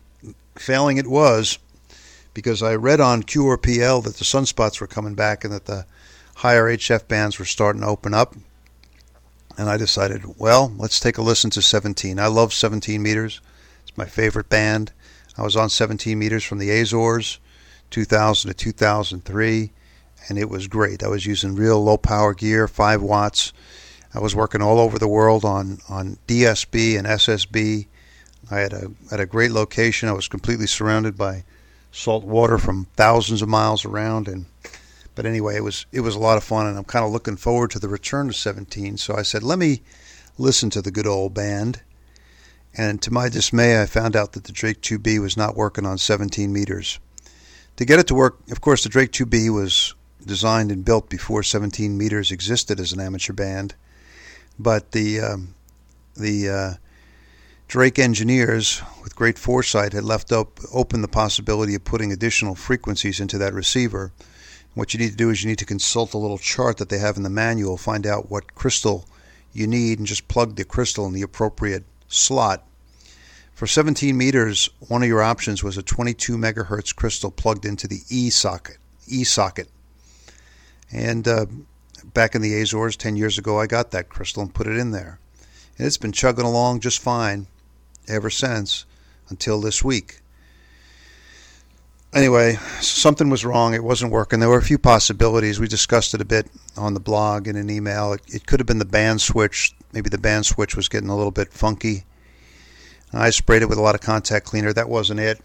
failing 0.55 0.97
it 0.97 1.09
was 1.09 1.59
because 2.35 2.63
I 2.63 2.77
read 2.77 3.01
on 3.01 3.25
QRPL 3.25 4.05
that 4.05 4.17
the 4.17 4.25
sunspots 4.25 4.81
were 4.81 4.87
coming 4.87 5.15
back 5.15 5.43
and 5.43 5.53
that 5.53 5.67
the 5.67 5.87
higher 6.39 6.67
HF 6.67 7.09
bands 7.09 7.37
were 7.37 7.45
starting 7.45 7.83
to 7.83 7.89
open 7.89 8.15
up. 8.15 8.37
And 9.57 9.69
I 9.69 9.77
decided, 9.77 10.39
well, 10.39 10.73
let's 10.77 11.01
take 11.01 11.19
a 11.19 11.23
listen 11.23 11.51
to 11.51 11.63
17. 11.63 12.21
I 12.21 12.29
love 12.29 12.53
17 12.53 13.03
meters. 13.03 13.41
It's 13.83 13.97
my 13.99 14.05
favorite 14.05 14.49
band. 14.49 14.93
I 15.37 15.43
was 15.43 15.57
on 15.57 15.69
17 15.69 16.17
meters 16.17 16.45
from 16.45 16.59
the 16.59 16.71
Azores, 16.71 17.41
2000 17.91 18.51
to 18.51 18.57
2003, 18.57 19.73
and 20.29 20.39
it 20.39 20.49
was 20.49 20.69
great. 20.69 21.03
I 21.03 21.09
was 21.09 21.27
using 21.27 21.57
real 21.57 21.83
low 21.83 21.97
power 21.97 22.35
gear, 22.35 22.69
5 22.69 23.03
watts. 23.03 23.53
I 24.15 24.21
was 24.21 24.37
working 24.37 24.63
all 24.63 24.79
over 24.79 24.97
the 24.97 25.09
world 25.09 25.45
on, 25.45 25.79
on 25.89 26.19
DSB 26.29 26.97
and 26.97 27.07
SSB. 27.07 27.89
I 28.49 28.59
had 28.61 28.73
a, 28.73 28.93
at 29.11 29.19
a 29.19 29.27
great 29.27 29.51
location. 29.51 30.09
I 30.09 30.13
was 30.13 30.29
completely 30.29 30.69
surrounded 30.69 31.17
by 31.19 31.43
salt 31.91 32.23
water 32.23 32.59
from 32.59 32.87
thousands 32.95 33.43
of 33.43 33.49
miles 33.49 33.85
around 33.85 34.29
and 34.29 34.47
but 35.19 35.27
anyway, 35.27 35.57
it 35.57 35.65
was 35.65 35.85
it 35.91 36.03
was 36.03 36.15
a 36.15 36.21
lot 36.21 36.37
of 36.37 36.45
fun, 36.45 36.69
and 36.69 36.79
I'm 36.79 36.85
kind 36.85 37.05
of 37.05 37.11
looking 37.11 37.35
forward 37.35 37.73
to 37.73 37.81
the 37.81 37.89
return 37.89 38.29
of 38.29 38.37
17. 38.37 38.99
So 38.99 39.17
I 39.17 39.23
said, 39.23 39.43
let 39.43 39.59
me 39.59 39.83
listen 40.39 40.71
to 40.71 40.81
the 40.81 40.93
good 40.93 41.09
old 41.09 41.35
band. 41.35 41.83
And 42.73 43.03
to 43.03 43.13
my 43.13 43.29
dismay, 43.29 43.83
I 43.83 43.87
found 43.87 44.15
out 44.15 44.35
that 44.35 44.45
the 44.45 44.53
Drake 44.53 44.81
2B 44.81 45.19
was 45.19 45.37
not 45.37 45.57
working 45.57 45.85
on 45.85 45.99
17 45.99 46.53
meters. 46.53 47.01
To 47.79 47.85
get 47.85 47.99
it 47.99 48.07
to 48.07 48.15
work, 48.15 48.39
of 48.53 48.61
course, 48.61 48.85
the 48.85 48.89
Drake 48.89 49.11
2B 49.11 49.53
was 49.53 49.93
designed 50.25 50.71
and 50.71 50.85
built 50.85 51.09
before 51.09 51.43
17 51.43 51.99
meters 51.99 52.31
existed 52.31 52.79
as 52.79 52.93
an 52.93 53.01
amateur 53.01 53.33
band, 53.33 53.75
but 54.57 54.93
the 54.93 55.19
um, 55.19 55.55
the 56.15 56.49
uh, 56.49 56.75
Drake 57.67 57.99
engineers, 57.99 58.83
with 59.03 59.17
great 59.17 59.37
foresight, 59.37 59.95
had 59.95 60.05
left 60.05 60.31
up, 60.31 60.61
open 60.73 61.03
the 61.03 61.09
possibility 61.09 61.75
of 61.75 61.83
putting 61.83 62.13
additional 62.13 62.55
frequencies 62.55 63.19
into 63.19 63.37
that 63.39 63.53
receiver 63.53 64.13
what 64.79 64.95
you 64.95 65.01
need 65.01 65.11
to 65.11 65.17
do 65.17 65.29
is 65.29 65.43
you 65.43 65.51
need 65.51 65.59
to 65.59 65.65
consult 65.65 66.15
a 66.15 66.19
little 66.19 66.39
chart 66.39 66.77
that 66.77 66.89
they 66.89 66.99
have 66.99 67.17
in 67.17 67.25
the 67.25 67.29
manual, 67.29 67.77
find 67.77 68.07
out 68.07 68.31
what 68.31 68.55
crystal 68.55 69.09
you 69.53 69.67
need, 69.67 69.99
and 69.99 70.07
just 70.07 70.29
plug 70.29 70.55
the 70.55 70.65
crystal 70.65 71.05
in 71.05 71.13
the 71.13 71.23
appropriate 71.23 71.83
slot. 72.07 72.65
For 73.55 73.67
17 73.67 74.17
meters, 74.17 74.71
one 74.87 75.03
of 75.03 75.09
your 75.09 75.21
options 75.21 75.65
was 75.65 75.77
a 75.77 75.83
22 75.83 76.37
megahertz 76.37 76.95
crystal 76.95 77.33
plugged 77.33 77.65
into 77.65 77.89
the 77.89 78.03
E 78.09 78.31
socket. 78.31 78.77
E 79.09 79.25
socket. 79.25 79.69
And 80.93 81.27
uh, 81.27 81.47
back 82.15 82.37
in 82.37 82.41
the 82.41 82.55
Azores 82.61 82.97
10 82.97 83.17
years 83.17 83.37
ago, 83.37 83.59
I 83.59 83.67
got 83.67 83.91
that 83.91 84.09
crystal 84.09 84.45
and 84.45 84.55
put 84.55 84.69
it 84.69 84.77
in 84.77 84.93
there. 84.93 85.19
And 85.77 85.89
it's 85.89 85.99
been 85.99 86.13
chugging 86.13 86.47
along 86.47 86.81
just 86.81 87.01
fine 87.01 87.49
ever 88.07 88.31
since 88.31 88.85
until 89.29 89.61
this 89.61 89.83
week 89.83 90.21
anyway, 92.15 92.55
something 92.81 93.31
was 93.31 93.45
wrong. 93.45 93.75
It 93.75 93.85
wasn't 93.85 94.13
working. 94.13 94.41
There 94.41 94.49
were 94.49 94.59
a 94.59 94.63
few 94.63 94.79
possibilities. 94.79 95.61
We 95.61 95.69
discussed 95.69 96.15
it 96.15 96.21
a 96.21 96.25
bit 96.25 96.49
on 96.77 96.95
the 96.95 97.01
blog 97.01 97.49
in 97.49 97.57
an 97.57 97.71
email. 97.71 98.13
It, 98.13 98.23
it 98.29 98.47
could 98.47 98.61
have 98.61 98.67
been 98.67 98.79
the 98.79 98.85
band 98.85 99.21
switch. 99.21 99.75
Maybe 99.93 100.11
the 100.11 100.19
band 100.19 100.47
switch 100.47 100.77
was 100.77 100.89
getting 100.89 101.09
a 101.09 101.17
little 101.17 101.31
bit 101.31 101.53
funky. 101.53 102.05
I 103.13 103.31
sprayed 103.31 103.63
it 103.63 103.69
with 103.69 103.79
a 103.79 103.83
lot 103.83 103.95
of 103.95 104.01
contact 104.01 104.47
cleaner. 104.47 104.73
That 104.73 104.89
wasn't 104.89 105.21
it. 105.21 105.41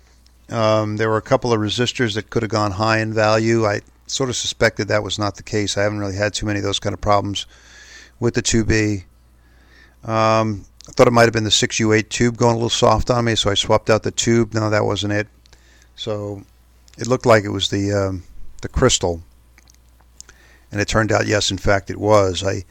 Um, 0.49 0.97
there 0.97 1.09
were 1.09 1.17
a 1.17 1.21
couple 1.21 1.53
of 1.53 1.59
resistors 1.59 2.15
that 2.15 2.29
could 2.29 2.43
have 2.43 2.51
gone 2.51 2.71
high 2.71 2.99
in 2.99 3.13
value. 3.13 3.65
I 3.65 3.81
sort 4.07 4.29
of 4.29 4.35
suspected 4.35 4.89
that 4.89 5.03
was 5.03 5.17
not 5.17 5.37
the 5.37 5.43
case. 5.43 5.77
I 5.77 5.83
haven't 5.83 5.99
really 5.99 6.15
had 6.15 6.33
too 6.33 6.45
many 6.45 6.59
of 6.59 6.65
those 6.65 6.79
kind 6.79 6.93
of 6.93 6.99
problems 6.99 7.45
with 8.19 8.33
the 8.33 8.41
2B. 8.41 9.05
Um, 10.03 10.65
I 10.87 10.91
thought 10.91 11.07
it 11.07 11.11
might 11.11 11.23
have 11.23 11.33
been 11.33 11.45
the 11.45 11.49
6U8 11.49 12.09
tube 12.09 12.35
going 12.35 12.51
a 12.51 12.55
little 12.55 12.69
soft 12.69 13.09
on 13.09 13.23
me, 13.23 13.35
so 13.35 13.49
I 13.49 13.53
swapped 13.53 13.89
out 13.89 14.03
the 14.03 14.11
tube. 14.11 14.53
No, 14.53 14.69
that 14.69 14.83
wasn't 14.83 15.13
it. 15.13 15.27
So 15.95 16.43
it 16.97 17.07
looked 17.07 17.25
like 17.25 17.43
it 17.43 17.49
was 17.49 17.69
the 17.69 17.91
um, 17.91 18.23
the 18.61 18.69
crystal, 18.69 19.21
and 20.71 20.79
it 20.79 20.87
turned 20.87 21.11
out 21.11 21.27
yes, 21.27 21.51
in 21.51 21.57
fact, 21.57 21.89
it 21.89 21.97
was. 21.97 22.43
I 22.43 22.65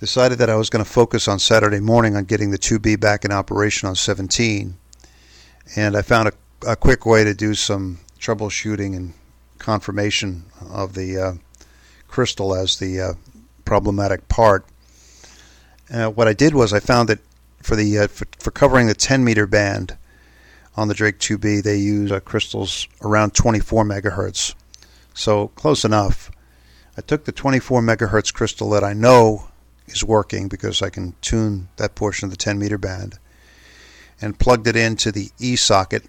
decided 0.00 0.38
that 0.38 0.50
I 0.50 0.56
was 0.56 0.70
going 0.70 0.84
to 0.84 0.90
focus 0.90 1.26
on 1.26 1.38
Saturday 1.38 1.80
morning 1.80 2.16
on 2.16 2.24
getting 2.24 2.50
the 2.50 2.58
2B 2.58 3.00
back 3.00 3.24
in 3.24 3.32
operation 3.32 3.88
on 3.88 3.96
17, 3.96 4.76
and 5.76 5.96
I 5.96 6.02
found 6.02 6.28
a, 6.28 6.32
a 6.70 6.76
quick 6.76 7.04
way 7.04 7.24
to 7.24 7.34
do 7.34 7.54
some 7.54 7.98
troubleshooting 8.20 8.96
and 8.96 9.14
confirmation 9.58 10.44
of 10.70 10.94
the 10.94 11.18
uh, 11.18 11.32
crystal 12.06 12.54
as 12.54 12.78
the 12.78 13.00
uh, 13.00 13.12
problematic 13.64 14.28
part. 14.28 14.64
Uh, 15.92 16.08
what 16.08 16.28
I 16.28 16.32
did 16.32 16.54
was 16.54 16.72
I 16.72 16.80
found 16.80 17.08
that 17.08 17.18
for 17.62 17.76
the 17.76 17.98
uh, 17.98 18.06
for, 18.08 18.26
for 18.38 18.50
covering 18.50 18.86
the 18.86 18.94
10 18.94 19.24
meter 19.24 19.46
band 19.46 19.96
on 20.78 20.86
the 20.86 20.94
Drake 20.94 21.18
2B, 21.18 21.64
they 21.64 21.76
use 21.76 22.12
uh, 22.12 22.20
crystals 22.20 22.86
around 23.02 23.34
24 23.34 23.84
megahertz. 23.84 24.54
So 25.12 25.48
close 25.48 25.84
enough. 25.84 26.30
I 26.96 27.00
took 27.00 27.24
the 27.24 27.32
24 27.32 27.82
megahertz 27.82 28.32
crystal 28.32 28.70
that 28.70 28.84
I 28.84 28.92
know 28.92 29.48
is 29.88 30.04
working 30.04 30.46
because 30.46 30.80
I 30.80 30.88
can 30.88 31.16
tune 31.20 31.68
that 31.78 31.96
portion 31.96 32.26
of 32.26 32.30
the 32.30 32.36
10 32.36 32.60
meter 32.60 32.78
band 32.78 33.18
and 34.20 34.38
plugged 34.38 34.68
it 34.68 34.76
into 34.76 35.10
the 35.10 35.30
E 35.40 35.56
socket 35.56 36.04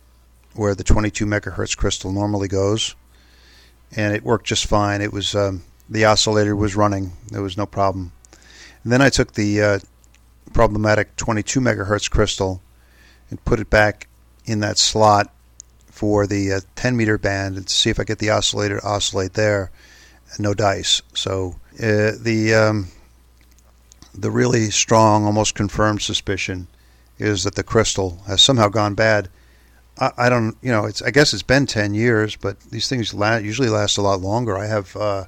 where 0.54 0.76
the 0.76 0.84
22 0.84 1.26
megahertz 1.26 1.76
crystal 1.76 2.12
normally 2.12 2.48
goes. 2.48 2.96
And 3.96 4.14
it 4.14 4.24
worked 4.24 4.46
just 4.46 4.68
fine. 4.68 5.02
It 5.02 5.12
was 5.12 5.34
um, 5.34 5.64
the 5.90 6.06
oscillator 6.06 6.56
was 6.56 6.76
running. 6.76 7.14
There 7.32 7.42
was 7.42 7.58
no 7.58 7.66
problem. 7.66 8.12
And 8.84 8.92
then 8.92 9.02
I 9.02 9.10
took 9.10 9.34
the 9.34 9.64
uh, 9.64 9.80
problematic 10.54 11.16
22 11.16 11.60
megahertz 11.60 12.08
crystal 12.08 12.62
and 13.32 13.44
put 13.46 13.60
it 13.60 13.72
back 13.72 14.09
in 14.50 14.60
that 14.62 14.78
slot 14.78 15.32
for 15.92 16.26
the 16.26 16.54
uh, 16.54 16.60
10 16.76 16.96
meter 16.98 17.18
band 17.18 17.58
and 17.58 17.70
see 17.70 17.90
if 17.90 18.00
I 18.00 18.04
get 18.04 18.20
the 18.20 18.30
oscillator 18.30 18.80
to 18.80 18.88
oscillate 18.88 19.34
there. 19.34 19.72
No 20.38 20.54
dice. 20.54 21.02
So 21.14 21.56
uh, 21.76 22.12
the 22.20 22.54
um, 22.54 22.88
the 24.14 24.32
really 24.32 24.70
strong, 24.70 25.26
almost 25.26 25.56
confirmed 25.56 26.02
suspicion 26.02 26.68
is 27.18 27.44
that 27.44 27.56
the 27.56 27.64
crystal 27.64 28.22
has 28.28 28.42
somehow 28.42 28.70
gone 28.70 28.94
bad. 28.94 29.30
I, 29.98 30.12
I 30.18 30.30
don't, 30.30 30.56
you 30.62 30.72
know, 30.72 30.86
it's 30.86 31.02
I 31.02 31.12
guess 31.12 31.34
it's 31.34 31.44
been 31.44 31.66
10 31.66 31.94
years, 31.94 32.36
but 32.36 32.60
these 32.62 32.88
things 32.88 33.14
la- 33.14 33.38
usually 33.38 33.70
last 33.70 33.98
a 33.98 34.02
lot 34.02 34.22
longer. 34.22 34.58
I 34.58 34.68
have 34.68 34.96
uh, 34.96 35.26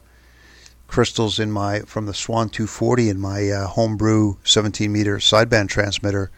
crystals 0.87 1.39
in 1.39 1.51
my 1.51 1.81
from 1.81 2.05
the 2.05 2.13
Swan 2.13 2.49
240 2.49 3.09
in 3.09 3.19
my 3.19 3.49
uh, 3.49 3.67
homebrew 3.67 4.35
17 4.43 4.91
meter 4.91 5.17
sideband 5.17 5.69
transmitter 5.69 6.31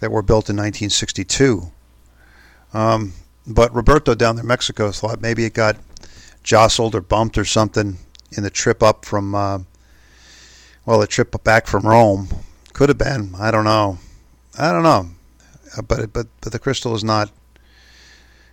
that 0.00 0.10
were 0.10 0.22
built 0.22 0.48
in 0.48 0.56
1962. 0.56 1.70
Um, 2.72 3.12
but 3.46 3.74
Roberto 3.74 4.14
down 4.14 4.36
there 4.36 4.42
in 4.42 4.48
Mexico 4.48 4.90
thought 4.92 5.20
maybe 5.20 5.44
it 5.44 5.54
got 5.54 5.76
jostled 6.42 6.94
or 6.94 7.00
bumped 7.00 7.36
or 7.36 7.44
something 7.44 7.98
in 8.36 8.42
the 8.42 8.50
trip 8.50 8.82
up 8.82 9.04
from, 9.04 9.34
uh, 9.34 9.58
well, 10.86 11.00
the 11.00 11.06
trip 11.06 11.42
back 11.42 11.66
from 11.66 11.86
Rome. 11.86 12.28
Could 12.72 12.88
have 12.88 12.98
been. 12.98 13.34
I 13.38 13.50
don't 13.50 13.64
know. 13.64 13.98
I 14.58 14.72
don't 14.72 14.82
know. 14.82 15.10
Uh, 15.76 15.82
but 15.82 16.12
but 16.12 16.26
but 16.40 16.52
the 16.52 16.58
crystal 16.58 16.94
is 16.94 17.04
not 17.04 17.30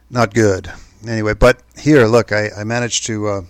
not 0.10 0.34
good. 0.34 0.72
Anyway, 1.08 1.34
but 1.34 1.62
here, 1.80 2.06
look, 2.08 2.32
I, 2.32 2.50
I 2.58 2.64
managed 2.64 3.06
to 3.06 3.28
uh, 3.28 3.42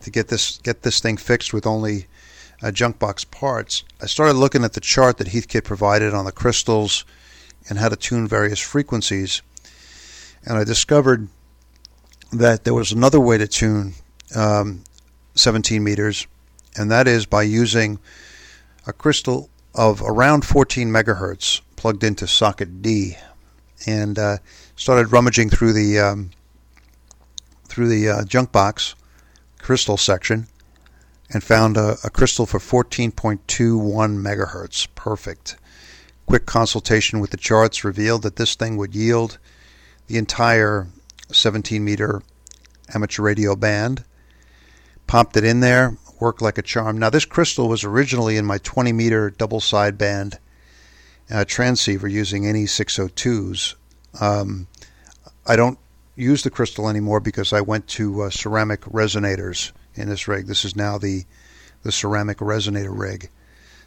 to 0.00 0.10
get 0.10 0.28
this 0.28 0.58
get 0.58 0.82
this 0.82 1.00
thing 1.00 1.16
fixed 1.16 1.52
with 1.52 1.66
only 1.66 2.06
uh, 2.62 2.70
junk 2.70 2.98
box 2.98 3.24
parts. 3.24 3.84
I 4.00 4.06
started 4.06 4.34
looking 4.34 4.64
at 4.64 4.72
the 4.72 4.80
chart 4.80 5.18
that 5.18 5.28
Heathkit 5.28 5.64
provided 5.64 6.14
on 6.14 6.24
the 6.24 6.32
crystals 6.32 7.04
and 7.68 7.78
how 7.78 7.88
to 7.88 7.96
tune 7.96 8.28
various 8.28 8.60
frequencies 8.60 9.42
and 10.46 10.56
I 10.56 10.64
discovered 10.64 11.28
that 12.32 12.64
there 12.64 12.74
was 12.74 12.92
another 12.92 13.20
way 13.20 13.36
to 13.36 13.48
tune 13.48 13.94
um, 14.34 14.84
17 15.34 15.82
meters, 15.82 16.26
and 16.76 16.90
that 16.90 17.08
is 17.08 17.26
by 17.26 17.42
using 17.42 17.98
a 18.86 18.92
crystal 18.92 19.50
of 19.74 20.00
around 20.02 20.44
14 20.44 20.88
megahertz 20.88 21.60
plugged 21.74 22.02
into 22.02 22.26
socket 22.26 22.80
D, 22.80 23.16
and 23.86 24.18
uh, 24.18 24.38
started 24.76 25.12
rummaging 25.12 25.50
through 25.50 25.72
the 25.72 25.98
um, 25.98 26.30
through 27.68 27.88
the 27.88 28.08
uh, 28.08 28.24
junk 28.24 28.52
box 28.52 28.94
crystal 29.58 29.96
section, 29.96 30.46
and 31.30 31.42
found 31.42 31.76
a, 31.76 31.96
a 32.04 32.10
crystal 32.10 32.46
for 32.46 32.58
14.21 32.58 33.40
megahertz. 33.44 34.86
Perfect. 34.94 35.56
Quick 36.24 36.46
consultation 36.46 37.20
with 37.20 37.30
the 37.30 37.36
charts 37.36 37.84
revealed 37.84 38.22
that 38.22 38.36
this 38.36 38.54
thing 38.54 38.76
would 38.76 38.94
yield 38.94 39.38
the 40.06 40.18
entire 40.18 40.86
17 41.30 41.84
meter 41.84 42.22
amateur 42.94 43.22
radio 43.22 43.56
band, 43.56 44.04
popped 45.06 45.36
it 45.36 45.44
in 45.44 45.60
there, 45.60 45.96
worked 46.20 46.42
like 46.42 46.58
a 46.58 46.62
charm. 46.62 46.98
Now, 46.98 47.10
this 47.10 47.24
crystal 47.24 47.68
was 47.68 47.84
originally 47.84 48.36
in 48.36 48.44
my 48.44 48.58
20 48.58 48.92
meter 48.92 49.30
double 49.30 49.60
sideband 49.60 50.38
uh, 51.30 51.44
transceiver 51.44 52.08
using 52.08 52.44
NE602s. 52.44 53.74
Um, 54.20 54.66
I 55.46 55.56
don't 55.56 55.78
use 56.14 56.42
the 56.42 56.50
crystal 56.50 56.88
anymore 56.88 57.20
because 57.20 57.52
I 57.52 57.60
went 57.60 57.86
to 57.88 58.22
uh, 58.22 58.30
ceramic 58.30 58.82
resonators 58.82 59.72
in 59.94 60.08
this 60.08 60.26
rig. 60.26 60.46
This 60.46 60.64
is 60.64 60.76
now 60.76 60.98
the 60.98 61.24
the 61.82 61.92
ceramic 61.92 62.38
resonator 62.38 62.98
rig. 62.98 63.30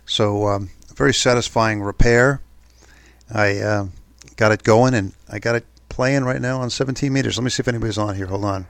So 0.05 0.47
um, 0.47 0.69
very 0.95 1.13
satisfying 1.13 1.81
repair. 1.81 2.41
I 3.33 3.57
uh, 3.57 3.87
got 4.37 4.53
it 4.53 4.63
going 4.63 4.93
and 4.93 5.13
I 5.27 5.39
got 5.39 5.55
it 5.55 5.65
playing 5.89 6.23
right 6.23 6.41
now 6.41 6.61
on 6.61 6.69
17 6.69 7.11
meters. 7.11 7.37
Let 7.37 7.43
me 7.43 7.49
see 7.49 7.61
if 7.61 7.67
anybody's 7.67 7.97
on 7.97 8.15
here. 8.15 8.27
Hold 8.27 8.45
on. 8.45 8.67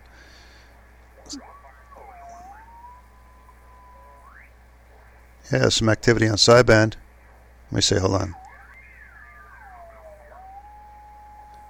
Yeah, 5.52 5.70
some 5.70 5.90
activity 5.90 6.28
on 6.28 6.36
sideband. 6.36 6.96
Let 7.72 7.74
me 7.74 7.82
say, 7.82 8.00
hold 8.00 8.16
on. 8.16 8.36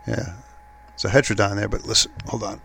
Yeah, 0.07 0.33
it's 0.93 1.05
a 1.05 1.09
heterodyne 1.09 1.55
there, 1.55 1.69
but 1.69 1.85
listen, 1.85 2.11
hold 2.25 2.43
on. 2.43 2.61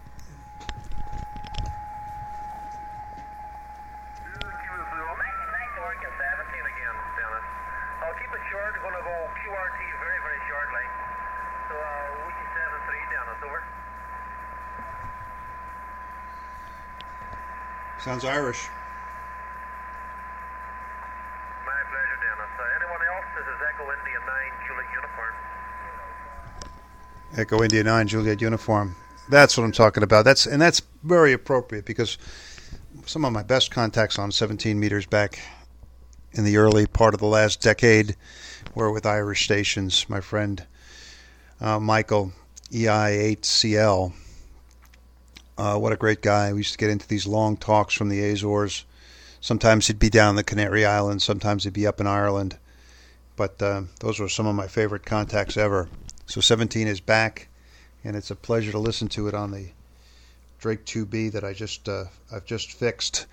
Sounds 18.05 18.23
Irish. 18.27 18.69
My 21.65 21.73
pleasure, 21.89 22.19
Dennis. 22.21 22.53
Uh, 22.59 22.65
anyone 22.77 23.01
else? 23.09 23.25
This 23.35 23.47
is 23.47 23.57
Echo 23.73 23.85
India 23.99 24.21
9 24.27 24.53
Juliet 24.67 24.93
Uniform. 24.93 25.35
Echo 27.39 27.63
India 27.63 27.83
9 27.83 28.07
Juliet 28.09 28.43
Uniform. 28.43 28.95
That's 29.31 29.57
what 29.57 29.65
I'm 29.65 29.73
talking 29.73 30.03
about. 30.03 30.27
That's 30.27 30.45
and 30.45 30.61
that's 30.61 30.83
very 31.03 31.33
appropriate 31.33 31.87
because 31.87 32.19
some 33.07 33.25
of 33.25 33.33
my 33.33 33.43
best 33.43 33.71
contacts 33.71 34.19
on 34.19 34.31
17 34.31 34.79
meters 34.79 35.07
back 35.07 35.41
in 36.33 36.45
the 36.45 36.59
early 36.59 36.87
part 36.87 37.15
of 37.15 37.21
the 37.21 37.27
last 37.27 37.63
decade 37.63 38.17
were 38.75 38.93
with 38.93 39.07
Irish 39.07 39.45
stations. 39.45 40.11
My 40.11 40.21
friend 40.21 40.67
uh, 41.59 41.81
Michael 41.81 42.33
EI8CL 42.71 44.13
uh, 45.57 45.77
what 45.77 45.93
a 45.93 45.97
great 45.97 46.23
guy. 46.23 46.53
We 46.53 46.59
used 46.59 46.73
to 46.73 46.79
get 46.79 46.91
into 46.91 47.07
these 47.07 47.27
long 47.27 47.57
talks 47.57 47.95
from 47.95 48.09
the 48.09 48.23
Azores. 48.23 48.85
Sometimes 49.41 49.87
he'd 49.87 49.99
be 49.99 50.11
down 50.11 50.37
the 50.37 50.43
Canary 50.43 50.87
Islands, 50.87 51.25
sometimes 51.25 51.65
he'd 51.65 51.73
be 51.73 51.87
up 51.87 52.01
in 52.01 52.07
Ireland. 52.07 52.57
But 53.37 53.61
uh, 53.61 53.83
those 54.01 54.19
were 54.19 54.29
some 54.29 54.47
of 54.47 54.55
my 54.55 54.69
favorite 54.69 55.05
contacts 55.05 55.57
ever. 55.57 55.89
So 56.27 56.41
17 56.41 56.87
is 56.87 57.01
back, 57.01 57.49
and 58.03 58.17
it's 58.17 58.31
a 58.31 58.37
pleasure 58.37 58.73
to 58.73 58.79
listen 58.79 59.09
to 59.09 59.29
it 59.29 59.35
on 59.35 59.51
the 59.51 59.69
Drake 60.59 60.87
2B 60.87 61.33
that 61.33 61.45
I 61.45 61.53
just 61.53 61.89
uh, 61.89 62.05
I've 62.33 62.47
just 62.47 62.73
fixed. 62.73 63.27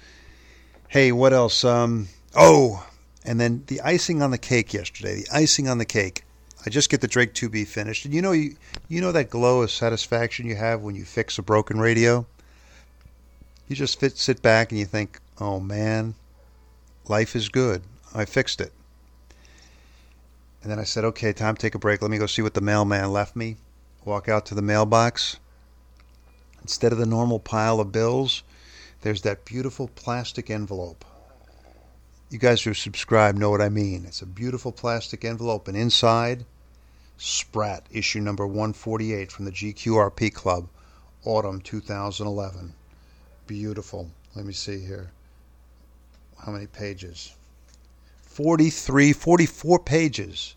Hey, 0.89 1.13
what 1.13 1.31
else? 1.31 1.63
Um, 1.63 2.09
oh, 2.35 2.85
and 3.23 3.39
then 3.39 3.63
the 3.67 3.79
icing 3.81 4.21
on 4.21 4.31
the 4.31 4.37
cake 4.37 4.73
yesterday. 4.73 5.21
The 5.21 5.27
icing 5.31 5.69
on 5.69 5.77
the 5.77 5.85
cake. 5.85 6.25
I 6.63 6.69
just 6.69 6.89
get 6.89 7.01
the 7.01 7.07
Drake 7.07 7.33
2B 7.33 7.65
finished, 7.65 8.05
and 8.05 8.13
you 8.13 8.21
know 8.21 8.33
you 8.33 8.55
you 8.87 9.01
know 9.01 9.11
that 9.11 9.31
glow 9.31 9.63
of 9.63 9.71
satisfaction 9.71 10.45
you 10.45 10.55
have 10.55 10.81
when 10.81 10.93
you 10.93 11.05
fix 11.05 11.39
a 11.39 11.41
broken 11.41 11.79
radio. 11.79 12.25
You 13.67 13.75
just 13.75 13.99
fit, 13.99 14.17
sit 14.17 14.43
back 14.43 14.71
and 14.71 14.79
you 14.79 14.85
think, 14.85 15.19
"Oh 15.39 15.59
man, 15.59 16.13
life 17.07 17.35
is 17.35 17.49
good. 17.49 17.81
I 18.13 18.25
fixed 18.25 18.61
it." 18.61 18.73
And 20.61 20.71
then 20.71 20.77
I 20.77 20.83
said, 20.83 21.03
"Okay, 21.03 21.33
time 21.33 21.55
to 21.55 21.61
take 21.61 21.73
a 21.73 21.79
break. 21.79 22.01
Let 22.01 22.11
me 22.11 22.19
go 22.19 22.27
see 22.27 22.43
what 22.43 22.53
the 22.53 22.61
mailman 22.61 23.11
left 23.11 23.35
me." 23.35 23.57
Walk 24.05 24.29
out 24.29 24.45
to 24.47 24.55
the 24.55 24.61
mailbox. 24.61 25.37
Instead 26.61 26.91
of 26.91 26.99
the 26.99 27.07
normal 27.07 27.39
pile 27.39 27.79
of 27.79 27.91
bills, 27.91 28.43
there's 29.01 29.23
that 29.23 29.45
beautiful 29.45 29.87
plastic 29.87 30.51
envelope 30.51 31.05
you 32.31 32.39
guys 32.39 32.63
who 32.63 32.73
subscribe 32.73 33.35
know 33.35 33.49
what 33.49 33.61
I 33.61 33.67
mean. 33.67 34.05
It's 34.05 34.21
a 34.21 34.25
beautiful 34.25 34.71
plastic 34.71 35.25
envelope, 35.25 35.67
and 35.67 35.75
inside, 35.75 36.45
Sprat, 37.17 37.85
issue 37.91 38.21
number 38.21 38.47
148 38.47 39.29
from 39.29 39.43
the 39.43 39.51
GQRP 39.51 40.33
Club, 40.33 40.69
autumn 41.25 41.59
2011. 41.59 42.73
Beautiful. 43.47 44.09
Let 44.33 44.45
me 44.45 44.53
see 44.53 44.79
here. 44.79 45.11
How 46.45 46.53
many 46.53 46.67
pages? 46.67 47.33
43, 48.23 49.11
44 49.11 49.79
pages 49.79 50.55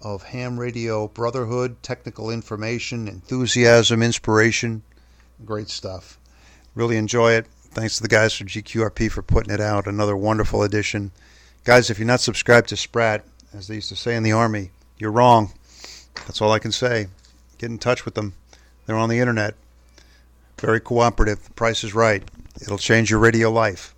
of 0.00 0.22
ham 0.22 0.60
radio 0.60 1.08
brotherhood, 1.08 1.82
technical 1.82 2.30
information, 2.30 3.08
enthusiasm, 3.08 4.02
inspiration. 4.02 4.82
Great 5.46 5.70
stuff. 5.70 6.18
Really 6.74 6.98
enjoy 6.98 7.32
it. 7.32 7.46
Thanks 7.74 7.96
to 7.96 8.02
the 8.02 8.08
guys 8.08 8.32
from 8.32 8.46
GQRP 8.46 9.10
for 9.10 9.22
putting 9.22 9.52
it 9.52 9.60
out. 9.60 9.88
Another 9.88 10.16
wonderful 10.16 10.62
edition. 10.62 11.10
Guys, 11.64 11.90
if 11.90 11.98
you're 11.98 12.06
not 12.06 12.20
subscribed 12.20 12.68
to 12.68 12.76
Sprat, 12.76 13.24
as 13.52 13.66
they 13.66 13.74
used 13.74 13.88
to 13.88 13.96
say 13.96 14.14
in 14.14 14.22
the 14.22 14.30
Army, 14.30 14.70
you're 14.96 15.10
wrong. 15.10 15.52
That's 16.14 16.40
all 16.40 16.52
I 16.52 16.60
can 16.60 16.70
say. 16.70 17.08
Get 17.58 17.70
in 17.70 17.78
touch 17.78 18.04
with 18.04 18.14
them. 18.14 18.34
They're 18.86 18.94
on 18.94 19.08
the 19.08 19.18
internet. 19.18 19.56
Very 20.60 20.78
cooperative. 20.78 21.42
The 21.42 21.50
price 21.50 21.82
is 21.82 21.94
right. 21.94 22.22
It'll 22.62 22.78
change 22.78 23.10
your 23.10 23.18
radio 23.18 23.50
life. 23.50 23.92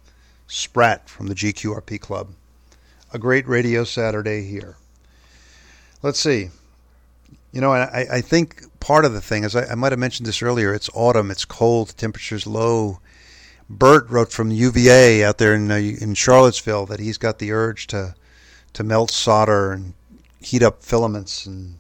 Sprat 0.46 1.10
from 1.10 1.26
the 1.26 1.34
GQRP 1.34 2.00
Club. 2.00 2.30
A 3.12 3.18
great 3.18 3.46
radio 3.46 3.84
Saturday 3.84 4.46
here. 4.46 4.78
Let's 6.02 6.18
see. 6.18 6.48
You 7.52 7.60
know, 7.60 7.72
I, 7.72 8.06
I 8.10 8.20
think 8.22 8.80
part 8.80 9.04
of 9.04 9.12
the 9.12 9.20
thing 9.20 9.44
is 9.44 9.54
I, 9.54 9.66
I 9.66 9.74
might 9.74 9.92
have 9.92 9.98
mentioned 9.98 10.26
this 10.26 10.40
earlier. 10.40 10.72
It's 10.72 10.88
autumn. 10.94 11.30
It's 11.30 11.44
cold. 11.44 11.94
Temperature's 11.98 12.46
low. 12.46 13.00
Bert 13.68 14.08
wrote 14.08 14.32
from 14.32 14.50
UVA 14.50 15.24
out 15.24 15.38
there 15.38 15.54
in 15.54 15.70
uh, 15.70 15.76
in 15.76 16.14
Charlottesville 16.14 16.86
that 16.86 17.00
he's 17.00 17.18
got 17.18 17.38
the 17.38 17.52
urge 17.52 17.86
to 17.88 18.14
to 18.72 18.84
melt 18.84 19.10
solder 19.10 19.72
and 19.72 19.94
heat 20.40 20.62
up 20.62 20.82
filaments 20.82 21.46
and 21.46 21.78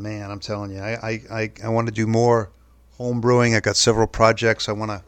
man, 0.00 0.30
I'm 0.30 0.40
telling 0.40 0.72
you, 0.72 0.80
I, 0.80 1.22
I, 1.30 1.52
I, 1.62 1.68
want 1.68 1.86
to 1.88 1.92
do 1.92 2.06
more 2.06 2.50
home 2.96 3.20
brewing. 3.20 3.54
I 3.54 3.60
got 3.60 3.76
several 3.76 4.06
projects. 4.06 4.68
I 4.68 4.72
want 4.72 4.90
to 4.90 5.02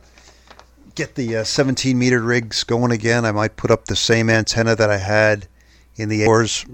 get 0.94 1.14
the 1.14 1.36
uh, 1.36 1.44
17 1.44 1.98
meter 1.98 2.20
rigs 2.20 2.64
going 2.64 2.92
again. 2.92 3.24
I 3.24 3.32
might 3.32 3.56
put 3.56 3.70
up 3.70 3.86
the 3.86 3.96
same 3.96 4.28
antenna 4.28 4.76
that 4.76 4.90
I 4.90 4.98
had 4.98 5.48
in 5.96 6.08
the 6.08 6.22
Azores. 6.22 6.66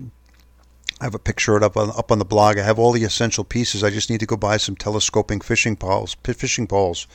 I 1.01 1.05
have 1.05 1.15
a 1.15 1.21
picture 1.21 1.57
of 1.57 1.63
it 1.63 1.67
up 1.67 1.77
on 1.77 1.91
up 1.91 2.11
on 2.11 2.19
the 2.19 2.25
blog. 2.25 2.59
I 2.59 2.63
have 2.63 2.79
all 2.79 2.91
the 2.91 3.05
essential 3.05 3.45
pieces. 3.45 3.85
I 3.85 3.91
just 3.91 4.11
need 4.11 4.21
to 4.21 4.27
go 4.27 4.37
buy 4.37 4.57
some 4.57 4.75
telescoping 4.75 5.41
fishing 5.41 5.77
poles. 5.77 6.17
Fishing 6.25 6.67
poles. 6.67 7.07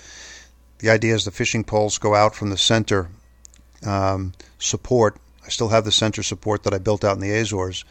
The 0.79 0.89
idea 0.89 1.15
is 1.15 1.25
the 1.25 1.31
fishing 1.31 1.63
poles 1.63 1.97
go 1.97 2.15
out 2.15 2.35
from 2.35 2.49
the 2.49 2.57
center 2.57 3.09
um, 3.85 4.33
support. 4.59 5.17
I 5.45 5.49
still 5.49 5.69
have 5.69 5.85
the 5.85 5.91
center 5.91 6.23
support 6.23 6.63
that 6.63 6.73
I 6.73 6.77
built 6.77 7.03
out 7.03 7.15
in 7.15 7.21
the 7.21 7.31
Azores. 7.31 7.83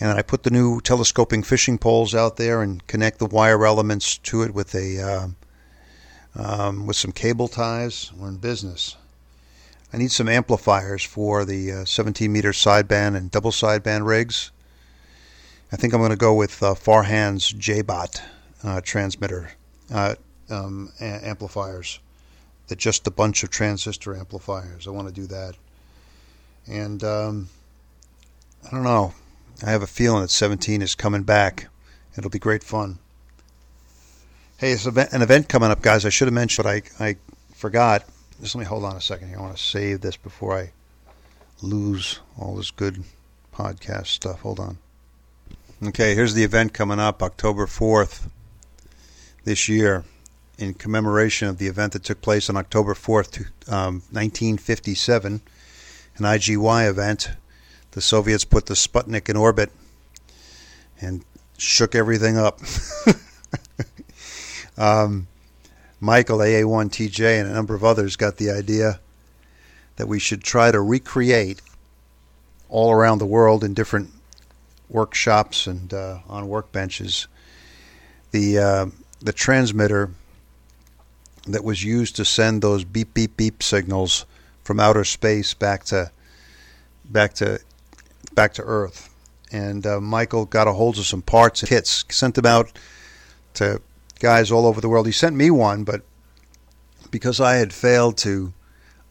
And 0.00 0.10
I 0.10 0.22
put 0.22 0.42
the 0.42 0.50
new 0.50 0.80
telescoping 0.80 1.42
fishing 1.42 1.78
poles 1.78 2.14
out 2.14 2.36
there 2.36 2.62
and 2.62 2.84
connect 2.86 3.18
the 3.18 3.26
wire 3.26 3.64
elements 3.64 4.18
to 4.18 4.42
it 4.42 4.52
with 4.52 4.74
a 4.74 5.00
uh, 5.00 5.28
um, 6.34 6.86
with 6.86 6.96
some 6.96 7.12
cable 7.12 7.48
ties. 7.48 8.10
We're 8.16 8.28
in 8.28 8.38
business. 8.38 8.96
I 9.92 9.98
need 9.98 10.10
some 10.10 10.28
amplifiers 10.28 11.04
for 11.04 11.44
the 11.44 11.72
uh, 11.72 11.84
17 11.84 12.32
meter 12.32 12.52
sideband 12.52 13.14
and 13.14 13.30
double 13.30 13.50
sideband 13.50 14.06
rigs. 14.06 14.50
I 15.70 15.76
think 15.76 15.92
I'm 15.92 16.00
going 16.00 16.10
to 16.10 16.16
go 16.16 16.34
with 16.34 16.62
uh, 16.62 16.74
Farhan's 16.74 17.52
JBot 17.52 18.20
uh, 18.64 18.80
transmitter 18.82 19.52
uh, 19.90 20.14
um, 20.52 20.92
a- 21.00 21.26
amplifiers. 21.26 21.98
That 22.68 22.78
just 22.78 23.06
a 23.06 23.10
bunch 23.10 23.42
of 23.42 23.50
transistor 23.50 24.16
amplifiers. 24.16 24.86
I 24.86 24.90
want 24.90 25.08
to 25.08 25.14
do 25.14 25.26
that. 25.26 25.56
And 26.66 27.02
um, 27.02 27.48
I 28.64 28.70
don't 28.70 28.84
know. 28.84 29.14
I 29.66 29.70
have 29.70 29.82
a 29.82 29.86
feeling 29.86 30.22
that 30.22 30.30
17 30.30 30.80
is 30.80 30.94
coming 30.94 31.22
back. 31.22 31.68
It'll 32.16 32.30
be 32.30 32.38
great 32.38 32.62
fun. 32.62 32.98
Hey, 34.58 34.72
it's 34.72 34.86
an 34.86 35.22
event 35.22 35.48
coming 35.48 35.70
up, 35.70 35.82
guys. 35.82 36.06
I 36.06 36.10
should 36.10 36.28
have 36.28 36.34
mentioned, 36.34 36.64
but 36.64 36.82
I, 37.00 37.04
I 37.04 37.16
forgot. 37.54 38.04
Just 38.40 38.54
let 38.54 38.60
me 38.60 38.66
hold 38.66 38.84
on 38.84 38.96
a 38.96 39.00
second 39.00 39.28
here. 39.28 39.38
I 39.38 39.42
want 39.42 39.56
to 39.56 39.62
save 39.62 40.00
this 40.00 40.16
before 40.16 40.56
I 40.56 40.72
lose 41.62 42.20
all 42.38 42.54
this 42.54 42.70
good 42.70 43.02
podcast 43.52 44.06
stuff. 44.06 44.40
Hold 44.40 44.60
on. 44.60 44.78
Okay, 45.84 46.14
here's 46.14 46.34
the 46.34 46.44
event 46.44 46.72
coming 46.72 47.00
up 47.00 47.22
October 47.22 47.66
4th 47.66 48.28
this 49.44 49.68
year 49.68 50.04
in 50.58 50.74
commemoration 50.74 51.48
of 51.48 51.58
the 51.58 51.66
event 51.66 51.92
that 51.92 52.04
took 52.04 52.20
place 52.20 52.48
on 52.48 52.56
October 52.56 52.94
4th, 52.94 53.46
um, 53.68 54.02
1957, 54.10 55.40
an 56.16 56.24
IGY 56.24 56.88
event. 56.88 57.30
The 57.92 58.00
Soviets 58.00 58.44
put 58.44 58.66
the 58.66 58.74
Sputnik 58.74 59.28
in 59.28 59.36
orbit 59.36 59.70
and 61.00 61.24
shook 61.58 61.94
everything 61.94 62.38
up. 62.38 62.60
um, 64.78 65.26
Michael, 66.00 66.38
AA1TJ, 66.38 67.40
and 67.40 67.50
a 67.50 67.52
number 67.52 67.74
of 67.74 67.84
others 67.84 68.16
got 68.16 68.36
the 68.36 68.50
idea 68.50 69.00
that 69.96 70.08
we 70.08 70.18
should 70.18 70.42
try 70.42 70.70
to 70.70 70.80
recreate 70.80 71.60
all 72.68 72.90
around 72.90 73.18
the 73.18 73.26
world 73.26 73.62
in 73.62 73.74
different 73.74 74.10
workshops 74.88 75.66
and 75.66 75.92
uh, 75.92 76.18
on 76.28 76.48
workbenches 76.48 77.26
the 78.32 78.58
uh, 78.58 78.86
the 79.20 79.32
transmitter 79.32 80.10
that 81.46 81.64
was 81.64 81.82
used 81.82 82.16
to 82.16 82.24
send 82.24 82.62
those 82.62 82.84
beep 82.84 83.14
beep 83.14 83.36
beep 83.36 83.62
signals 83.62 84.26
from 84.62 84.78
outer 84.78 85.04
space 85.04 85.54
back 85.54 85.84
to 85.84 86.10
back 87.04 87.34
to 87.34 87.60
back 88.34 88.54
to 88.54 88.62
Earth. 88.62 89.08
And 89.50 89.86
uh, 89.86 90.00
Michael 90.00 90.46
got 90.46 90.68
a 90.68 90.72
hold 90.72 90.98
of 90.98 91.04
some 91.04 91.22
parts 91.22 91.60
and 91.60 91.68
kits, 91.68 92.04
sent 92.08 92.36
them 92.36 92.46
out 92.46 92.72
to 93.54 93.82
guys 94.18 94.50
all 94.50 94.66
over 94.66 94.80
the 94.80 94.88
world. 94.88 95.06
He 95.06 95.12
sent 95.12 95.36
me 95.36 95.50
one, 95.50 95.84
but 95.84 96.02
because 97.10 97.40
I 97.40 97.56
had 97.56 97.72
failed 97.72 98.16
to 98.18 98.54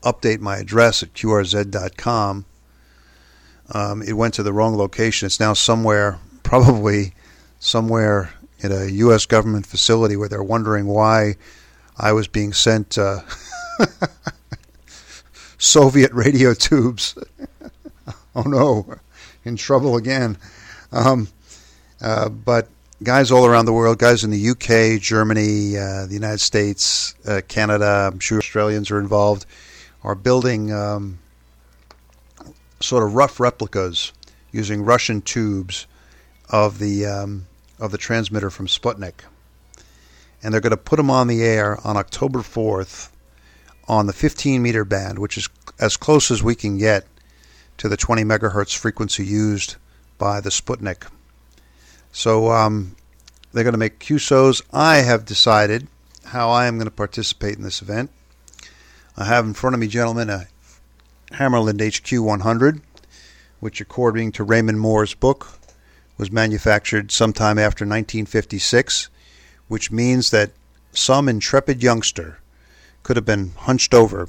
update 0.02 0.40
my 0.40 0.58
address 0.58 1.04
at 1.04 1.14
qrz.com, 1.14 2.46
um, 3.74 4.02
it 4.02 4.14
went 4.14 4.34
to 4.36 4.44
the 4.44 4.54
wrong 4.54 4.76
location. 4.76 5.28
It's 5.28 5.40
now 5.40 5.54
somewhere, 5.54 6.18
probably 6.44 7.14
somewhere 7.60 8.34
in 8.60 8.72
a 8.72 8.86
U.S. 8.86 9.26
government 9.28 9.68
facility 9.68 10.16
where 10.16 10.28
they're 10.28 10.42
wondering 10.42 10.88
why 10.88 11.36
I 11.98 12.14
was 12.14 12.28
being 12.28 12.54
sent 12.54 12.98
uh, 12.98 13.22
Soviet 15.58 16.12
radio 16.14 16.54
tubes. 16.54 17.16
oh 18.36 18.44
no, 18.44 18.96
in 19.44 19.56
trouble 19.56 19.96
again. 19.98 20.38
Um, 20.92 21.28
uh, 22.02 22.30
but 22.30 22.68
guys 23.04 23.32
all 23.32 23.46
around 23.46 23.66
the 23.66 23.74
world, 23.74 23.98
guys 24.00 24.24
in 24.24 24.32
the 24.32 24.50
UK, 24.50 25.02
Germany, 25.02 25.78
uh, 25.78 26.06
the 26.06 26.14
United 26.14 26.40
States, 26.40 27.16
uh, 27.26 27.42
Canada, 27.48 28.10
I'm 28.12 28.20
sure 28.20 28.40
Australians 28.40 28.92
are 28.92 29.00
involved, 29.00 29.46
are 30.04 30.16
building 30.16 30.72
um, 30.72 31.20
sort 32.80 33.04
of 33.04 33.16
rough 33.16 33.40
replicas 33.40 34.12
using 34.52 34.84
Russian 34.84 35.22
tubes 35.22 35.88
of 36.50 36.80
the 36.80 37.06
um, 37.06 37.48
of 37.80 37.92
the 37.92 37.98
transmitter 37.98 38.50
from 38.50 38.68
Sputnik, 38.68 39.22
and 40.44 40.54
they're 40.54 40.62
going 40.62 40.72
to 40.72 40.78
put 40.78 40.98
them 40.98 41.10
on 41.10 41.28
the 41.28 41.44
air 41.44 41.78
on 41.86 41.98
October 41.98 42.40
4th 42.40 43.10
on 43.88 44.08
the 44.08 44.14
15 44.14 44.62
meter 44.62 44.86
band, 44.86 45.20
which 45.20 45.38
is 45.38 45.50
as 45.80 45.98
close 45.98 46.32
as 46.32 46.42
we 46.44 46.56
can 46.56 46.78
get 46.78 47.06
to 47.78 47.90
the 47.90 47.98
20 47.98 48.24
megahertz 48.24 48.76
frequency 48.76 49.26
used 49.26 49.76
by 50.18 50.40
the 50.40 50.50
Sputnik. 50.50 51.08
So 52.12 52.52
um, 52.52 52.96
they're 53.52 53.64
going 53.64 53.74
to 53.74 53.80
make 53.80 54.00
QSOs. 54.00 54.62
I 54.72 54.98
have 54.98 55.26
decided 55.26 55.88
how 56.26 56.50
I 56.50 56.68
am 56.68 56.78
going 56.78 56.86
to 56.86 56.92
participate 56.92 57.58
in 57.58 57.64
this 57.64 57.82
event. 57.82 58.12
I 59.18 59.26
have 59.26 59.46
in 59.46 59.54
front 59.54 59.74
of 59.74 59.80
me, 59.80 59.88
gentlemen, 59.88 60.30
a 60.30 60.48
Hammarlund 61.32 61.80
HQ100, 61.80 62.82
which, 63.60 63.82
according 63.82 64.32
to 64.34 64.44
Raymond 64.44 64.80
Moore's 64.80 65.14
book, 65.14 65.60
was 66.18 66.32
manufactured 66.32 67.12
sometime 67.12 67.58
after 67.58 67.84
1956, 67.84 69.10
which 69.72 69.90
means 69.90 70.32
that 70.32 70.52
some 70.92 71.30
intrepid 71.30 71.82
youngster 71.82 72.40
could 73.04 73.16
have 73.16 73.26
been 73.26 73.54
hunched 73.56 73.94
over 73.94 74.28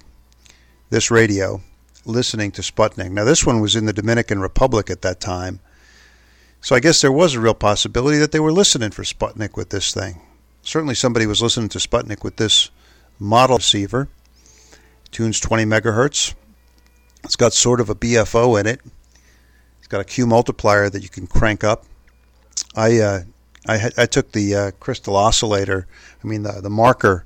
this 0.91 1.11
radio 1.11 1.61
listening 2.05 2.53
to 2.53 2.63
Sputnik. 2.63 3.11
Now, 3.11 3.25
this 3.25 3.45
one 3.45 3.59
was 3.59 3.75
in 3.75 3.87
the 3.87 3.93
Dominican 3.93 4.39
Republic 4.39 4.89
at 4.89 5.03
that 5.03 5.19
time, 5.19 5.59
so 6.61 6.77
I 6.77 6.81
guess 6.81 7.01
there 7.01 7.11
was 7.11 7.35
a 7.35 7.41
real 7.41 7.55
possibility 7.55 8.19
that 8.19 8.31
they 8.31 8.39
were 8.39 8.53
listening 8.53 8.93
for 8.93 9.03
Sputnik 9.03 9.57
with 9.57 9.71
this 9.71 9.93
thing. 9.93 10.21
Certainly, 10.63 10.95
somebody 10.95 11.27
was 11.27 11.43
listening 11.43 11.71
to 11.71 11.79
Sputnik 11.79 12.23
with 12.23 12.37
this 12.37 12.71
model 13.19 13.57
receiver. 13.57 14.07
Tunes 15.11 15.41
20 15.41 15.65
megahertz. 15.65 16.35
It's 17.25 17.35
got 17.35 17.53
sort 17.53 17.81
of 17.81 17.91
a 17.91 17.97
BFO 17.97 18.61
in 18.61 18.69
it. 18.69 18.81
It's 19.81 19.89
got 19.89 20.01
a 20.01 20.05
Q 20.05 20.25
multiplier 20.25 20.89
that 20.89 21.03
you 21.03 21.09
can 21.09 21.27
crank 21.27 21.65
up. 21.65 21.85
I 22.77 23.01
uh, 23.01 23.23
I, 23.69 23.91
I 23.97 24.07
took 24.07 24.33
the 24.33 24.55
uh, 24.55 24.71
crystal 24.81 25.17
oscillator, 25.17 25.87
I 26.23 26.27
mean 26.27 26.43
the 26.43 26.61
the 26.61 26.71
marker 26.71 27.25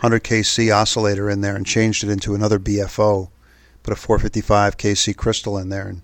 100 0.00 0.22
kc 0.22 0.72
oscillator 0.72 1.28
in 1.28 1.40
there 1.40 1.56
and 1.56 1.66
changed 1.66 2.04
it 2.04 2.10
into 2.10 2.34
another 2.34 2.60
BFO. 2.60 3.30
Put 3.82 3.92
a 3.92 3.96
455 3.96 4.76
kc 4.76 5.16
crystal 5.16 5.58
in 5.58 5.70
there, 5.70 5.88
and 5.88 6.02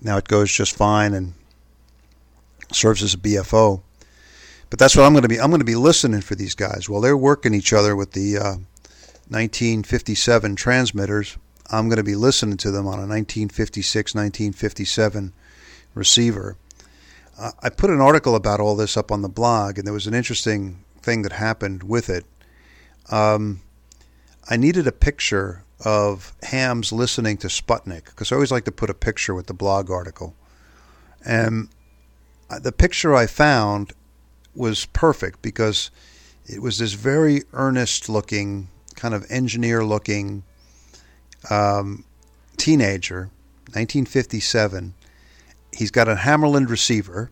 now 0.00 0.18
it 0.18 0.28
goes 0.28 0.52
just 0.52 0.76
fine 0.76 1.14
and 1.14 1.34
serves 2.72 3.02
as 3.02 3.14
a 3.14 3.18
BFO. 3.18 3.82
But 4.70 4.78
that's 4.78 4.94
what 4.94 5.04
I'm 5.04 5.14
going 5.14 5.22
to 5.22 5.28
be. 5.28 5.40
I'm 5.40 5.50
going 5.50 5.60
to 5.60 5.64
be 5.64 5.74
listening 5.74 6.20
for 6.20 6.36
these 6.36 6.54
guys 6.54 6.88
while 6.88 7.00
they're 7.00 7.16
working 7.16 7.54
each 7.54 7.72
other 7.72 7.96
with 7.96 8.12
the 8.12 8.36
uh, 8.36 8.56
1957 9.30 10.54
transmitters. 10.54 11.36
I'm 11.70 11.88
going 11.88 11.96
to 11.96 12.04
be 12.04 12.14
listening 12.14 12.56
to 12.58 12.70
them 12.70 12.86
on 12.86 13.00
a 13.00 13.08
1956, 13.08 14.14
1957 14.14 15.32
receiver. 15.94 16.56
I 17.38 17.70
put 17.70 17.90
an 17.90 18.00
article 18.00 18.34
about 18.34 18.58
all 18.58 18.74
this 18.74 18.96
up 18.96 19.12
on 19.12 19.22
the 19.22 19.28
blog, 19.28 19.78
and 19.78 19.86
there 19.86 19.94
was 19.94 20.08
an 20.08 20.14
interesting 20.14 20.84
thing 21.00 21.22
that 21.22 21.32
happened 21.32 21.84
with 21.84 22.10
it. 22.10 22.24
Um, 23.10 23.60
I 24.50 24.56
needed 24.56 24.86
a 24.86 24.92
picture 24.92 25.64
of 25.84 26.34
hams 26.42 26.90
listening 26.90 27.36
to 27.38 27.46
Sputnik 27.46 28.06
because 28.06 28.32
I 28.32 28.34
always 28.34 28.50
like 28.50 28.64
to 28.64 28.72
put 28.72 28.90
a 28.90 28.94
picture 28.94 29.34
with 29.34 29.46
the 29.46 29.54
blog 29.54 29.90
article. 29.90 30.34
And 31.24 31.68
the 32.60 32.72
picture 32.72 33.14
I 33.14 33.26
found 33.26 33.92
was 34.54 34.86
perfect 34.86 35.40
because 35.42 35.90
it 36.46 36.60
was 36.60 36.78
this 36.78 36.94
very 36.94 37.42
earnest 37.52 38.08
looking, 38.08 38.68
kind 38.96 39.14
of 39.14 39.24
engineer 39.30 39.84
looking 39.84 40.42
um, 41.50 42.04
teenager, 42.56 43.30
1957. 43.72 44.94
He's 45.78 45.92
got 45.92 46.08
a 46.08 46.16
Hammarlund 46.16 46.68
receiver. 46.70 47.30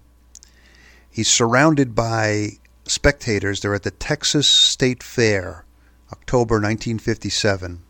He's 1.10 1.26
surrounded 1.26 1.96
by 1.96 2.58
spectators. 2.84 3.60
They're 3.60 3.74
at 3.74 3.82
the 3.82 3.90
Texas 3.90 4.46
State 4.46 5.02
Fair, 5.02 5.64
October 6.12 6.54
1957. 6.54 7.82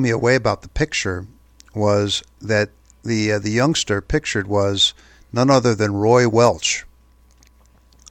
Me 0.00 0.08
away 0.08 0.34
about 0.34 0.62
the 0.62 0.70
picture 0.70 1.26
was 1.74 2.22
that 2.40 2.70
the 3.04 3.32
uh, 3.32 3.38
the 3.38 3.50
youngster 3.50 4.00
pictured 4.00 4.46
was 4.46 4.94
none 5.30 5.50
other 5.50 5.74
than 5.74 5.92
Roy 5.92 6.26
Welch. 6.26 6.86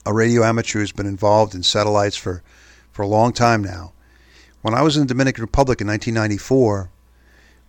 a 0.04 0.14
radio 0.14 0.44
amateur 0.44 0.78
who's 0.78 0.92
been 0.92 1.04
involved 1.04 1.52
in 1.52 1.64
satellites 1.64 2.16
for, 2.16 2.44
for 2.92 3.02
a 3.02 3.08
long 3.08 3.32
time 3.32 3.64
now. 3.64 3.92
When 4.62 4.72
I 4.72 4.82
was 4.82 4.96
in 4.96 5.02
the 5.02 5.08
Dominican 5.08 5.42
Republic 5.42 5.80
in 5.80 5.88
1994, 5.88 6.90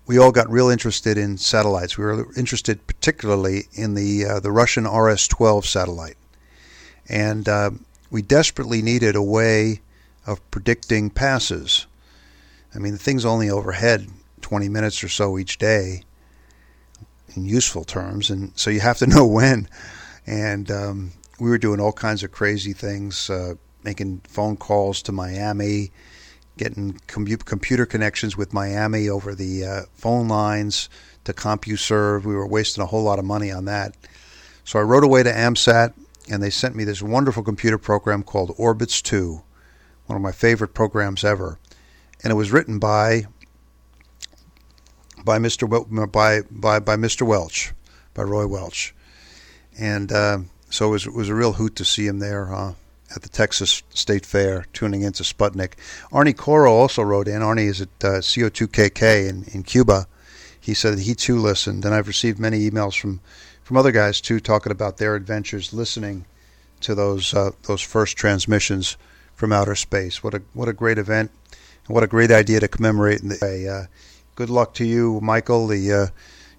we 0.07 0.17
all 0.17 0.31
got 0.31 0.49
real 0.49 0.69
interested 0.69 1.17
in 1.17 1.37
satellites. 1.37 1.97
We 1.97 2.05
were 2.05 2.33
interested 2.35 2.87
particularly 2.87 3.67
in 3.73 3.93
the 3.93 4.25
uh, 4.25 4.39
the 4.39 4.51
Russian 4.51 4.85
RS-12 4.85 5.65
satellite, 5.65 6.17
and 7.09 7.47
uh, 7.47 7.71
we 8.09 8.21
desperately 8.21 8.81
needed 8.81 9.15
a 9.15 9.21
way 9.21 9.81
of 10.25 10.49
predicting 10.49 11.09
passes. 11.09 11.85
I 12.73 12.79
mean, 12.79 12.93
the 12.93 12.99
thing's 12.99 13.25
only 13.25 13.49
overhead 13.49 14.07
20 14.41 14.69
minutes 14.69 15.03
or 15.03 15.09
so 15.09 15.37
each 15.37 15.57
day 15.57 16.03
in 17.35 17.45
useful 17.45 17.83
terms, 17.83 18.29
and 18.29 18.51
so 18.55 18.69
you 18.69 18.79
have 18.79 18.97
to 18.99 19.07
know 19.15 19.25
when. 19.27 19.67
And 20.25 20.71
um, 20.71 21.11
we 21.39 21.49
were 21.49 21.57
doing 21.57 21.79
all 21.79 21.93
kinds 21.93 22.23
of 22.23 22.31
crazy 22.31 22.73
things, 22.73 23.29
uh, 23.29 23.55
making 23.83 24.21
phone 24.27 24.57
calls 24.57 25.01
to 25.03 25.11
Miami, 25.11 25.91
getting 26.57 26.99
com- 27.07 27.25
computer 27.25 27.85
connections 27.85 28.35
with 28.35 28.53
Miami 28.53 29.09
over 29.09 29.33
the 29.35 29.65
uh, 29.65 29.81
phone 29.93 30.27
lines 30.27 30.89
to 31.23 31.33
CompuServe. 31.33 32.23
We 32.23 32.35
were 32.35 32.47
wasting 32.47 32.83
a 32.83 32.87
whole 32.87 33.03
lot 33.03 33.19
of 33.19 33.25
money 33.25 33.51
on 33.51 33.65
that. 33.65 33.95
So 34.63 34.79
I 34.79 34.81
wrote 34.81 35.03
away 35.03 35.23
to 35.23 35.31
AMSAT, 35.31 35.93
and 36.29 36.43
they 36.43 36.49
sent 36.49 36.75
me 36.75 36.83
this 36.83 37.01
wonderful 37.01 37.43
computer 37.43 37.77
program 37.77 38.23
called 38.23 38.53
Orbits 38.57 39.01
2, 39.01 39.41
one 40.07 40.15
of 40.15 40.21
my 40.21 40.31
favorite 40.31 40.73
programs 40.73 41.23
ever. 41.23 41.59
And 42.23 42.31
it 42.31 42.35
was 42.35 42.51
written 42.51 42.79
by 42.79 43.27
by 45.23 45.39
Mr. 45.39 45.67
Wel- 45.67 46.07
by 46.07 46.41
by 46.49 46.79
by 46.79 46.95
Mr. 46.95 47.27
Welch, 47.27 47.73
by 48.13 48.23
Roy 48.23 48.47
Welch, 48.47 48.95
and 49.77 50.11
uh, 50.11 50.39
so 50.69 50.87
it 50.87 50.91
was 50.91 51.07
it 51.07 51.13
was 51.13 51.29
a 51.29 51.35
real 51.35 51.53
hoot 51.53 51.75
to 51.75 51.85
see 51.85 52.07
him 52.07 52.19
there 52.19 52.53
uh, 52.53 52.73
at 53.15 53.21
the 53.21 53.29
Texas 53.29 53.83
State 53.89 54.25
Fair, 54.25 54.65
tuning 54.73 55.01
into 55.01 55.23
Sputnik. 55.23 55.73
Arnie 56.11 56.35
Coro 56.35 56.73
also 56.73 57.01
wrote 57.01 57.27
in. 57.27 57.41
Arnie 57.41 57.67
is 57.67 57.81
at 57.81 57.89
uh, 58.03 58.07
CO2KK 58.19 59.29
in 59.29 59.45
in 59.53 59.63
Cuba. 59.63 60.07
He 60.59 60.73
said 60.73 60.99
he 60.99 61.15
too 61.15 61.39
listened, 61.39 61.85
and 61.85 61.93
I've 61.93 62.07
received 62.07 62.39
many 62.39 62.69
emails 62.69 62.99
from 62.99 63.21
from 63.63 63.77
other 63.77 63.91
guys 63.91 64.21
too, 64.21 64.39
talking 64.39 64.71
about 64.71 64.97
their 64.97 65.15
adventures 65.15 65.73
listening 65.73 66.25
to 66.81 66.95
those 66.95 67.33
uh, 67.33 67.51
those 67.63 67.81
first 67.81 68.17
transmissions 68.17 68.97
from 69.35 69.53
outer 69.53 69.75
space. 69.75 70.23
What 70.23 70.33
a 70.33 70.41
what 70.53 70.67
a 70.67 70.73
great 70.73 70.97
event, 70.97 71.31
and 71.85 71.93
what 71.93 72.03
a 72.03 72.07
great 72.07 72.31
idea 72.31 72.59
to 72.59 72.67
commemorate 72.67 73.21
in 73.21 73.29
the 73.29 73.37
day. 73.37 73.67
Uh, 73.67 73.83
good 74.35 74.49
luck 74.49 74.73
to 74.75 74.85
you, 74.85 75.19
Michael, 75.21 75.67
the 75.67 75.93
uh, 75.93 76.07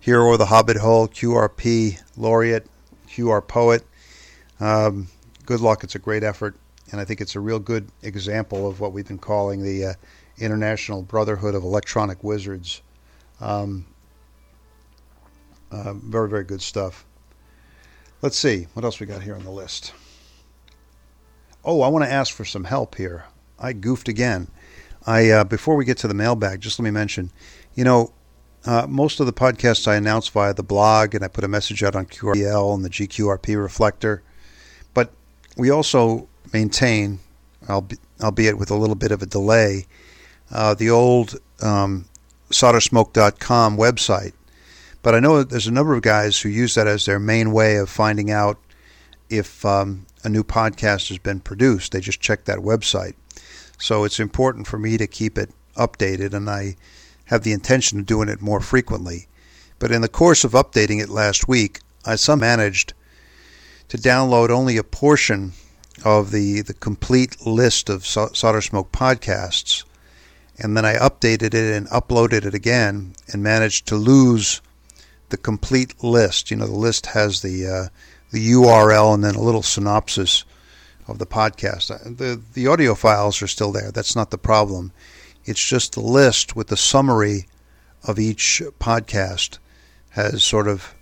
hero 0.00 0.32
of 0.32 0.38
the 0.38 0.46
Hobbit 0.46 0.78
Hole, 0.78 1.08
QRP 1.08 2.00
laureate, 2.16 2.66
QR 3.08 3.46
poet. 3.46 3.84
Um, 4.60 5.08
good 5.48 5.60
luck. 5.60 5.82
It's 5.82 5.94
a 5.94 5.98
great 5.98 6.22
effort, 6.22 6.56
and 6.92 7.00
I 7.00 7.06
think 7.06 7.22
it's 7.22 7.34
a 7.34 7.40
real 7.40 7.58
good 7.58 7.90
example 8.02 8.68
of 8.68 8.80
what 8.80 8.92
we've 8.92 9.08
been 9.08 9.16
calling 9.16 9.62
the 9.62 9.86
uh, 9.86 9.94
International 10.36 11.00
Brotherhood 11.00 11.54
of 11.54 11.64
Electronic 11.64 12.22
Wizards. 12.22 12.82
Um, 13.40 13.86
uh, 15.70 15.94
very, 15.94 16.28
very 16.28 16.44
good 16.44 16.60
stuff. 16.60 17.06
Let's 18.20 18.36
see 18.36 18.66
what 18.74 18.84
else 18.84 19.00
we 19.00 19.06
got 19.06 19.22
here 19.22 19.34
on 19.34 19.42
the 19.42 19.50
list. 19.50 19.94
Oh, 21.64 21.80
I 21.80 21.88
want 21.88 22.04
to 22.04 22.12
ask 22.12 22.34
for 22.34 22.44
some 22.44 22.64
help 22.64 22.96
here. 22.96 23.24
I 23.58 23.72
goofed 23.72 24.08
again. 24.08 24.48
I 25.06 25.30
uh, 25.30 25.44
before 25.44 25.76
we 25.76 25.86
get 25.86 25.96
to 25.98 26.08
the 26.08 26.14
mailbag, 26.14 26.60
just 26.60 26.78
let 26.78 26.84
me 26.84 26.90
mention, 26.90 27.30
you 27.74 27.84
know, 27.84 28.12
uh, 28.66 28.86
most 28.86 29.18
of 29.18 29.24
the 29.24 29.32
podcasts 29.32 29.88
I 29.88 29.96
announce 29.96 30.28
via 30.28 30.52
the 30.52 30.62
blog, 30.62 31.14
and 31.14 31.24
I 31.24 31.28
put 31.28 31.42
a 31.42 31.48
message 31.48 31.82
out 31.82 31.96
on 31.96 32.04
QRL 32.04 32.74
and 32.74 32.84
the 32.84 32.90
GQRP 32.90 33.58
reflector. 33.58 34.22
We 35.58 35.70
also 35.70 36.28
maintain, 36.52 37.18
albeit 37.68 38.56
with 38.56 38.70
a 38.70 38.76
little 38.76 38.94
bit 38.94 39.10
of 39.10 39.22
a 39.22 39.26
delay, 39.26 39.86
uh, 40.50 40.74
the 40.74 40.88
old 40.88 41.38
um, 41.60 42.06
soldersmoke.com 42.50 43.76
website. 43.76 44.32
But 45.02 45.14
I 45.14 45.20
know 45.20 45.42
there's 45.42 45.66
a 45.66 45.72
number 45.72 45.94
of 45.94 46.02
guys 46.02 46.40
who 46.40 46.48
use 46.48 46.74
that 46.76 46.86
as 46.86 47.04
their 47.04 47.18
main 47.18 47.52
way 47.52 47.76
of 47.76 47.90
finding 47.90 48.30
out 48.30 48.58
if 49.28 49.64
um, 49.64 50.06
a 50.24 50.28
new 50.28 50.44
podcast 50.44 51.08
has 51.08 51.18
been 51.18 51.40
produced. 51.40 51.92
They 51.92 52.00
just 52.00 52.20
check 52.20 52.44
that 52.44 52.58
website. 52.58 53.14
So 53.78 54.04
it's 54.04 54.20
important 54.20 54.66
for 54.66 54.78
me 54.78 54.96
to 54.96 55.06
keep 55.06 55.38
it 55.38 55.50
updated, 55.76 56.34
and 56.34 56.48
I 56.48 56.76
have 57.26 57.42
the 57.42 57.52
intention 57.52 58.00
of 58.00 58.06
doing 58.06 58.28
it 58.28 58.40
more 58.40 58.60
frequently. 58.60 59.28
But 59.78 59.92
in 59.92 60.02
the 60.02 60.08
course 60.08 60.44
of 60.44 60.52
updating 60.52 61.00
it 61.00 61.08
last 61.08 61.46
week, 61.46 61.80
I 62.04 62.16
some 62.16 62.40
managed 62.40 62.94
to 63.88 63.96
download 63.96 64.50
only 64.50 64.76
a 64.76 64.82
portion 64.82 65.52
of 66.04 66.30
the, 66.30 66.60
the 66.62 66.74
complete 66.74 67.44
list 67.46 67.88
of 67.88 68.06
Solder 68.06 68.60
Smoke 68.60 68.92
podcasts. 68.92 69.84
And 70.58 70.76
then 70.76 70.84
I 70.84 70.94
updated 70.94 71.54
it 71.54 71.74
and 71.76 71.88
uploaded 71.88 72.44
it 72.44 72.54
again 72.54 73.14
and 73.32 73.42
managed 73.42 73.86
to 73.88 73.96
lose 73.96 74.60
the 75.28 75.36
complete 75.36 76.02
list. 76.02 76.50
You 76.50 76.56
know, 76.56 76.66
the 76.66 76.72
list 76.72 77.06
has 77.06 77.42
the 77.42 77.66
uh, 77.66 77.88
the 78.30 78.52
URL 78.52 79.14
and 79.14 79.24
then 79.24 79.34
a 79.34 79.40
little 79.40 79.62
synopsis 79.62 80.44
of 81.06 81.18
the 81.18 81.26
podcast. 81.26 81.90
Uh, 81.90 81.98
the 82.04 82.40
the 82.54 82.66
audio 82.66 82.94
files 82.94 83.40
are 83.40 83.46
still 83.46 83.72
there. 83.72 83.92
That's 83.92 84.16
not 84.16 84.30
the 84.30 84.38
problem. 84.38 84.92
It's 85.44 85.64
just 85.64 85.92
the 85.92 86.00
list 86.00 86.56
with 86.56 86.68
the 86.68 86.76
summary 86.76 87.46
of 88.04 88.18
each 88.18 88.62
podcast 88.78 89.58
has 90.10 90.42
sort 90.42 90.68
of 90.68 90.94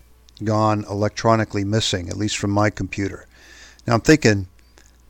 gone 0.45 0.85
electronically 0.85 1.65
missing, 1.65 2.09
at 2.09 2.17
least 2.17 2.37
from 2.37 2.51
my 2.51 2.71
computer. 2.71 3.27
Now 3.87 3.95
I'm 3.95 4.01
thinking 4.01 4.49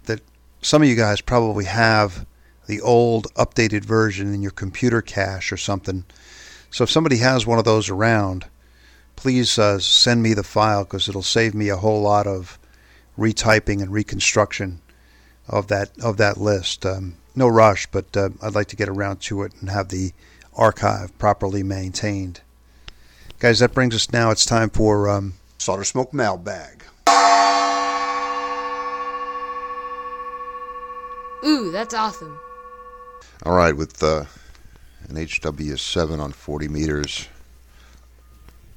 that 0.04 0.20
some 0.62 0.82
of 0.82 0.88
you 0.88 0.96
guys 0.96 1.20
probably 1.20 1.64
have 1.64 2.26
the 2.66 2.80
old 2.80 3.32
updated 3.34 3.84
version 3.84 4.32
in 4.32 4.42
your 4.42 4.50
computer 4.50 5.02
cache 5.02 5.52
or 5.52 5.56
something. 5.56 6.04
So 6.70 6.84
if 6.84 6.90
somebody 6.90 7.18
has 7.18 7.46
one 7.46 7.58
of 7.58 7.64
those 7.64 7.88
around, 7.88 8.46
please 9.14 9.58
uh, 9.58 9.78
send 9.78 10.22
me 10.22 10.34
the 10.34 10.42
file 10.42 10.84
because 10.84 11.08
it'll 11.08 11.22
save 11.22 11.54
me 11.54 11.68
a 11.68 11.76
whole 11.76 12.02
lot 12.02 12.26
of 12.26 12.58
retyping 13.18 13.80
and 13.80 13.92
reconstruction 13.92 14.80
of 15.48 15.68
that 15.68 15.90
of 16.00 16.16
that 16.18 16.36
list. 16.36 16.84
Um, 16.84 17.16
no 17.34 17.48
rush, 17.48 17.86
but 17.86 18.16
uh, 18.16 18.30
I'd 18.42 18.54
like 18.54 18.68
to 18.68 18.76
get 18.76 18.88
around 18.88 19.20
to 19.22 19.42
it 19.42 19.52
and 19.60 19.70
have 19.70 19.88
the 19.88 20.12
archive 20.54 21.16
properly 21.18 21.62
maintained. 21.62 22.40
Guys, 23.38 23.58
that 23.58 23.74
brings 23.74 23.94
us 23.94 24.10
now. 24.12 24.30
It's 24.30 24.46
time 24.46 24.70
for 24.70 25.10
um, 25.10 25.34
Solder 25.58 25.84
Smoke 25.84 26.14
Mailbag. 26.14 26.82
Ooh, 31.44 31.70
that's 31.70 31.92
awesome. 31.92 32.38
All 33.42 33.54
right, 33.54 33.76
with 33.76 34.02
uh, 34.02 34.24
an 35.10 35.16
HW7 35.16 36.18
on 36.18 36.32
40 36.32 36.68
meters, 36.68 37.28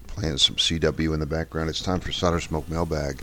playing 0.07 0.37
some 0.37 0.57
CW 0.57 1.13
in 1.13 1.21
the 1.21 1.25
background, 1.25 1.69
it's 1.69 1.81
time 1.81 2.01
for 2.01 2.11
Solder 2.11 2.41
Smoke 2.41 2.67
Mailbag. 2.67 3.21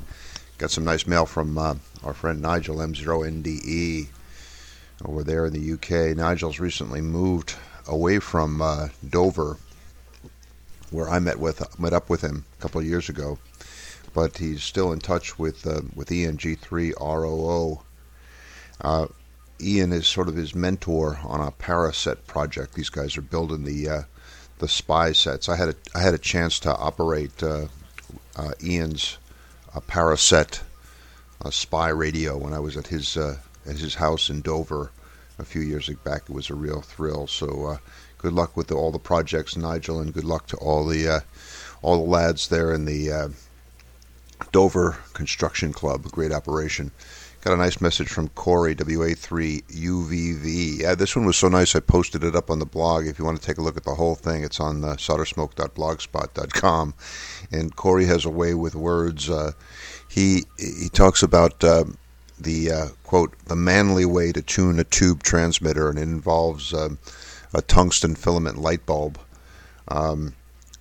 Got 0.57 0.71
some 0.71 0.85
nice 0.85 1.07
mail 1.07 1.27
from 1.27 1.59
uh, 1.59 1.75
our 2.03 2.15
friend 2.15 2.41
Nigel 2.41 2.77
M0NDE 2.77 4.07
over 5.05 5.23
there 5.23 5.45
in 5.45 5.53
the 5.53 5.73
UK. 5.75 6.17
Nigel's 6.17 6.59
recently 6.59 7.03
moved 7.03 7.55
away 7.87 8.21
from 8.21 8.63
uh, 8.63 8.89
Dover, 9.11 9.59
where 10.91 11.09
I 11.09 11.19
met 11.19 11.39
with 11.39 11.79
met 11.79 11.93
up 11.93 12.09
with 12.09 12.21
him 12.21 12.45
a 12.59 12.63
couple 12.63 12.81
of 12.81 12.87
years 12.87 13.09
ago, 13.09 13.39
but 14.15 14.39
he's 14.39 14.63
still 14.63 14.93
in 14.93 15.01
touch 15.01 15.39
with 15.39 15.67
uh, 15.67 15.83
with 15.95 16.13
Ian 16.13 16.37
G3 16.37 16.93
ROO. 17.01 17.83
Uh, 18.81 19.07
Ian 19.61 19.93
is 19.93 20.07
sort 20.07 20.29
of 20.29 20.37
his 20.37 20.55
mentor 20.55 21.19
on 21.25 21.41
a 21.41 21.51
Paraset 21.51 22.27
project. 22.27 22.75
These 22.75 22.91
guys 22.91 23.17
are 23.17 23.23
building 23.23 23.65
the 23.65 23.89
uh, 23.89 24.03
the 24.59 24.69
spy 24.69 25.13
sets. 25.13 25.49
I 25.49 25.57
had 25.57 25.71
a 25.71 25.75
I 25.95 26.01
had 26.01 26.15
a 26.15 26.19
chance 26.19 26.59
to 26.61 26.75
operate 26.77 27.43
uh, 27.43 27.67
uh, 28.37 28.53
Ian's 28.63 29.19
a 29.75 29.81
Paraset 29.81 30.61
a 31.43 31.53
spy 31.53 31.89
radio 31.89 32.37
when 32.37 32.53
I 32.53 32.59
was 32.59 32.77
at 32.77 32.87
his 32.87 33.17
uh, 33.17 33.37
at 33.67 33.77
his 33.77 33.97
house 33.97 34.31
in 34.31 34.41
Dover 34.41 34.91
a 35.39 35.45
few 35.45 35.61
years 35.61 35.89
back. 36.05 36.23
It 36.29 36.35
was 36.35 36.51
a 36.51 36.55
real 36.55 36.81
thrill. 36.81 37.27
So 37.27 37.67
uh, 37.67 37.79
good 38.19 38.33
luck 38.33 38.57
with 38.57 38.73
all 38.73 38.91
the 38.91 38.99
projects, 38.99 39.57
Nigel, 39.57 40.01
and 40.01 40.13
good 40.13 40.25
luck 40.25 40.47
to 40.49 40.57
all 40.57 40.85
the 40.87 41.09
uh, 41.09 41.21
all 41.83 42.05
the 42.05 42.11
lads 42.11 42.49
there 42.49 42.73
in 42.73 42.85
the 42.85 43.13
uh, 43.13 43.29
Dover 44.53 44.99
Construction 45.13 45.73
Club. 45.73 46.05
Great 46.05 46.33
operation. 46.33 46.91
Got 47.43 47.55
a 47.55 47.59
nice 47.59 47.81
message 47.81 48.09
from 48.09 48.29
Corey, 48.31 48.75
WA3UVV. 48.75 50.81
Yeah, 50.81 50.97
this 50.97 51.15
one 51.15 51.27
was 51.27 51.37
so 51.37 51.49
nice 51.49 51.77
I 51.77 51.81
posted 51.81 52.25
it 52.25 52.35
up 52.35 52.51
on 52.51 52.59
the 52.59 52.67
blog. 52.67 53.07
If 53.07 53.21
you 53.21 53.25
want 53.25 53.41
to 53.41 53.47
take 53.47 53.59
a 53.59 53.63
look 53.63 53.77
at 53.77 53.85
the 53.85 53.95
whole 53.95 54.17
thing, 54.17 54.43
it's 54.43 54.59
on 54.59 54.83
uh, 54.83 54.95
soldersmoke.blogspot.com. 54.95 56.95
And 57.53 57.77
Corey 57.77 58.07
has 58.07 58.25
a 58.25 58.31
way 58.31 58.55
with 58.55 58.75
words. 58.75 59.31
Uh, 59.31 59.53
he 60.09 60.47
he 60.59 60.89
talks 60.89 61.23
about 61.23 61.63
uh, 61.63 61.85
the 62.41 62.73
uh, 62.73 62.89
quote 63.05 63.37
the 63.47 63.55
manly 63.55 64.05
way 64.05 64.33
to 64.33 64.43
tune 64.43 64.81
a 64.81 64.85
tube 64.85 65.23
transmitter, 65.23 65.89
and 65.89 66.01
it 66.01 66.03
involves 66.03 66.75
um, 66.75 66.99
a 67.57 67.63
tungsten 67.63 68.15
filament 68.15 68.59
light 68.59 68.85
bulb. 68.85 69.19
Um, 69.89 70.35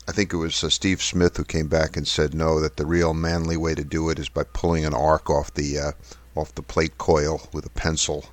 I 0.09 0.11
think 0.11 0.33
it 0.33 0.37
was 0.37 0.61
uh, 0.61 0.69
Steve 0.69 1.01
Smith 1.01 1.37
who 1.37 1.45
came 1.45 1.67
back 1.67 1.95
and 1.95 2.05
said 2.05 2.33
no, 2.33 2.59
that 2.59 2.75
the 2.75 2.85
real 2.85 3.13
manly 3.13 3.55
way 3.55 3.73
to 3.75 3.83
do 3.83 4.09
it 4.09 4.19
is 4.19 4.27
by 4.27 4.43
pulling 4.43 4.85
an 4.85 4.93
arc 4.93 5.29
off 5.29 5.53
the 5.53 5.79
uh, 5.79 5.91
off 6.35 6.53
the 6.53 6.61
plate 6.61 6.97
coil 6.97 7.47
with 7.53 7.65
a 7.65 7.69
pencil. 7.69 8.25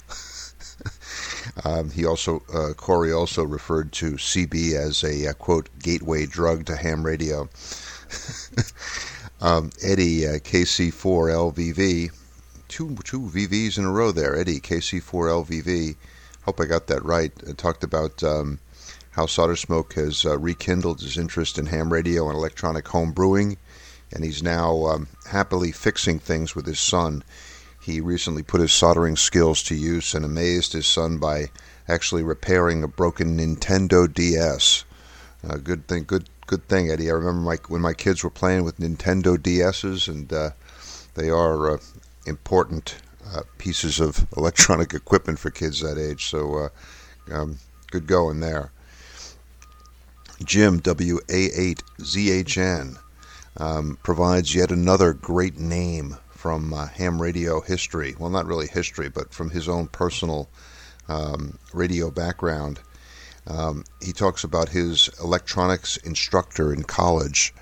um, 1.65 1.91
he 1.93 2.05
also 2.05 2.43
uh, 2.53 2.73
Corey 2.75 3.13
also 3.13 3.45
referred 3.45 3.93
to 3.93 4.15
CB 4.15 4.75
as 4.75 5.05
a 5.05 5.29
uh, 5.29 5.33
quote 5.35 5.69
gateway 5.79 6.27
drug 6.27 6.67
to 6.67 6.77
ham 6.77 7.07
radio. 7.07 7.49
um, 9.41 9.71
Eddie 9.83 10.27
uh, 10.27 10.33
KC4LVV, 10.33 12.11
two 12.67 12.97
two 13.05 13.21
VVs 13.21 13.79
in 13.79 13.85
a 13.85 13.93
row 13.93 14.11
there. 14.11 14.37
Eddie 14.37 14.61
KC4LVV. 14.61 15.95
Hope 16.43 16.61
I 16.61 16.65
got 16.67 16.89
that 16.89 17.05
right. 17.05 17.33
Uh, 17.47 17.53
talked 17.57 17.85
about 17.85 18.23
um, 18.23 18.59
how 19.13 19.27
Solder 19.27 19.57
Smoke 19.57 19.95
has 19.95 20.25
uh, 20.25 20.39
rekindled 20.39 21.01
his 21.01 21.17
interest 21.17 21.59
in 21.59 21.67
ham 21.67 21.93
radio 21.93 22.29
and 22.29 22.37
electronic 22.37 22.89
home 22.89 23.13
brewing, 23.13 23.59
and 24.13 24.25
he's 24.25 24.43
now 24.43 24.87
um, 24.87 25.09
happily 25.31 25.71
fixing 25.71 26.19
things 26.19 26.55
with 26.55 26.67
his 26.67 26.81
son. 26.81 27.23
He 27.81 28.01
recently 28.01 28.43
put 28.43 28.61
his 28.61 28.73
soldering 28.73 29.17
skills 29.17 29.63
to 29.65 29.75
use 29.75 30.15
and 30.15 30.25
amazed 30.25 30.73
his 30.73 30.87
son 30.87 31.19
by 31.19 31.51
actually 31.89 32.23
repairing 32.23 32.83
a 32.83 32.89
broken 32.89 33.39
Nintendo 33.39 34.13
DS. 34.13 34.85
Uh, 35.49 35.57
good 35.57 35.87
thing, 35.89 36.05
good 36.05 36.29
good 36.47 36.67
thing, 36.69 36.91
Eddie. 36.91 37.11
I 37.11 37.15
remember 37.15 37.41
my, 37.41 37.57
when 37.69 37.81
my 37.81 37.95
kids 37.95 38.23
were 38.23 38.31
playing 38.31 38.65
with 38.65 38.79
Nintendo 38.79 39.39
DSs, 39.39 40.09
and 40.09 40.33
uh, 40.33 40.51
they 41.15 41.31
are 41.31 41.75
uh, 41.75 41.79
important 42.27 42.97
uh, 43.33 43.43
pieces 43.59 44.01
of 44.01 44.27
electronic 44.37 44.95
equipment 44.95 45.39
for 45.39 45.51
kids 45.51 45.81
that 45.81 45.99
age. 45.99 46.27
So, 46.27 46.57
uh, 46.57 46.69
um, 47.33 47.59
good 47.91 48.07
going 48.07 48.41
there. 48.41 48.73
Jim 50.45 50.81
WA8ZHN 50.81 52.99
um, 53.57 53.99
provides 54.03 54.55
yet 54.55 54.71
another 54.71 55.13
great 55.13 55.59
name 55.59 56.17
from 56.31 56.73
uh, 56.75 56.87
ham 56.87 57.23
radio 57.23 57.61
history. 57.61 58.15
Well, 58.19 58.31
not 58.31 58.47
really 58.47 58.67
history, 58.67 59.09
but 59.09 59.33
from 59.33 59.51
his 59.51 59.69
own 59.69 59.87
personal 59.89 60.49
um, 61.09 61.59
radio 61.73 62.11
background. 62.11 62.81
Um, 63.47 63.85
he 64.01 64.13
talks 64.13 64.45
about 64.45 64.69
his 64.69 65.11
electronics 65.21 65.97
instructor 65.99 66.73
in 66.73 66.85
college, 66.85 67.53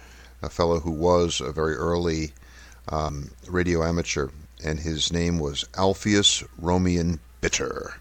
a 0.42 0.48
fellow 0.48 0.80
who 0.80 0.92
was 0.92 1.40
a 1.40 1.52
very 1.52 1.74
early 1.74 2.32
um, 2.88 3.30
radio 3.48 3.84
amateur, 3.84 4.28
and 4.64 4.80
his 4.80 5.12
name 5.12 5.38
was 5.38 5.64
Alpheus 5.76 6.44
Romian 6.58 7.20
Bitter. 7.40 7.94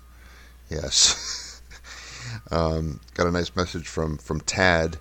Yes. 0.70 1.62
um, 2.52 3.00
got 3.14 3.28
a 3.28 3.32
nice 3.32 3.56
message 3.56 3.88
from, 3.88 4.18
from 4.18 4.42
Tad, 4.42 4.98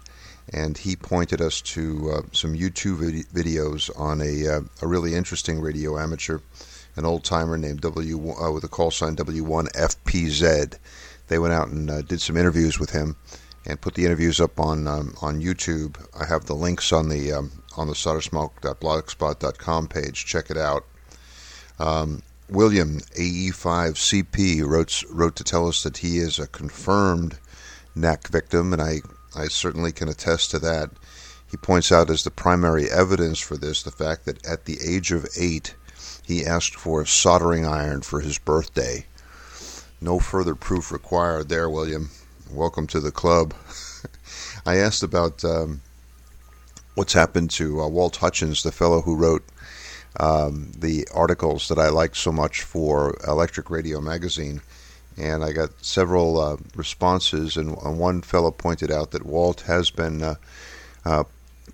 and 0.53 0.79
he 0.79 0.97
pointed 0.97 1.41
us 1.41 1.61
to 1.61 2.11
uh, 2.11 2.23
some 2.33 2.55
YouTube 2.55 2.99
vid- 2.99 3.29
videos 3.29 3.91
on 3.99 4.21
a, 4.21 4.47
uh, 4.47 4.61
a 4.83 4.87
really 4.87 5.15
interesting 5.15 5.61
radio 5.61 5.99
amateur, 5.99 6.39
an 6.97 7.05
old 7.05 7.25
timer 7.25 7.59
named 7.59 7.81
W 7.83 8.33
uh, 8.33 8.51
with 8.51 8.65
a 8.65 8.69
call 8.69 8.91
sign 8.91 9.17
W1FPZ 9.17 10.79
they 11.29 11.39
went 11.39 11.55
out 11.55 11.69
and 11.69 11.89
uh, 11.91 12.03
did 12.03 12.21
some 12.21 12.37
interviews 12.37 12.79
with 12.79 12.91
him 12.91 13.17
and 13.67 13.81
put 13.81 13.95
the 13.95 14.05
interviews 14.05 14.41
up 14.41 14.59
on 14.59 14.89
um, 14.89 15.15
on 15.23 15.41
YouTube. 15.41 15.97
I 16.19 16.27
have 16.27 16.47
the 16.47 16.55
links 16.55 16.93
on 16.93 17.09
the 17.09 17.33
um, 17.33 17.63
on 17.77 17.87
the 17.87 17.95
soldersmoke.blogspot.com 17.95 19.89
page. 19.89 20.27
Check 20.27 20.51
it 20.51 20.57
out. 20.57 20.85
Um, 21.79 22.23
William 22.51 23.01
AE5CP 23.17 24.65
wrote 24.65 25.05
wrote 25.11 25.37
to 25.37 25.45
tell 25.45 25.69
us 25.69 25.83
that 25.83 25.99
he 25.99 26.19
is 26.19 26.39
a 26.39 26.47
confirmed 26.47 27.39
NAC 27.95 28.29
victim, 28.29 28.73
and 28.73 28.81
I 28.81 29.03
I 29.37 29.49
certainly 29.49 29.93
can 29.93 30.09
attest 30.09 30.51
to 30.53 30.59
that. 30.61 30.91
He 31.51 31.57
points 31.57 31.93
out 31.93 32.11
as 32.11 32.25
the 32.25 32.31
primary 32.31 32.91
evidence 32.91 33.39
for 33.39 33.57
this 33.57 33.83
the 33.83 33.91
fact 33.91 34.25
that 34.25 34.45
at 34.47 34.65
the 34.65 34.79
age 34.83 35.13
of 35.13 35.27
eight, 35.37 35.75
he 36.25 36.45
asked 36.45 36.75
for 36.75 37.03
a 37.03 37.07
soldering 37.07 37.67
iron 37.67 38.03
for 38.03 38.21
his 38.21 38.39
birthday. 38.39 39.07
No 40.01 40.19
further 40.19 40.55
proof 40.55 40.93
required 40.93 41.49
there, 41.49 41.69
William. 41.69 42.11
Welcome 42.51 42.87
to 42.89 43.01
the 43.01 43.11
club. 43.11 43.55
I 44.67 44.77
asked 44.77 45.03
about 45.03 45.45
um, 45.45 45.83
what's 46.95 47.13
happened 47.13 47.51
to 47.53 47.81
uh, 47.81 47.89
Walt 47.89 48.17
Hutchins, 48.17 48.63
the 48.63 48.73
fellow 48.73 49.03
who 49.03 49.17
wrote 49.17 49.45
um, 50.19 50.73
the 50.77 51.07
articles 51.15 51.69
that 51.69 51.79
I 51.79 51.89
liked 51.89 52.17
so 52.17 52.33
much 52.33 52.63
for 52.63 53.17
Electric 53.27 53.71
Radio 53.71 54.01
Magazine. 54.01 54.61
And 55.17 55.45
I 55.45 55.53
got 55.53 55.85
several 55.85 56.39
uh, 56.39 56.57
responses, 56.77 57.57
and, 57.57 57.77
and, 57.79 57.99
one 57.99 58.23
fellow 58.23 58.53
pointed 58.53 58.93
out 58.93 59.11
that 59.11 59.27
Walt 59.27 59.63
has 59.63 59.91
been 59.91 60.23
uh, 60.23 60.35
uh 61.05 61.25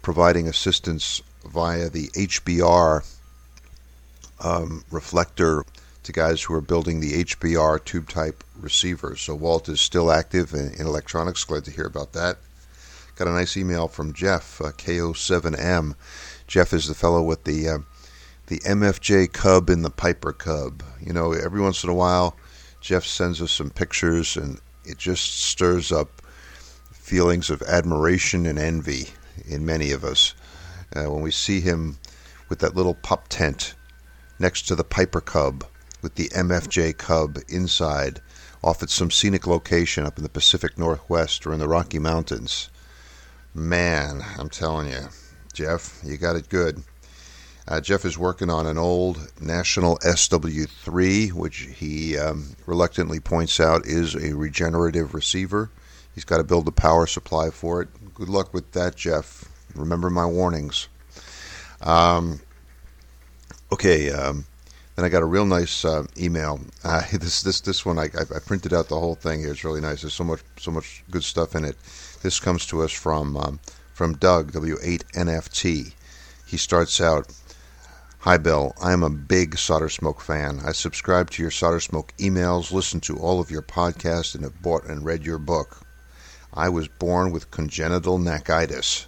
providing 0.01 0.49
assistance 0.49 1.22
via 1.47 1.88
the 1.88 2.09
HBR 2.09 3.07
um, 4.40 4.84
reflector 4.90 5.64
to 6.03 6.12
guys 6.12 6.42
who 6.42 6.55
are 6.55 6.61
building 6.61 7.01
the 7.01 7.24
HBR 7.24 7.84
tube 7.84 8.09
type 8.09 8.45
receivers. 8.59 9.22
So 9.22 9.34
Walt 9.34 9.68
is 9.68 9.80
still 9.80 10.12
active 10.12 10.53
in, 10.53 10.74
in 10.74 10.86
electronics. 10.86 11.45
Glad 11.45 11.64
to 11.64 11.70
hear 11.70 11.86
about 11.86 12.12
that. 12.12 12.36
Got 13.16 13.28
a 13.28 13.32
nice 13.32 13.57
email 13.57 13.88
from 13.88 14.12
Jeff, 14.12 14.61
uh, 14.61 14.72
KO7M. 14.72 15.95
Jeff 16.47 16.72
is 16.72 16.88
the 16.88 16.95
fellow 16.95 17.22
with 17.22 17.45
the 17.45 17.68
uh, 17.68 17.78
the 18.47 18.59
MFJ 18.61 19.32
Cub 19.32 19.70
and 19.70 19.84
the 19.84 19.90
Piper 19.90 20.32
Cub. 20.32 20.82
You 21.01 21.12
know, 21.12 21.32
every 21.32 21.61
once 21.61 21.82
in 21.82 21.90
a 21.90 21.95
while, 21.95 22.36
Jeff 22.80 23.05
sends 23.05 23.40
us 23.40 23.53
some 23.53 23.70
pictures, 23.70 24.36
and 24.36 24.61
it 24.84 24.99
just 24.99 25.40
stirs 25.40 25.90
up 25.90 26.22
feelings 26.92 27.51
of 27.51 27.62
admiration 27.62 28.47
and 28.47 28.59
envy 28.59 29.09
in 29.47 29.64
many 29.64 29.90
of 29.90 30.05
us 30.05 30.34
uh, 30.95 31.05
when 31.05 31.22
we 31.22 31.30
see 31.30 31.61
him 31.61 31.99
with 32.49 32.59
that 32.61 32.76
little 32.76 32.95
pup 32.95 33.26
tent 33.28 33.74
next 34.38 34.62
to 34.62 34.74
the 34.74 34.84
Piper 34.84 35.20
Cub 35.20 35.64
with 36.03 36.14
the 36.16 36.28
MFJ 36.28 36.97
Cub 36.99 37.38
inside 37.49 38.20
off 38.62 38.82
at 38.82 38.90
some 38.90 39.11
scenic 39.11 39.47
location 39.47 40.05
up 40.05 40.16
in 40.16 40.22
the 40.22 40.28
Pacific 40.28 40.78
Northwest 40.78 41.47
or 41.47 41.53
in 41.53 41.59
the 41.59 41.68
Rocky 41.68 41.99
Mountains. 41.99 42.70
Man, 43.55 44.22
I'm 44.38 44.49
telling 44.49 44.88
you, 44.88 45.09
Jeff, 45.53 46.01
you 46.05 46.16
got 46.16 46.36
it 46.36 46.49
good. 46.49 46.82
Uh, 47.67 47.81
Jeff 47.81 48.05
is 48.05 48.19
working 48.19 48.51
on 48.51 48.67
an 48.67 48.77
old 48.77 49.33
National 49.41 49.97
SW3, 49.99 51.33
which 51.33 51.69
he 51.77 52.19
um, 52.19 52.57
reluctantly 52.67 53.21
points 53.21 53.59
out 53.59 53.87
is 53.87 54.15
a 54.15 54.37
regenerative 54.37 55.15
receiver. 55.15 55.71
He's 56.15 56.25
got 56.25 56.37
to 56.37 56.45
build 56.45 56.67
the 56.67 56.73
power 56.73 57.07
supply 57.07 57.51
for 57.51 57.81
it. 57.81 57.89
Good 58.15 58.29
luck 58.29 58.53
with 58.53 58.73
that, 58.73 58.97
Jeff. 58.97 59.47
Remember 59.75 60.11
my 60.11 60.27
warnings. 60.27 60.89
Um, 61.81 62.41
okay, 63.73 64.11
um, 64.11 64.45
then 64.95 65.05
I 65.07 65.09
got 65.09 65.23
a 65.23 65.27
real 65.27 65.47
nice 65.47 65.85
uh, 65.85 66.05
email. 66.19 66.61
Uh, 66.85 67.01
this 67.12 67.41
this 67.41 67.62
this 67.62 67.87
one 67.87 67.99
I, 67.99 68.11
I, 68.15 68.39
printed 68.45 68.75
out 68.75 68.91
the 68.91 69.01
whole 69.01 69.15
thing 69.15 69.41
here. 69.41 69.53
It's 69.53 69.65
really 69.65 69.81
nice. 69.81 70.03
There's 70.03 70.12
so 70.12 70.23
much 70.23 70.43
so 70.59 70.71
much 70.71 71.03
good 71.11 71.25
stuff 71.25 71.55
in 71.55 71.65
it. 71.65 71.79
This 72.23 72.39
comes 72.39 72.67
to 72.67 72.83
us 72.83 72.93
from 72.93 73.39
um, 73.39 73.59
from 73.95 74.19
Doug 74.19 74.53
W8NFT. 74.53 75.95
He 76.47 76.57
starts 76.59 77.01
out. 77.01 77.33
Hi 78.25 78.39
Bill, 78.39 78.75
I 78.81 78.95
am 78.95 79.03
a 79.03 79.11
big 79.11 79.59
Solder 79.59 79.91
Smoke 79.91 80.22
fan. 80.22 80.61
I 80.64 80.72
subscribe 80.72 81.29
to 81.33 81.43
your 81.43 81.51
Solder 81.51 81.79
Smoke 81.79 82.14
emails, 82.16 82.72
listen 82.72 82.99
to 83.01 83.18
all 83.18 83.39
of 83.39 83.51
your 83.51 83.61
podcasts, 83.61 84.35
and 84.35 84.45
have 84.45 84.62
bought 84.62 84.87
and 84.87 85.05
read 85.05 85.27
your 85.27 85.37
book. 85.37 85.83
I 86.55 86.70
was 86.70 86.89
born 86.89 87.33
with 87.33 87.51
congenital 87.51 88.18
nacitis. 88.18 89.05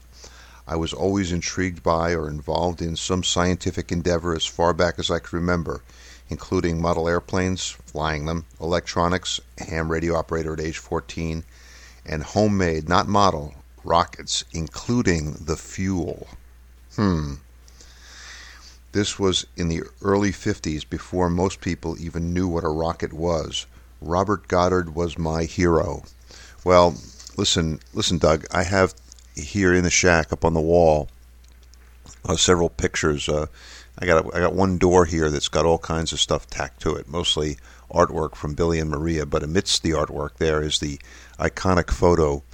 I 0.69 0.77
was 0.77 0.93
always 0.93 1.33
intrigued 1.33 1.83
by 1.83 2.14
or 2.14 2.29
involved 2.29 2.83
in 2.83 2.95
some 2.95 3.25
scientific 3.25 3.91
endeavor 3.91 4.37
as 4.37 4.45
far 4.45 4.75
back 4.75 4.99
as 4.99 5.11
I 5.11 5.21
could 5.21 5.33
remember, 5.33 5.81
including 6.29 6.83
model 6.83 7.09
airplanes, 7.09 7.71
flying 7.87 8.27
them, 8.27 8.45
electronics, 8.61 9.41
ham 9.57 9.91
radio 9.91 10.14
operator 10.14 10.53
at 10.53 10.61
age 10.61 10.77
14, 10.77 11.43
and 12.05 12.23
homemade, 12.23 12.87
not 12.87 13.09
model, 13.09 13.55
rockets, 13.83 14.45
including 14.53 15.39
the 15.41 15.57
fuel. 15.57 16.29
Hmm. 16.97 17.37
This 18.97 19.18
was 19.18 19.47
in 19.59 19.68
the 19.68 19.82
early 20.01 20.32
50s 20.32 20.88
before 20.88 21.28
most 21.28 21.61
people 21.61 22.01
even 22.01 22.32
knew 22.32 22.49
what 22.49 22.64
a 22.64 22.70
rocket 22.70 23.12
was. 23.12 23.66
Robert 24.01 24.49
Goddard 24.49 24.94
was 24.94 25.18
my 25.18 25.44
hero. 25.44 26.05
Well, 26.64 26.94
listen, 27.36 27.80
listen, 27.92 28.16
Doug, 28.16 28.47
I 28.51 28.62
have 28.62 28.94
here 29.34 29.74
in 29.74 29.84
the 29.84 29.90
shack 29.90 30.32
up 30.32 30.47
on 30.47 30.55
the 30.55 30.62
wall 30.62 31.11
uh, 32.24 32.36
several 32.36 32.70
pictures. 32.70 33.28
Uh, 33.28 33.49
I 33.99 34.07
got 34.07 34.24
a, 34.24 34.34
I 34.34 34.40
got 34.40 34.55
one 34.55 34.78
door 34.78 35.05
here 35.05 35.28
that's 35.28 35.49
got 35.49 35.66
all 35.66 35.76
kinds 35.76 36.14
of 36.14 36.18
stuff 36.18 36.49
tacked 36.49 36.80
to 36.80 36.97
it, 36.97 37.07
mostly 37.07 37.59
artwork 37.90 38.34
from 38.34 38.55
Billy 38.55 38.80
and 38.80 38.88
Maria. 38.88 39.26
But 39.26 39.42
amidst 39.42 39.82
the 39.82 39.90
artwork, 39.90 40.38
there 40.38 40.62
is 40.62 40.78
the 40.78 40.99
iconic 41.38 41.90
photo 41.90 42.44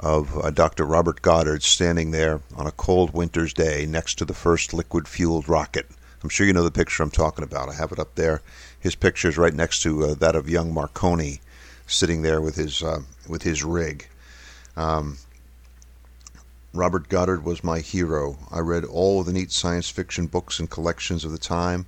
of 0.00 0.36
uh, 0.38 0.50
Dr. 0.50 0.84
Robert 0.84 1.22
Goddard 1.22 1.62
standing 1.62 2.12
there 2.12 2.40
on 2.56 2.66
a 2.66 2.72
cold 2.72 3.12
winter's 3.12 3.52
day 3.52 3.84
next 3.84 4.16
to 4.18 4.24
the 4.24 4.34
first 4.34 4.72
liquid-fueled 4.72 5.48
rocket. 5.48 5.88
I'm 6.22 6.28
sure 6.28 6.46
you 6.46 6.52
know 6.52 6.62
the 6.62 6.70
picture 6.70 7.02
I'm 7.02 7.10
talking 7.10 7.44
about. 7.44 7.68
I 7.68 7.74
have 7.74 7.92
it 7.92 7.98
up 7.98 8.14
there. 8.14 8.40
His 8.78 8.94
picture 8.94 9.28
is 9.28 9.38
right 9.38 9.54
next 9.54 9.82
to 9.82 10.04
uh, 10.04 10.14
that 10.14 10.36
of 10.36 10.48
young 10.48 10.72
Marconi, 10.72 11.40
sitting 11.86 12.22
there 12.22 12.40
with 12.40 12.56
his 12.56 12.82
uh, 12.82 13.00
with 13.28 13.42
his 13.42 13.64
rig. 13.64 14.08
Um, 14.76 15.18
Robert 16.72 17.08
Goddard 17.08 17.44
was 17.44 17.64
my 17.64 17.80
hero. 17.80 18.38
I 18.52 18.60
read 18.60 18.84
all 18.84 19.24
the 19.24 19.32
neat 19.32 19.50
science 19.50 19.88
fiction 19.88 20.26
books 20.26 20.60
and 20.60 20.70
collections 20.70 21.24
of 21.24 21.32
the 21.32 21.38
time, 21.38 21.86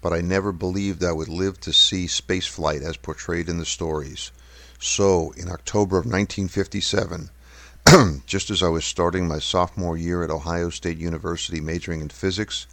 but 0.00 0.12
I 0.12 0.20
never 0.20 0.50
believed 0.50 1.04
I 1.04 1.12
would 1.12 1.28
live 1.28 1.60
to 1.60 1.72
see 1.72 2.06
spaceflight 2.06 2.82
as 2.82 2.96
portrayed 2.96 3.48
in 3.48 3.58
the 3.58 3.64
stories. 3.64 4.32
So, 4.80 5.32
in 5.36 5.48
October 5.48 5.98
of 5.98 6.04
1957, 6.04 7.30
just 8.26 8.50
as 8.50 8.62
I 8.62 8.68
was 8.68 8.84
starting 8.84 9.28
my 9.28 9.38
sophomore 9.38 9.96
year 9.96 10.24
at 10.24 10.30
Ohio 10.30 10.70
State 10.70 10.96
University 10.96 11.60
majoring 11.60 12.00
in 12.00 12.08
physics, 12.08 12.66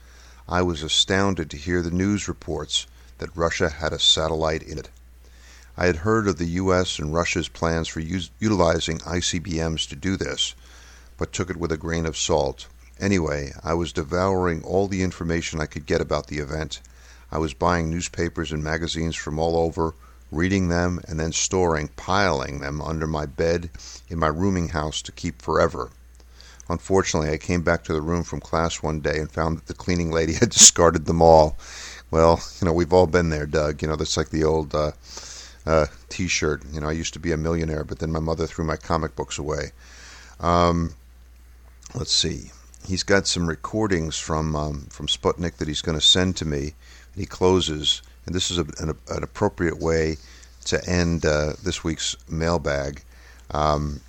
I 0.48 0.62
was 0.62 0.84
astounded 0.84 1.50
to 1.50 1.58
hear 1.58 1.82
the 1.82 1.92
news 1.92 2.30
reports 2.30 2.88
that 3.18 3.36
Russia 3.36 3.70
had 3.70 3.92
a 3.92 4.00
satellite 4.00 4.64
in 4.64 4.78
it. 4.78 4.90
I 5.76 5.88
had 5.88 5.98
heard 5.98 6.28
of 6.28 6.38
the 6.38 6.48
U.S. 6.62 6.98
and 6.98 7.14
Russia's 7.14 7.50
plans 7.50 7.90
for 7.90 8.00
us- 8.00 8.30
utilizing 8.40 9.00
ICBMs 9.00 9.90
to 9.90 9.98
do 9.98 10.16
this, 10.16 10.56
but 11.18 11.34
took 11.34 11.50
it 11.50 11.58
with 11.58 11.74
a 11.74 11.78
grain 11.78 12.06
of 12.06 12.16
salt. 12.16 12.68
Anyway, 12.98 13.54
I 13.64 13.74
was 13.74 13.92
devouring 13.92 14.64
all 14.64 14.88
the 14.88 15.04
information 15.04 15.60
I 15.60 15.66
could 15.66 15.86
get 15.86 16.00
about 16.00 16.28
the 16.28 16.40
event. 16.40 16.80
I 17.32 17.38
was 17.38 17.54
buying 17.54 17.90
newspapers 17.90 18.54
and 18.54 18.64
magazines 18.64 19.18
from 19.18 19.40
all 19.40 19.58
over, 19.58 19.94
reading 20.32 20.70
them, 20.70 21.00
and 21.08 21.20
then 21.20 21.32
storing, 21.32 21.90
piling 21.96 22.60
them 22.60 22.82
under 22.82 23.06
my 23.06 23.26
bed 23.26 23.70
in 24.10 24.18
my 24.18 24.28
rooming 24.28 24.70
house 24.70 25.02
to 25.02 25.12
keep 25.12 25.42
forever. 25.42 25.92
Unfortunately, 26.70 27.30
I 27.30 27.38
came 27.38 27.64
back 27.64 27.84
to 27.84 27.94
the 27.94 28.02
room 28.02 28.24
from 28.24 28.40
class 28.40 28.82
one 28.82 29.02
day 29.02 29.20
and 29.20 29.30
found 29.30 29.58
that 29.58 29.68
the 29.68 29.74
cleaning 29.74 30.10
lady 30.10 30.34
had 30.40 30.50
discarded 30.50 31.06
them 31.06 31.22
all. 31.22 31.58
Well, 32.10 32.42
you 32.60 32.66
know, 32.66 32.74
we've 32.74 32.94
all 32.94 33.08
been 33.08 33.30
there, 33.30 33.46
Doug. 33.46 33.82
You 33.82 33.88
know, 33.88 33.96
that's 33.96 34.18
like 34.18 34.30
the 34.30 34.44
old 34.44 34.74
uh, 34.74 34.92
uh, 35.66 35.88
T-shirt. 36.10 36.64
You 36.72 36.82
know, 36.82 36.90
I 36.90 36.94
used 36.94 37.14
to 37.14 37.20
be 37.20 37.32
a 37.32 37.38
millionaire, 37.38 37.84
but 37.84 38.00
then 38.00 38.12
my 38.12 38.20
mother 38.20 38.48
threw 38.48 38.66
my 38.66 38.78
comic 38.78 39.16
books 39.16 39.38
away. 39.38 39.72
Um, 40.40 40.94
let's 41.94 42.14
see. 42.14 42.52
He's 42.88 43.04
got 43.04 43.28
some 43.28 43.48
recordings 43.48 44.18
from 44.18 44.56
um, 44.56 44.88
from 44.90 45.08
Sputnik 45.08 45.58
that 45.58 45.68
he's 45.68 45.82
going 45.82 45.98
to 45.98 46.06
send 46.06 46.36
to 46.38 46.46
me. 46.46 46.74
He 47.16 47.26
closes, 47.26 48.02
and 48.26 48.36
this 48.36 48.52
is 48.52 48.58
a, 48.58 48.66
an, 48.80 48.96
an, 49.10 49.24
appropriate 49.24 49.80
way 49.80 50.18
to 50.66 50.84
end 50.88 51.26
uh, 51.26 51.54
this 51.64 51.84
week's 51.84 52.16
mailbag, 52.30 53.04
um, 53.52 54.02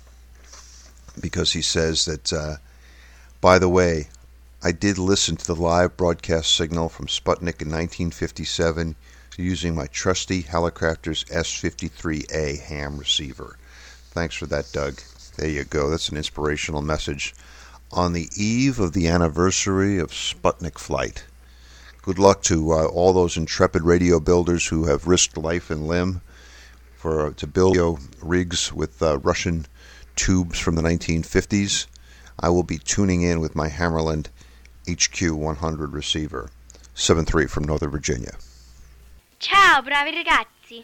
because 1.19 1.53
he 1.53 1.61
says 1.61 2.05
that. 2.05 2.33
Uh, 2.33 2.55
by 3.43 3.59
the 3.59 3.67
way, 3.67 4.07
I 4.63 4.71
did 4.71 4.97
listen 4.97 5.35
to 5.35 5.45
the 5.45 5.53
live 5.53 5.97
broadcast 5.97 6.55
signal 6.55 6.87
from 6.87 7.07
Sputnik 7.07 7.61
in 7.61 7.67
1957 7.67 8.95
using 9.35 9.75
my 9.75 9.87
trusty 9.87 10.43
Hallicrafters 10.43 11.25
S53A 11.25 12.61
ham 12.61 12.97
receiver. 12.97 13.57
Thanks 14.11 14.35
for 14.35 14.45
that, 14.45 14.71
Doug. 14.71 15.01
There 15.35 15.49
you 15.49 15.65
go. 15.65 15.89
That's 15.89 16.07
an 16.07 16.15
inspirational 16.15 16.81
message 16.81 17.35
on 17.91 18.13
the 18.13 18.29
eve 18.37 18.79
of 18.79 18.93
the 18.93 19.09
anniversary 19.09 19.99
of 19.99 20.11
Sputnik 20.11 20.79
flight. 20.79 21.25
Good 22.03 22.19
luck 22.19 22.41
to 22.43 22.73
uh, 22.73 22.85
all 22.87 23.13
those 23.13 23.37
intrepid 23.37 23.83
radio 23.83 24.19
builders 24.19 24.67
who 24.67 24.87
have 24.87 25.07
risked 25.07 25.37
life 25.37 25.71
and 25.71 25.87
limb 25.87 26.19
for 26.97 27.27
uh, 27.27 27.33
to 27.37 27.47
build 27.47 27.77
radio 27.77 27.97
rigs 28.21 28.73
with 28.73 29.01
uh, 29.01 29.19
Russian 29.19 29.67
tubes 30.17 30.59
from 30.59 30.75
the 30.75 30.81
1950s. 30.81 31.85
I 32.37 32.49
will 32.49 32.63
be 32.63 32.77
tuning 32.77 33.21
in 33.21 33.39
with 33.39 33.55
my 33.55 33.69
Hammarlund 33.69 34.27
HQ 34.85 35.31
100 35.31 35.93
receiver. 35.93 36.49
7-3 36.93 37.49
from 37.49 37.63
Northern 37.63 37.89
Virginia. 37.89 38.35
Ciao, 39.39 39.81
bravi 39.81 40.11
ragazzi. 40.11 40.83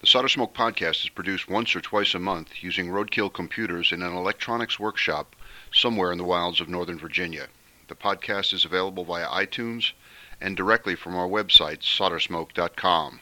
The 0.00 0.06
Solder 0.06 0.28
Smoke 0.28 0.54
podcast 0.54 1.04
is 1.04 1.10
produced 1.10 1.50
once 1.50 1.76
or 1.76 1.82
twice 1.82 2.14
a 2.14 2.18
month 2.18 2.62
using 2.62 2.88
roadkill 2.88 3.30
computers 3.30 3.92
in 3.92 4.00
an 4.00 4.14
electronics 4.14 4.80
workshop 4.80 5.36
somewhere 5.70 6.12
in 6.12 6.16
the 6.18 6.24
wilds 6.24 6.62
of 6.62 6.68
Northern 6.70 6.98
Virginia. 6.98 7.48
The 7.88 7.94
podcast 7.94 8.52
is 8.52 8.66
available 8.66 9.04
via 9.04 9.26
iTunes 9.28 9.92
and 10.40 10.56
directly 10.56 10.94
from 10.94 11.16
our 11.16 11.26
website, 11.26 11.80
soldersmoke.com. 11.80 13.20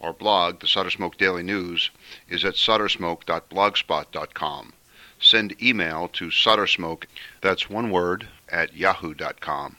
Our 0.00 0.12
blog, 0.12 0.58
the 0.58 0.66
Solder 0.66 0.90
Smoke 0.90 1.16
Daily 1.16 1.44
News, 1.44 1.90
is 2.28 2.44
at 2.44 2.54
soldersmoke.blogspot.com. 2.54 4.72
Send 5.20 5.62
email 5.62 6.08
to 6.08 6.26
soldersmoke, 6.26 7.04
that's 7.40 7.70
one 7.70 7.92
word, 7.92 8.26
at 8.48 8.74
yahoo.com. 8.74 9.76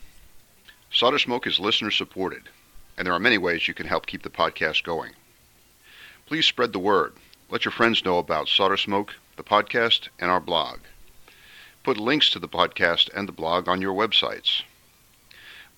Solder 0.90 1.20
Smoke 1.20 1.46
is 1.46 1.60
listener 1.60 1.92
supported, 1.92 2.44
and 2.98 3.06
there 3.06 3.14
are 3.14 3.20
many 3.20 3.38
ways 3.38 3.68
you 3.68 3.74
can 3.74 3.88
help 3.88 4.06
keep 4.06 4.24
the 4.24 4.30
podcast 4.30 4.84
going. 4.84 5.12
Please 6.26 6.46
spread 6.46 6.72
the 6.72 6.80
word. 6.80 7.12
Let 7.50 7.66
your 7.66 7.74
friends 7.74 8.06
know 8.06 8.20
about 8.20 8.48
Solder 8.48 8.78
Smoke, 8.78 9.16
the 9.36 9.44
podcast, 9.44 10.08
and 10.18 10.32
our 10.32 10.40
blog. 10.40 10.80
Put 11.84 11.98
links 11.98 12.30
to 12.30 12.40
the 12.40 12.48
podcast 12.48 13.10
and 13.14 13.28
the 13.28 13.34
blog 13.34 13.68
on 13.68 13.82
your 13.82 13.94
websites. 13.94 14.64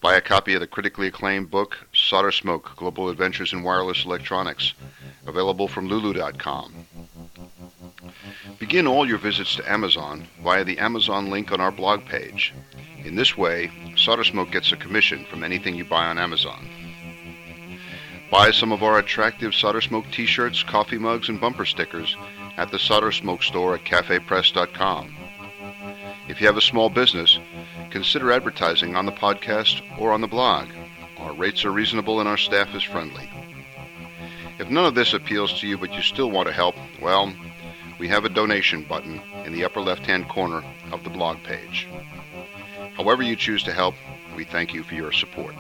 Buy 0.02 0.16
a 0.16 0.22
copy 0.22 0.54
of 0.54 0.60
the 0.60 0.68
critically 0.68 1.08
acclaimed 1.08 1.50
book, 1.50 1.88
Solder 1.92 2.32
Smoke 2.32 2.76
Global 2.76 3.10
Adventures 3.10 3.54
in 3.54 3.64
Wireless 3.64 4.06
Electronics, 4.06 4.76
available 5.26 5.68
from 5.68 5.88
Lulu.com. 5.88 6.86
Begin 8.60 8.86
all 8.86 9.08
your 9.08 9.18
visits 9.18 9.56
to 9.56 9.72
Amazon 9.72 10.28
via 10.44 10.64
the 10.64 10.78
Amazon 10.78 11.32
link 11.32 11.52
on 11.52 11.60
our 11.60 11.72
blog 11.72 12.06
page. 12.06 12.54
In 13.04 13.16
this 13.16 13.36
way, 13.36 13.72
Solder 13.98 14.24
Smoke 14.24 14.52
gets 14.52 14.72
a 14.72 14.78
commission 14.78 15.26
from 15.26 15.44
anything 15.44 15.74
you 15.74 15.86
buy 15.86 16.06
on 16.06 16.20
Amazon. 16.20 16.70
Buy 18.30 18.52
some 18.52 18.72
of 18.72 18.84
our 18.84 19.00
attractive 19.00 19.56
Solder 19.56 19.82
Smoke 19.82 20.06
t-shirts, 20.12 20.62
coffee 20.62 21.00
mugs, 21.00 21.30
and 21.30 21.42
bumper 21.42 21.66
stickers 21.66 22.16
at 22.58 22.70
the 22.70 22.78
Solder 22.78 23.12
Smoke 23.12 23.42
store 23.42 23.74
at 23.74 23.86
cafepress.com. 23.86 25.25
If 26.28 26.42
you 26.42 26.48
have 26.48 26.58
a 26.58 26.62
small 26.62 26.90
business, 26.90 27.40
consider 27.92 28.32
advertising 28.32 28.96
on 28.96 29.06
the 29.06 29.12
podcast 29.12 29.82
or 30.00 30.12
on 30.12 30.22
the 30.22 30.28
blog. 30.28 30.68
Our 31.18 31.34
rates 31.34 31.64
are 31.66 31.72
reasonable 31.72 32.20
and 32.20 32.28
our 32.28 32.38
staff 32.38 32.74
is 32.74 32.84
friendly. 32.84 33.30
If 34.58 34.70
none 34.70 34.86
of 34.86 34.96
this 34.96 35.14
appeals 35.14 35.60
to 35.60 35.68
you 35.68 35.78
but 35.78 35.94
you 35.94 36.02
still 36.02 36.32
want 36.32 36.48
to 36.48 36.54
help, 36.54 36.76
well, 37.02 37.34
we 38.00 38.08
have 38.08 38.26
a 38.26 38.30
donation 38.30 38.84
button 38.84 39.22
in 39.46 39.54
the 39.54 39.64
upper 39.64 39.82
left-hand 39.82 40.28
corner 40.28 40.64
of 40.92 41.04
the 41.04 41.10
blog 41.10 41.44
page. 41.44 41.88
However 42.96 43.22
you 43.22 43.36
choose 43.36 43.64
to 43.64 43.74
help, 43.74 43.96
we 44.36 44.44
thank 44.44 44.74
you 44.74 44.84
for 44.84 44.96
your 44.96 45.12
support. 45.12 45.56